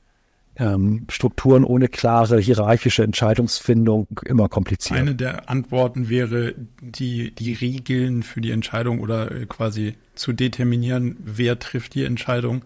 [0.59, 4.99] ähm, Strukturen ohne klare hierarchische Entscheidungsfindung immer kompliziert.
[4.99, 11.15] Eine der Antworten wäre, die, die Regeln für die Entscheidung oder äh, quasi zu determinieren,
[11.23, 12.63] wer trifft die Entscheidung.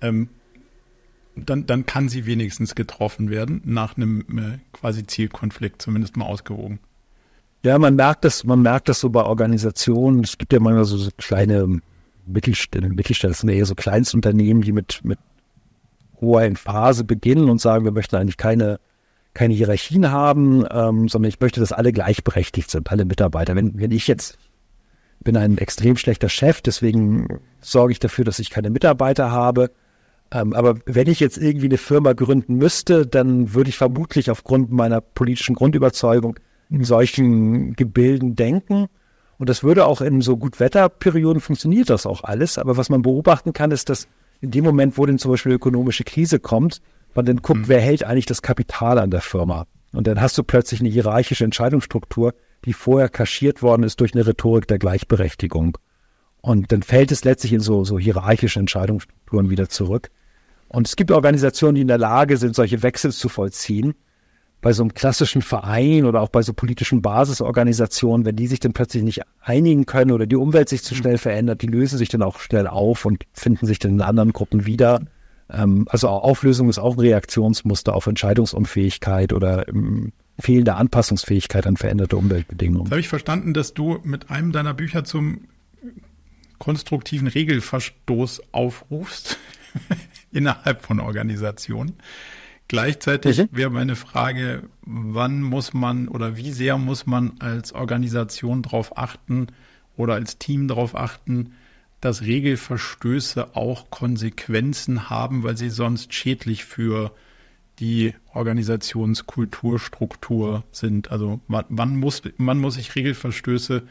[0.00, 0.28] Ähm,
[1.36, 6.78] dann, dann kann sie wenigstens getroffen werden, nach einem äh, quasi Zielkonflikt, zumindest mal ausgewogen.
[7.64, 10.22] Ja, man merkt das, man merkt das so bei Organisationen.
[10.22, 11.80] Es gibt ja manchmal so, kleine
[12.26, 15.18] Mittelstände, sind eher so Kleinstunternehmen, die mit, mit
[16.24, 18.80] hoher Phase beginnen und sagen, wir möchten eigentlich keine,
[19.34, 23.56] keine Hierarchien haben, ähm, sondern ich möchte, dass alle gleichberechtigt sind, alle Mitarbeiter.
[23.56, 24.38] Wenn, wenn ich jetzt
[25.22, 29.70] bin ein extrem schlechter Chef, deswegen sorge ich dafür, dass ich keine Mitarbeiter habe.
[30.30, 34.70] Ähm, aber wenn ich jetzt irgendwie eine Firma gründen müsste, dann würde ich vermutlich aufgrund
[34.70, 36.38] meiner politischen Grundüberzeugung
[36.70, 38.86] in solchen Gebilden denken.
[39.38, 42.58] Und das würde auch in so Gutwetterperioden funktioniert das auch alles.
[42.58, 44.08] Aber was man beobachten kann, ist, dass
[44.40, 46.80] in dem Moment, wo denn zum Beispiel eine ökonomische Krise kommt,
[47.14, 47.68] man dann guckt, mhm.
[47.68, 49.66] wer hält eigentlich das Kapital an der Firma.
[49.92, 52.34] Und dann hast du plötzlich eine hierarchische Entscheidungsstruktur,
[52.64, 55.78] die vorher kaschiert worden ist durch eine Rhetorik der Gleichberechtigung.
[56.40, 60.10] Und dann fällt es letztlich in so, so hierarchische Entscheidungsstrukturen wieder zurück.
[60.68, 63.94] Und es gibt Organisationen, die in der Lage sind, solche Wechsel zu vollziehen
[64.64, 68.72] bei so einem klassischen Verein oder auch bei so politischen Basisorganisationen, wenn die sich dann
[68.72, 72.22] plötzlich nicht einigen können oder die Umwelt sich zu schnell verändert, die lösen sich dann
[72.22, 75.02] auch schnell auf und finden sich dann in anderen Gruppen wieder.
[75.50, 82.16] Ähm, also Auflösung ist auch ein Reaktionsmuster auf Entscheidungsunfähigkeit oder ähm, fehlende Anpassungsfähigkeit an veränderte
[82.16, 82.84] Umweltbedingungen.
[82.84, 85.42] Jetzt habe ich verstanden, dass du mit einem deiner Bücher zum
[86.58, 89.36] konstruktiven Regelverstoß aufrufst
[90.32, 91.96] innerhalb von Organisationen.
[92.68, 93.48] Gleichzeitig mhm.
[93.52, 99.48] wäre meine Frage, wann muss man oder wie sehr muss man als Organisation darauf achten
[99.96, 101.52] oder als Team darauf achten,
[102.00, 107.12] dass Regelverstöße auch Konsequenzen haben, weil sie sonst schädlich für
[107.78, 111.10] die Organisationskulturstruktur sind.
[111.10, 113.82] Also wann muss, wann muss ich Regelverstöße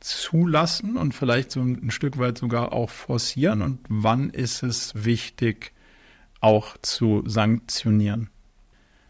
[0.00, 5.72] zulassen und vielleicht so ein Stück weit sogar auch forcieren und wann ist es wichtig,
[6.40, 8.30] auch zu sanktionieren?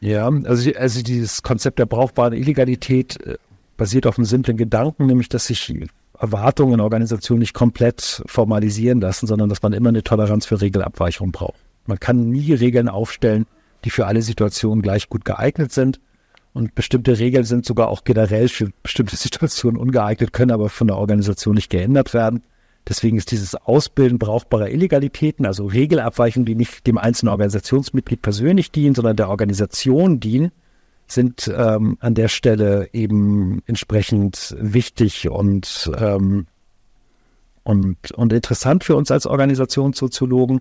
[0.00, 3.36] Ja, also, also dieses Konzept der brauchbaren Illegalität äh,
[3.76, 5.72] basiert auf einem simplen Gedanken, nämlich dass sich
[6.18, 11.32] Erwartungen in Organisationen nicht komplett formalisieren lassen, sondern dass man immer eine Toleranz für Regelabweichungen
[11.32, 11.60] braucht.
[11.86, 13.46] Man kann nie Regeln aufstellen,
[13.84, 16.00] die für alle Situationen gleich gut geeignet sind.
[16.52, 20.96] Und bestimmte Regeln sind sogar auch generell für bestimmte Situationen ungeeignet, können aber von der
[20.96, 22.42] Organisation nicht geändert werden.
[22.88, 28.94] Deswegen ist dieses Ausbilden brauchbarer Illegalitäten, also Regelabweichungen, die nicht dem einzelnen Organisationsmitglied persönlich dienen,
[28.94, 30.52] sondern der Organisation dienen,
[31.08, 36.46] sind ähm, an der Stelle eben entsprechend wichtig und, ähm,
[37.64, 40.60] und, und interessant für uns als Organisationssoziologen.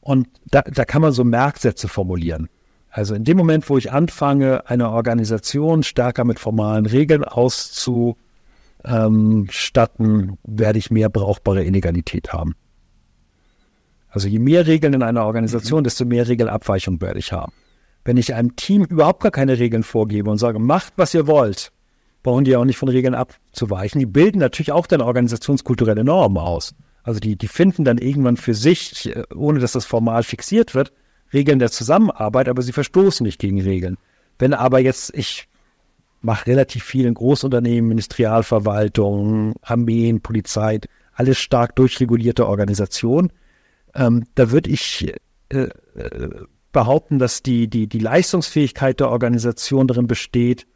[0.00, 2.48] Und da, da kann man so Merksätze formulieren.
[2.90, 7.24] Also in dem Moment, wo ich anfange, eine Organisation stärker mit formalen Regeln
[8.82, 12.54] auszustatten, werde ich mehr brauchbare Illegalität haben.
[14.10, 15.84] Also je mehr Regeln in einer Organisation, mhm.
[15.84, 17.52] desto mehr Regelabweichung werde ich haben.
[18.04, 21.72] Wenn ich einem Team überhaupt gar keine Regeln vorgebe und sage, macht, was ihr wollt,
[22.22, 23.98] brauchen die auch nicht von Regeln abzuweichen.
[23.98, 26.74] Die bilden natürlich auch dann organisationskulturelle Normen aus.
[27.02, 30.92] Also die, die finden dann irgendwann für sich, äh, ohne dass das formal fixiert wird,
[31.32, 33.98] Regeln der Zusammenarbeit, aber sie verstoßen nicht gegen Regeln.
[34.38, 35.48] Wenn aber jetzt, ich
[36.20, 40.80] mache relativ viel in Großunternehmen, Ministerialverwaltung, Armeen, Polizei,
[41.14, 43.32] alles stark durchregulierte Organisationen,
[43.94, 45.12] ähm, da würde ich
[45.48, 46.30] äh, äh,
[46.72, 50.66] behaupten, dass die, die, die Leistungsfähigkeit der Organisation darin besteht,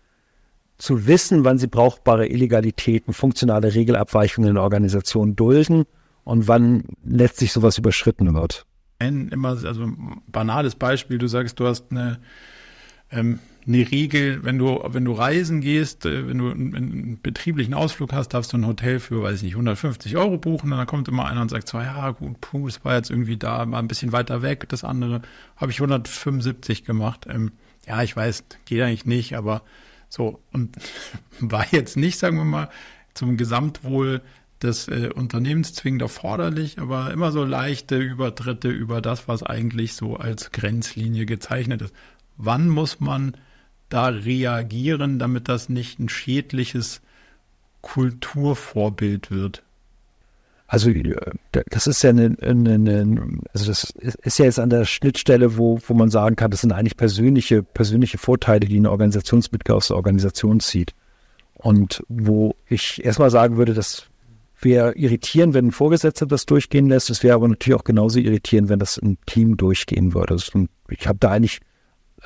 [0.79, 5.85] zu wissen, wann sie brauchbare Illegalitäten, funktionale Regelabweichungen in der Organisation dulden
[6.25, 8.67] und wann letztlich sowas überschritten wird.
[8.99, 9.87] Ein immer, also
[10.27, 12.19] banales Beispiel, du sagst, du hast eine,
[13.11, 17.75] ähm, eine Regel, wenn du, wenn du reisen gehst, äh, wenn du einen, einen, betrieblichen
[17.75, 20.87] Ausflug hast, darfst du ein Hotel für, weiß ich nicht, 150 Euro buchen und dann
[20.87, 23.79] kommt immer einer und sagt so, ja gut, puh, es war jetzt irgendwie da, mal
[23.79, 25.23] ein bisschen weiter weg, das andere
[25.57, 27.27] habe ich 175 gemacht.
[27.29, 27.53] Ähm,
[27.87, 29.63] ja, ich weiß, geht eigentlich nicht, aber
[30.09, 30.77] so, und
[31.41, 32.69] war jetzt nicht, sagen wir mal,
[33.15, 34.23] zum Gesamtwohl
[34.63, 40.17] des äh, Unternehmens zwingend erforderlich, aber immer so leichte Übertritte über das, was eigentlich so
[40.17, 41.95] als Grenzlinie gezeichnet ist.
[42.37, 43.37] Wann muss man
[43.93, 47.01] da reagieren, damit das nicht ein schädliches
[47.83, 49.63] Kulturvorbild wird?
[50.73, 51.15] Also äh,
[51.51, 55.79] das ist ja eine, eine, eine, also das ist ja jetzt an der Schnittstelle, wo,
[55.87, 59.97] wo man sagen kann, das sind eigentlich persönliche, persönliche Vorteile, die ein Organisationsmitglied aus der
[59.97, 60.95] Organisation zieht.
[61.55, 64.07] Und wo ich erstmal sagen würde, das
[64.63, 67.11] wäre irritierend, wenn ein Vorgesetzter das durchgehen lässt.
[67.11, 70.33] Es wäre aber natürlich auch genauso irritierend, wenn das ein Team durchgehen würde.
[70.35, 71.61] Also ich habe da eigentlich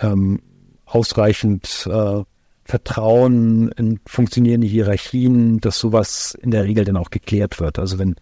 [0.00, 0.40] ähm,
[0.86, 2.22] ausreichend äh,
[2.64, 7.78] Vertrauen in funktionierende Hierarchien, dass sowas in der Regel dann auch geklärt wird.
[7.78, 8.16] Also wenn,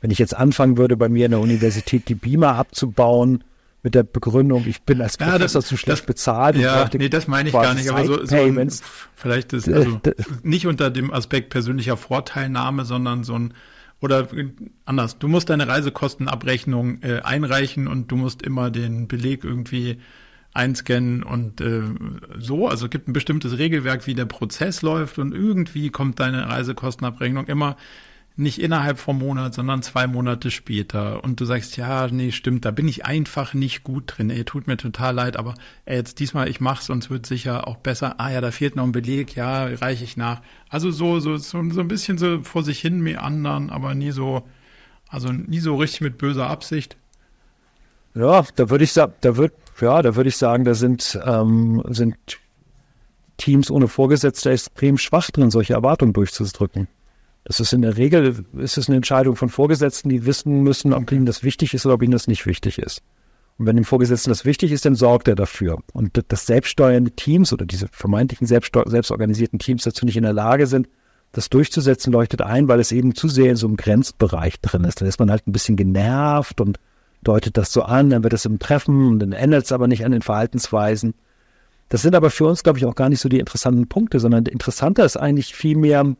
[0.00, 3.44] wenn ich jetzt anfangen würde, bei mir in der Universität die Beamer abzubauen,
[3.82, 6.56] mit der Begründung, ich bin als Professor ja, das, zu schlecht das, bezahlt.
[6.56, 8.70] Ja, nee, das meine ich gar nicht, aber so, so ein,
[9.14, 10.00] vielleicht ist also
[10.42, 13.54] nicht unter dem Aspekt persönlicher Vorteilnahme, sondern so ein
[14.00, 14.28] oder
[14.86, 19.98] anders, du musst deine Reisekostenabrechnung äh, einreichen und du musst immer den Beleg irgendwie
[20.52, 21.82] einscannen und äh,
[22.38, 22.68] so.
[22.68, 27.46] Also es gibt ein bestimmtes Regelwerk, wie der Prozess läuft und irgendwie kommt deine Reisekostenabrechnung
[27.46, 27.76] immer
[28.36, 31.22] nicht innerhalb vom Monat, sondern zwei Monate später.
[31.22, 34.30] Und du sagst, ja, nee, stimmt, da bin ich einfach nicht gut drin.
[34.30, 35.54] Ey, tut mir total leid, aber
[35.84, 38.18] ey, jetzt diesmal, ich mach's es wird sicher auch besser.
[38.18, 40.40] Ah ja, da fehlt noch ein Beleg, ja, reiche ich nach.
[40.68, 44.48] Also so, so, so, so ein bisschen so vor sich hin meandern, aber nie so,
[45.08, 46.96] also nie so richtig mit böser Absicht.
[48.14, 51.82] Ja, da würde ich sagen, da wird, ja, da würde ich sagen, da sind, ähm,
[51.88, 52.16] sind
[53.36, 56.88] Teams ohne Vorgesetzte extrem schwach drin, solche Erwartungen durchzudrücken.
[57.44, 61.10] Das ist in der Regel, ist es eine Entscheidung von Vorgesetzten, die wissen müssen, ob
[61.10, 63.02] ihnen das wichtig ist oder ob ihnen das nicht wichtig ist.
[63.58, 65.78] Und wenn dem Vorgesetzten das wichtig ist, dann sorgt er dafür.
[65.92, 70.88] Und das selbststeuernde Teams oder diese vermeintlichen selbstorganisierten Teams dazu nicht in der Lage sind,
[71.32, 75.00] das durchzusetzen, leuchtet ein, weil es eben zu sehr in so einem Grenzbereich drin ist.
[75.00, 76.78] Dann ist man halt ein bisschen genervt und
[77.22, 80.04] deutet das so an, dann wird es im Treffen und dann ändert es aber nicht
[80.04, 81.14] an den Verhaltensweisen.
[81.88, 84.46] Das sind aber für uns, glaube ich, auch gar nicht so die interessanten Punkte, sondern
[84.46, 86.16] interessanter ist eigentlich vielmehr,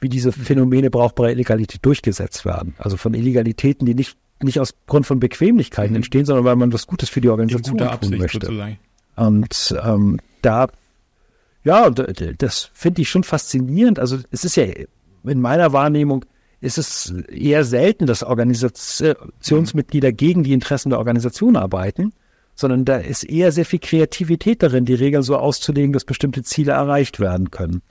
[0.00, 2.74] wie diese Phänomene brauchbarer Illegalität durchgesetzt werden.
[2.78, 5.96] Also von Illegalitäten, die nicht, nicht aus Grund von Bequemlichkeiten mhm.
[5.96, 8.46] entstehen, sondern weil man was Gutes für die Organisation tun Absicht möchte.
[8.46, 8.78] Sozusagen.
[9.16, 10.68] Und ähm, da,
[11.64, 13.98] ja, das finde ich schon faszinierend.
[13.98, 14.66] Also es ist ja
[15.24, 16.24] in meiner Wahrnehmung
[16.60, 22.12] ist es eher selten, dass Organisationsmitglieder gegen die Interessen der Organisation arbeiten,
[22.54, 26.72] sondern da ist eher sehr viel Kreativität darin, die Regeln so auszulegen, dass bestimmte Ziele
[26.72, 27.82] erreicht werden können.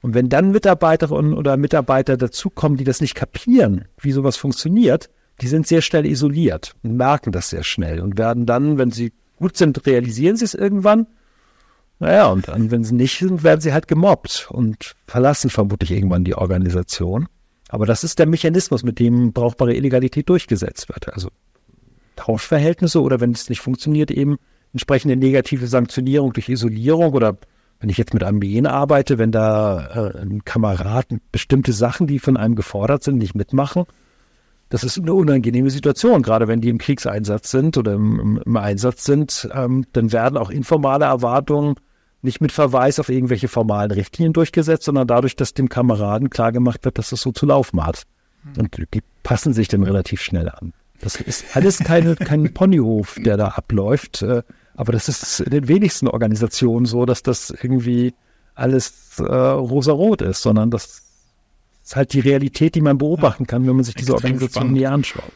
[0.00, 5.48] Und wenn dann Mitarbeiterinnen oder Mitarbeiter dazukommen, die das nicht kapieren, wie sowas funktioniert, die
[5.48, 9.56] sind sehr schnell isoliert und merken das sehr schnell und werden dann, wenn sie gut
[9.56, 11.06] sind, realisieren sie es irgendwann.
[12.00, 16.24] Naja, und dann, wenn sie nicht sind, werden sie halt gemobbt und verlassen vermutlich irgendwann
[16.24, 17.28] die Organisation.
[17.68, 21.12] Aber das ist der Mechanismus, mit dem brauchbare Illegalität durchgesetzt wird.
[21.12, 21.28] Also
[22.16, 24.38] Tauschverhältnisse oder wenn es nicht funktioniert, eben
[24.72, 27.36] entsprechende negative Sanktionierung durch Isolierung oder
[27.80, 32.36] wenn ich jetzt mit Armeen arbeite, wenn da äh, ein Kamerad bestimmte Sachen, die von
[32.36, 33.84] einem gefordert sind, nicht mitmachen,
[34.68, 39.04] das ist eine unangenehme Situation, gerade wenn die im Kriegseinsatz sind oder im, im Einsatz
[39.04, 41.76] sind, ähm, dann werden auch informale Erwartungen
[42.22, 46.98] nicht mit Verweis auf irgendwelche formalen Richtlinien durchgesetzt, sondern dadurch, dass dem Kameraden klargemacht wird,
[46.98, 48.04] dass es so zu laufen hat.
[48.44, 48.60] Mhm.
[48.60, 50.72] Und die passen sich dann relativ schnell an.
[51.00, 54.22] Das ist alles keine, kein Ponyhof, der da abläuft.
[54.22, 54.42] Äh,
[54.74, 58.14] aber das ist in den wenigsten Organisationen so, dass das irgendwie
[58.54, 61.02] alles äh, rosarot ist, sondern das
[61.84, 65.32] ist halt die Realität, die man beobachten kann, wenn man sich diese Organisation näher anschaut.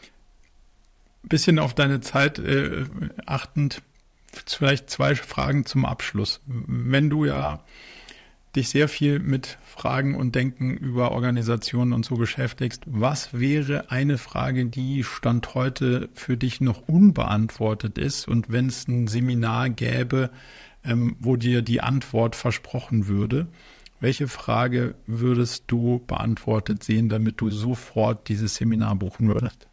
[1.22, 2.84] Bisschen auf deine Zeit äh,
[3.26, 3.82] achtend
[4.32, 6.40] vielleicht zwei Fragen zum Abschluss.
[6.46, 7.64] Wenn du ja
[8.56, 14.18] dich sehr viel mit Fragen und Denken über Organisationen und so beschäftigst, was wäre eine
[14.18, 20.30] Frage, die Stand heute für dich noch unbeantwortet ist und wenn es ein Seminar gäbe,
[20.84, 23.46] ähm, wo dir die Antwort versprochen würde,
[24.00, 29.68] welche Frage würdest du beantwortet sehen, damit du sofort dieses Seminar buchen würdest?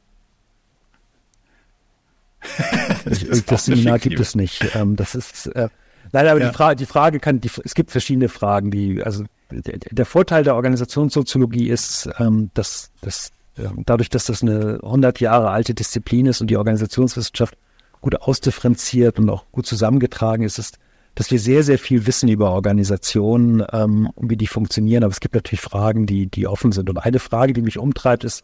[3.05, 4.75] Das, das Seminar gibt es nicht.
[4.75, 5.69] Ähm, das ist äh,
[6.11, 6.49] nein, aber ja.
[6.49, 10.43] die Frage, die Frage kann, die, es gibt verschiedene Fragen, die also der, der Vorteil
[10.43, 16.27] der Organisationssoziologie ist, ähm, dass, dass äh, dadurch, dass das eine 100 Jahre alte Disziplin
[16.27, 17.57] ist und die Organisationswissenschaft
[18.01, 20.77] gut ausdifferenziert und auch gut zusammengetragen ist, ist,
[21.15, 25.03] dass wir sehr, sehr viel wissen über Organisationen ähm, und wie die funktionieren.
[25.03, 26.89] Aber es gibt natürlich Fragen, die, die offen sind.
[26.89, 28.43] Und eine Frage, die mich umtreibt, ist,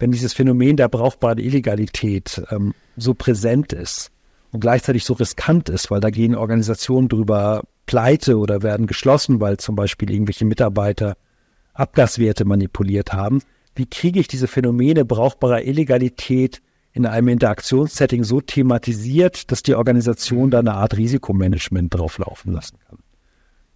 [0.00, 4.10] wenn dieses Phänomen der brauchbaren Illegalität ähm, so präsent ist
[4.50, 9.58] und gleichzeitig so riskant ist, weil da gehen Organisationen drüber pleite oder werden geschlossen, weil
[9.58, 11.16] zum Beispiel irgendwelche Mitarbeiter
[11.74, 13.42] Abgaswerte manipuliert haben.
[13.74, 16.62] Wie kriege ich diese Phänomene brauchbarer Illegalität
[16.92, 22.99] in einem Interaktionssetting so thematisiert, dass die Organisation da eine Art Risikomanagement drauflaufen lassen kann?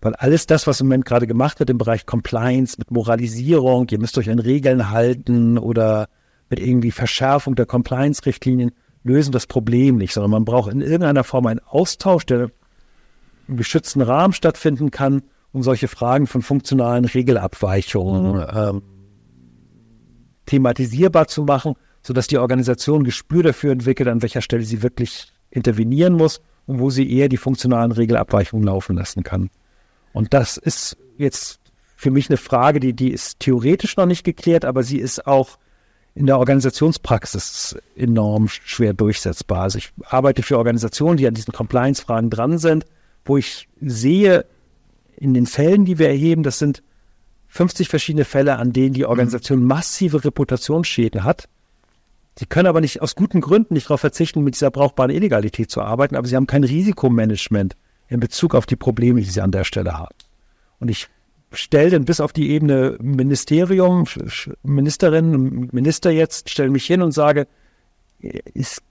[0.05, 3.99] Weil alles das, was im Moment gerade gemacht wird im Bereich Compliance mit Moralisierung, ihr
[3.99, 6.09] müsst euch an Regeln halten oder
[6.51, 8.73] mit irgendwie Verschärfung der Compliance-Richtlinien,
[9.03, 12.51] lösen das Problem nicht, sondern man braucht in irgendeiner Form einen Austausch, der
[13.49, 15.23] im geschützten Rahmen stattfinden kann,
[15.53, 18.47] um solche Fragen von funktionalen Regelabweichungen mhm.
[18.55, 18.83] ähm,
[20.45, 25.33] thematisierbar zu machen, sodass die Organisation ein Gespür dafür entwickelt, an welcher Stelle sie wirklich
[25.49, 29.49] intervenieren muss und wo sie eher die funktionalen Regelabweichungen laufen lassen kann.
[30.15, 31.61] Und das ist jetzt
[31.97, 35.59] für mich eine Frage, die, die ist theoretisch noch nicht geklärt, aber sie ist auch
[36.15, 39.63] in der Organisationspraxis enorm schwer durchsetzbar.
[39.63, 42.85] Also ich arbeite für Organisationen, die an diesen Compliance-Fragen dran sind,
[43.25, 44.47] wo ich sehe,
[45.17, 46.83] in den Fällen, die wir erheben, das sind
[47.49, 51.49] 50 verschiedene Fälle, an denen die Organisation massive Reputationsschäden hat.
[52.39, 55.83] Sie können aber nicht aus guten Gründen nicht darauf verzichten, mit dieser brauchbaren Illegalität zu
[55.83, 57.77] arbeiten, aber sie haben kein Risikomanagement
[58.09, 60.15] in Bezug auf die Probleme, die sie an der Stelle haben.
[60.81, 61.09] Und ich
[61.53, 64.05] stelle dann bis auf die Ebene Ministerium,
[64.63, 67.47] Ministerin, Minister jetzt, stelle mich hin und sage,
[68.55, 68.83] es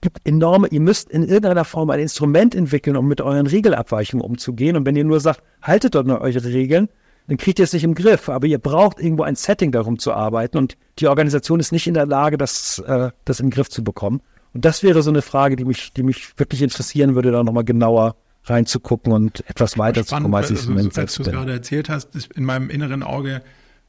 [0.00, 4.76] gibt enorme, ihr müsst in irgendeiner Form ein Instrument entwickeln, um mit euren Regelabweichungen umzugehen.
[4.76, 6.88] Und wenn ihr nur sagt, haltet dort nur eure Regeln,
[7.26, 8.28] dann kriegt ihr es nicht im Griff.
[8.28, 10.58] Aber ihr braucht irgendwo ein Setting, darum zu arbeiten.
[10.58, 14.20] Und die Organisation ist nicht in der Lage, das, äh, das den Griff zu bekommen.
[14.52, 17.64] Und das wäre so eine Frage, die mich, die mich wirklich interessieren würde, da nochmal
[17.64, 18.14] genauer
[18.44, 22.14] reinzugucken und etwas weiter zu kommen, als ich es also, Als du gerade erzählt hast,
[22.14, 23.42] ist in meinem inneren Auge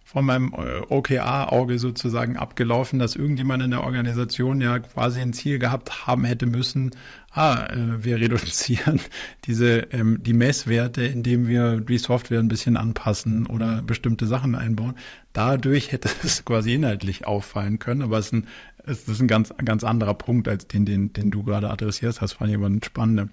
[0.06, 5.58] von meinem äh, OKA-Auge sozusagen abgelaufen, dass irgendjemand in der Organisation ja quasi ein Ziel
[5.58, 6.92] gehabt haben hätte müssen,
[7.32, 9.02] ah, äh, wir reduzieren
[9.46, 14.94] diese ähm, die Messwerte, indem wir die Software ein bisschen anpassen oder bestimmte Sachen einbauen.
[15.34, 18.48] Dadurch hätte es quasi inhaltlich auffallen können, aber es ist ein
[18.88, 22.34] es ist ein ganz, ganz anderer Punkt als den, den, den du gerade adressierst hast.
[22.34, 23.32] Fand ich aber einen spannenden,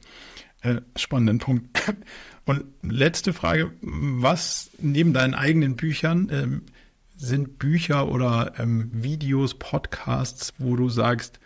[0.63, 1.93] äh, spannenden Punkt.
[2.45, 6.63] Und letzte Frage, was neben deinen eigenen Büchern ähm,
[7.17, 11.39] sind Bücher oder ähm, Videos, Podcasts, wo du sagst,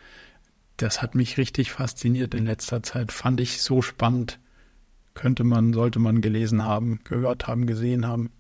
[0.78, 4.38] das hat mich richtig fasziniert in letzter Zeit, fand ich so spannend,
[5.14, 8.30] könnte man, sollte man gelesen haben, gehört haben, gesehen haben?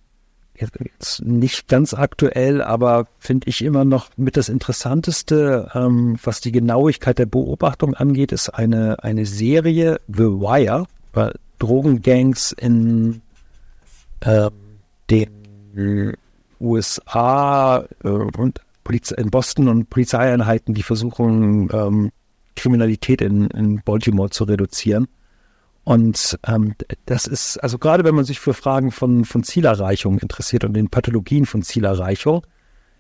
[0.58, 6.52] Jetzt nicht ganz aktuell, aber finde ich immer noch mit das Interessanteste, ähm, was die
[6.52, 13.22] Genauigkeit der Beobachtung angeht, ist eine, eine Serie The Wire, über Drogengangs in
[14.20, 14.50] äh,
[15.10, 16.16] den
[16.60, 22.12] USA äh, und Poliz in Boston und Polizeieinheiten, die versuchen, ähm,
[22.54, 25.08] Kriminalität in, in Baltimore zu reduzieren.
[25.86, 30.64] Und ähm, das ist, also gerade wenn man sich für Fragen von, von Zielerreichung interessiert
[30.64, 32.44] und den Pathologien von Zielerreichung,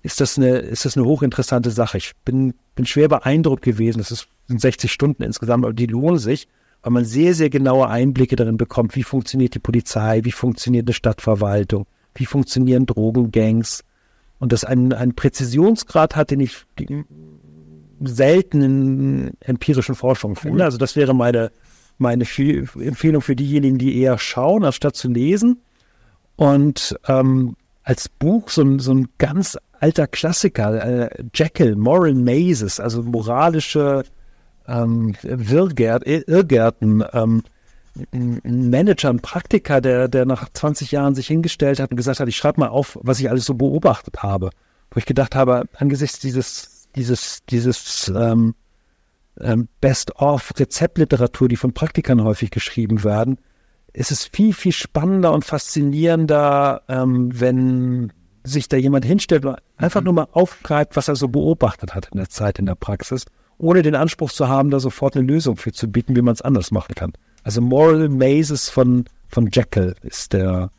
[0.04, 1.98] ist das eine, ist das eine hochinteressante Sache.
[1.98, 3.98] Ich bin, bin schwer beeindruckt gewesen.
[3.98, 6.46] Das ist, sind 60 Stunden insgesamt, aber die lohnen sich,
[6.82, 10.94] weil man sehr, sehr genaue Einblicke darin bekommt, wie funktioniert die Polizei, wie funktioniert eine
[10.94, 13.82] Stadtverwaltung, wie funktionieren Drogengangs.
[14.38, 16.64] Und das einen, einen Präzisionsgrad hat, den ich
[18.00, 20.62] selten in empirischen Forschung finde.
[20.62, 21.50] Also das wäre meine,
[21.98, 25.62] meine Empfehlung für diejenigen, die eher schauen, anstatt zu lesen.
[26.36, 32.80] Und ähm, als Buch so ein, so ein ganz alter Klassiker, äh, Jekyll, Moral Mazes,
[32.80, 34.04] also moralische
[34.66, 37.42] ähm, Wirrgärt, Irrgärten, ähm,
[38.12, 42.28] ein Manager, ein Praktiker, der, der nach 20 Jahren sich hingestellt hat und gesagt hat,
[42.28, 44.50] ich schreibe mal auf, was ich alles so beobachtet habe.
[44.90, 48.54] Wo ich gedacht habe, angesichts dieses, dieses, dieses ähm,
[49.80, 53.38] Best-of-Rezeptliteratur, die von Praktikern häufig geschrieben werden,
[53.92, 58.12] ist es viel, viel spannender und faszinierender, ähm, wenn
[58.44, 60.04] sich da jemand hinstellt und einfach mhm.
[60.04, 63.24] nur mal aufgreift, was er so beobachtet hat in der Zeit in der Praxis,
[63.58, 66.42] ohne den Anspruch zu haben, da sofort eine Lösung für zu bieten, wie man es
[66.42, 67.12] anders machen kann.
[67.42, 70.70] Also Moral Mazes von, von Jekyll ist der,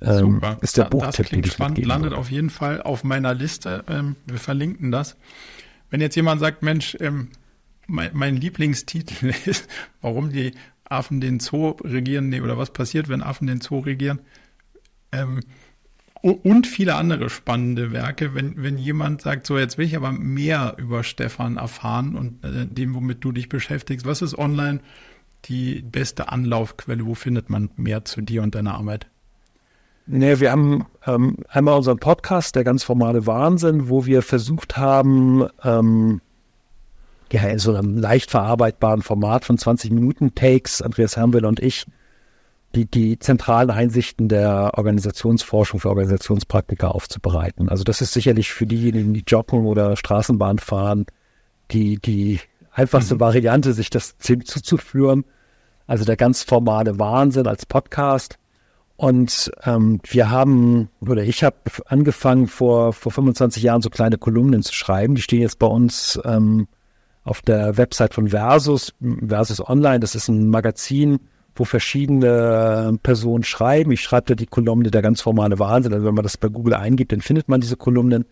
[0.00, 1.16] ähm, ist der da, Buchtipp.
[1.16, 3.84] Das klingt spannend, landet auf jeden Fall auf meiner Liste.
[3.88, 5.16] Ähm, wir verlinken das.
[5.90, 7.28] Wenn jetzt jemand sagt, Mensch, ähm,
[7.88, 9.68] mein, mein Lieblingstitel ist,
[10.00, 10.52] warum die
[10.84, 14.20] Affen den Zoo regieren, nee, oder was passiert, wenn Affen den Zoo regieren.
[15.10, 15.40] Ähm,
[16.22, 18.34] und viele andere spannende Werke.
[18.34, 22.66] Wenn, wenn jemand sagt, so jetzt will ich aber mehr über Stefan erfahren und äh,
[22.66, 24.80] dem, womit du dich beschäftigst, was ist online
[25.44, 27.06] die beste Anlaufquelle?
[27.06, 29.06] Wo findet man mehr zu dir und deiner Arbeit?
[30.06, 35.46] Nee, wir haben ähm, einmal unseren Podcast, der ganz formale Wahnsinn, wo wir versucht haben,
[35.62, 36.20] ähm,
[37.32, 41.86] ja, in so einem leicht verarbeitbaren Format von 20 Minuten Takes, Andreas Hermwiller und ich,
[42.74, 47.68] die, die zentralen Einsichten der Organisationsforschung für Organisationspraktiker aufzubereiten.
[47.68, 51.06] Also das ist sicherlich für diejenigen, die joggen oder Straßenbahn fahren,
[51.70, 52.40] die, die
[52.72, 53.20] einfachste mhm.
[53.20, 55.24] Variante, sich das zuzuführen.
[55.86, 58.38] Also der ganz formale Wahnsinn als Podcast.
[58.96, 61.56] Und ähm, wir haben, oder ich habe
[61.86, 65.14] angefangen vor, vor 25 Jahren so kleine Kolumnen zu schreiben.
[65.14, 66.66] Die stehen jetzt bei uns ähm,
[67.28, 68.94] auf der Website von Versus,
[69.26, 70.00] Versus Online.
[70.00, 71.20] Das ist ein Magazin,
[71.54, 73.92] wo verschiedene Personen schreiben.
[73.92, 75.92] Ich schreibe da die Kolumne der ganz formale Wahnsinn.
[75.92, 78.24] Also wenn man das bei Google eingibt, dann findet man diese Kolumnen.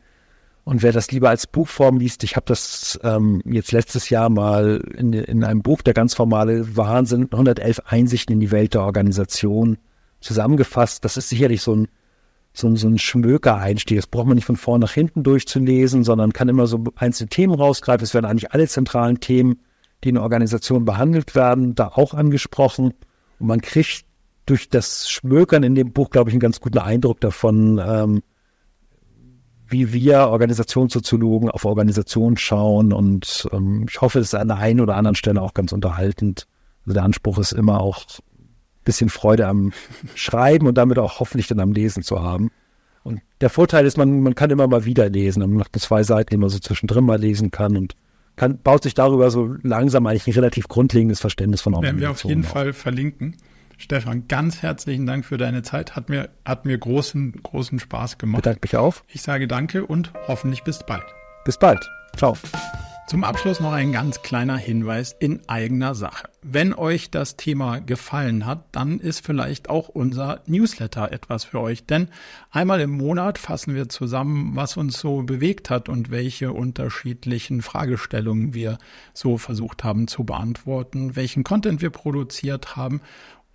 [0.64, 4.82] Und wer das lieber als Buchform liest, ich habe das ähm, jetzt letztes Jahr mal
[4.96, 9.76] in, in einem Buch, der ganz formale Wahnsinn, 111 Einsichten in die Welt der Organisation
[10.20, 11.04] zusammengefasst.
[11.04, 11.88] Das ist sicherlich so ein
[12.58, 13.98] so, so ein Schmöker-Einstieg.
[13.98, 17.54] Das braucht man nicht von vorn nach hinten durchzulesen, sondern kann immer so einzelne Themen
[17.54, 18.04] rausgreifen.
[18.04, 19.60] Es werden eigentlich alle zentralen Themen,
[20.02, 22.94] die in der Organisation behandelt werden, da auch angesprochen.
[23.38, 24.04] Und man kriegt
[24.46, 28.22] durch das Schmökern in dem Buch, glaube ich, einen ganz guten Eindruck davon, ähm,
[29.68, 32.92] wie wir Organisationssoziologen auf Organisationen schauen.
[32.92, 36.46] Und ähm, ich hoffe, es ist an der einen oder anderen Stelle auch ganz unterhaltend.
[36.84, 38.04] Also der Anspruch ist immer auch
[38.86, 39.72] bisschen Freude am
[40.14, 42.50] Schreiben und damit auch hoffentlich dann am Lesen zu haben.
[43.04, 45.40] Und der Vorteil ist, man, man kann immer mal wieder lesen.
[45.40, 47.94] Man macht zwei Seiten, die man so zwischendrin mal lesen kann und
[48.36, 52.24] kann, baut sich darüber so langsam eigentlich ein relativ grundlegendes Verständnis von Werden wir auf
[52.24, 52.50] jeden auf.
[52.50, 53.36] Fall verlinken.
[53.78, 55.96] Stefan, ganz herzlichen Dank für deine Zeit.
[55.96, 58.42] Hat mir, hat mir großen, großen Spaß gemacht.
[58.42, 59.04] Bedanke mich auf.
[59.08, 61.04] Ich sage danke und hoffentlich bis bald.
[61.44, 61.86] Bis bald.
[62.16, 62.36] Ciao.
[63.06, 66.28] Zum Abschluss noch ein ganz kleiner Hinweis in eigener Sache.
[66.42, 71.86] Wenn euch das Thema gefallen hat, dann ist vielleicht auch unser Newsletter etwas für euch.
[71.86, 72.08] Denn
[72.50, 78.54] einmal im Monat fassen wir zusammen, was uns so bewegt hat und welche unterschiedlichen Fragestellungen
[78.54, 78.76] wir
[79.14, 83.00] so versucht haben zu beantworten, welchen Content wir produziert haben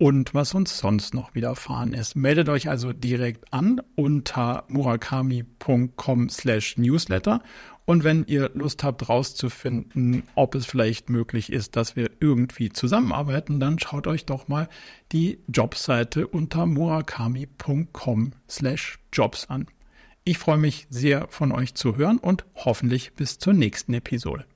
[0.02, 2.16] und was uns sonst noch widerfahren ist.
[2.16, 7.40] Meldet euch also direkt an unter murakami.com slash newsletter
[7.84, 13.60] und wenn ihr Lust habt rauszufinden, ob es vielleicht möglich ist, dass wir irgendwie zusammenarbeiten,
[13.60, 14.68] dann schaut euch doch mal
[15.10, 19.66] die Jobseite unter murakami.com slash jobs an.
[20.24, 24.46] Ich freue mich sehr von euch zu hören und hoffentlich bis zur nächsten Episode.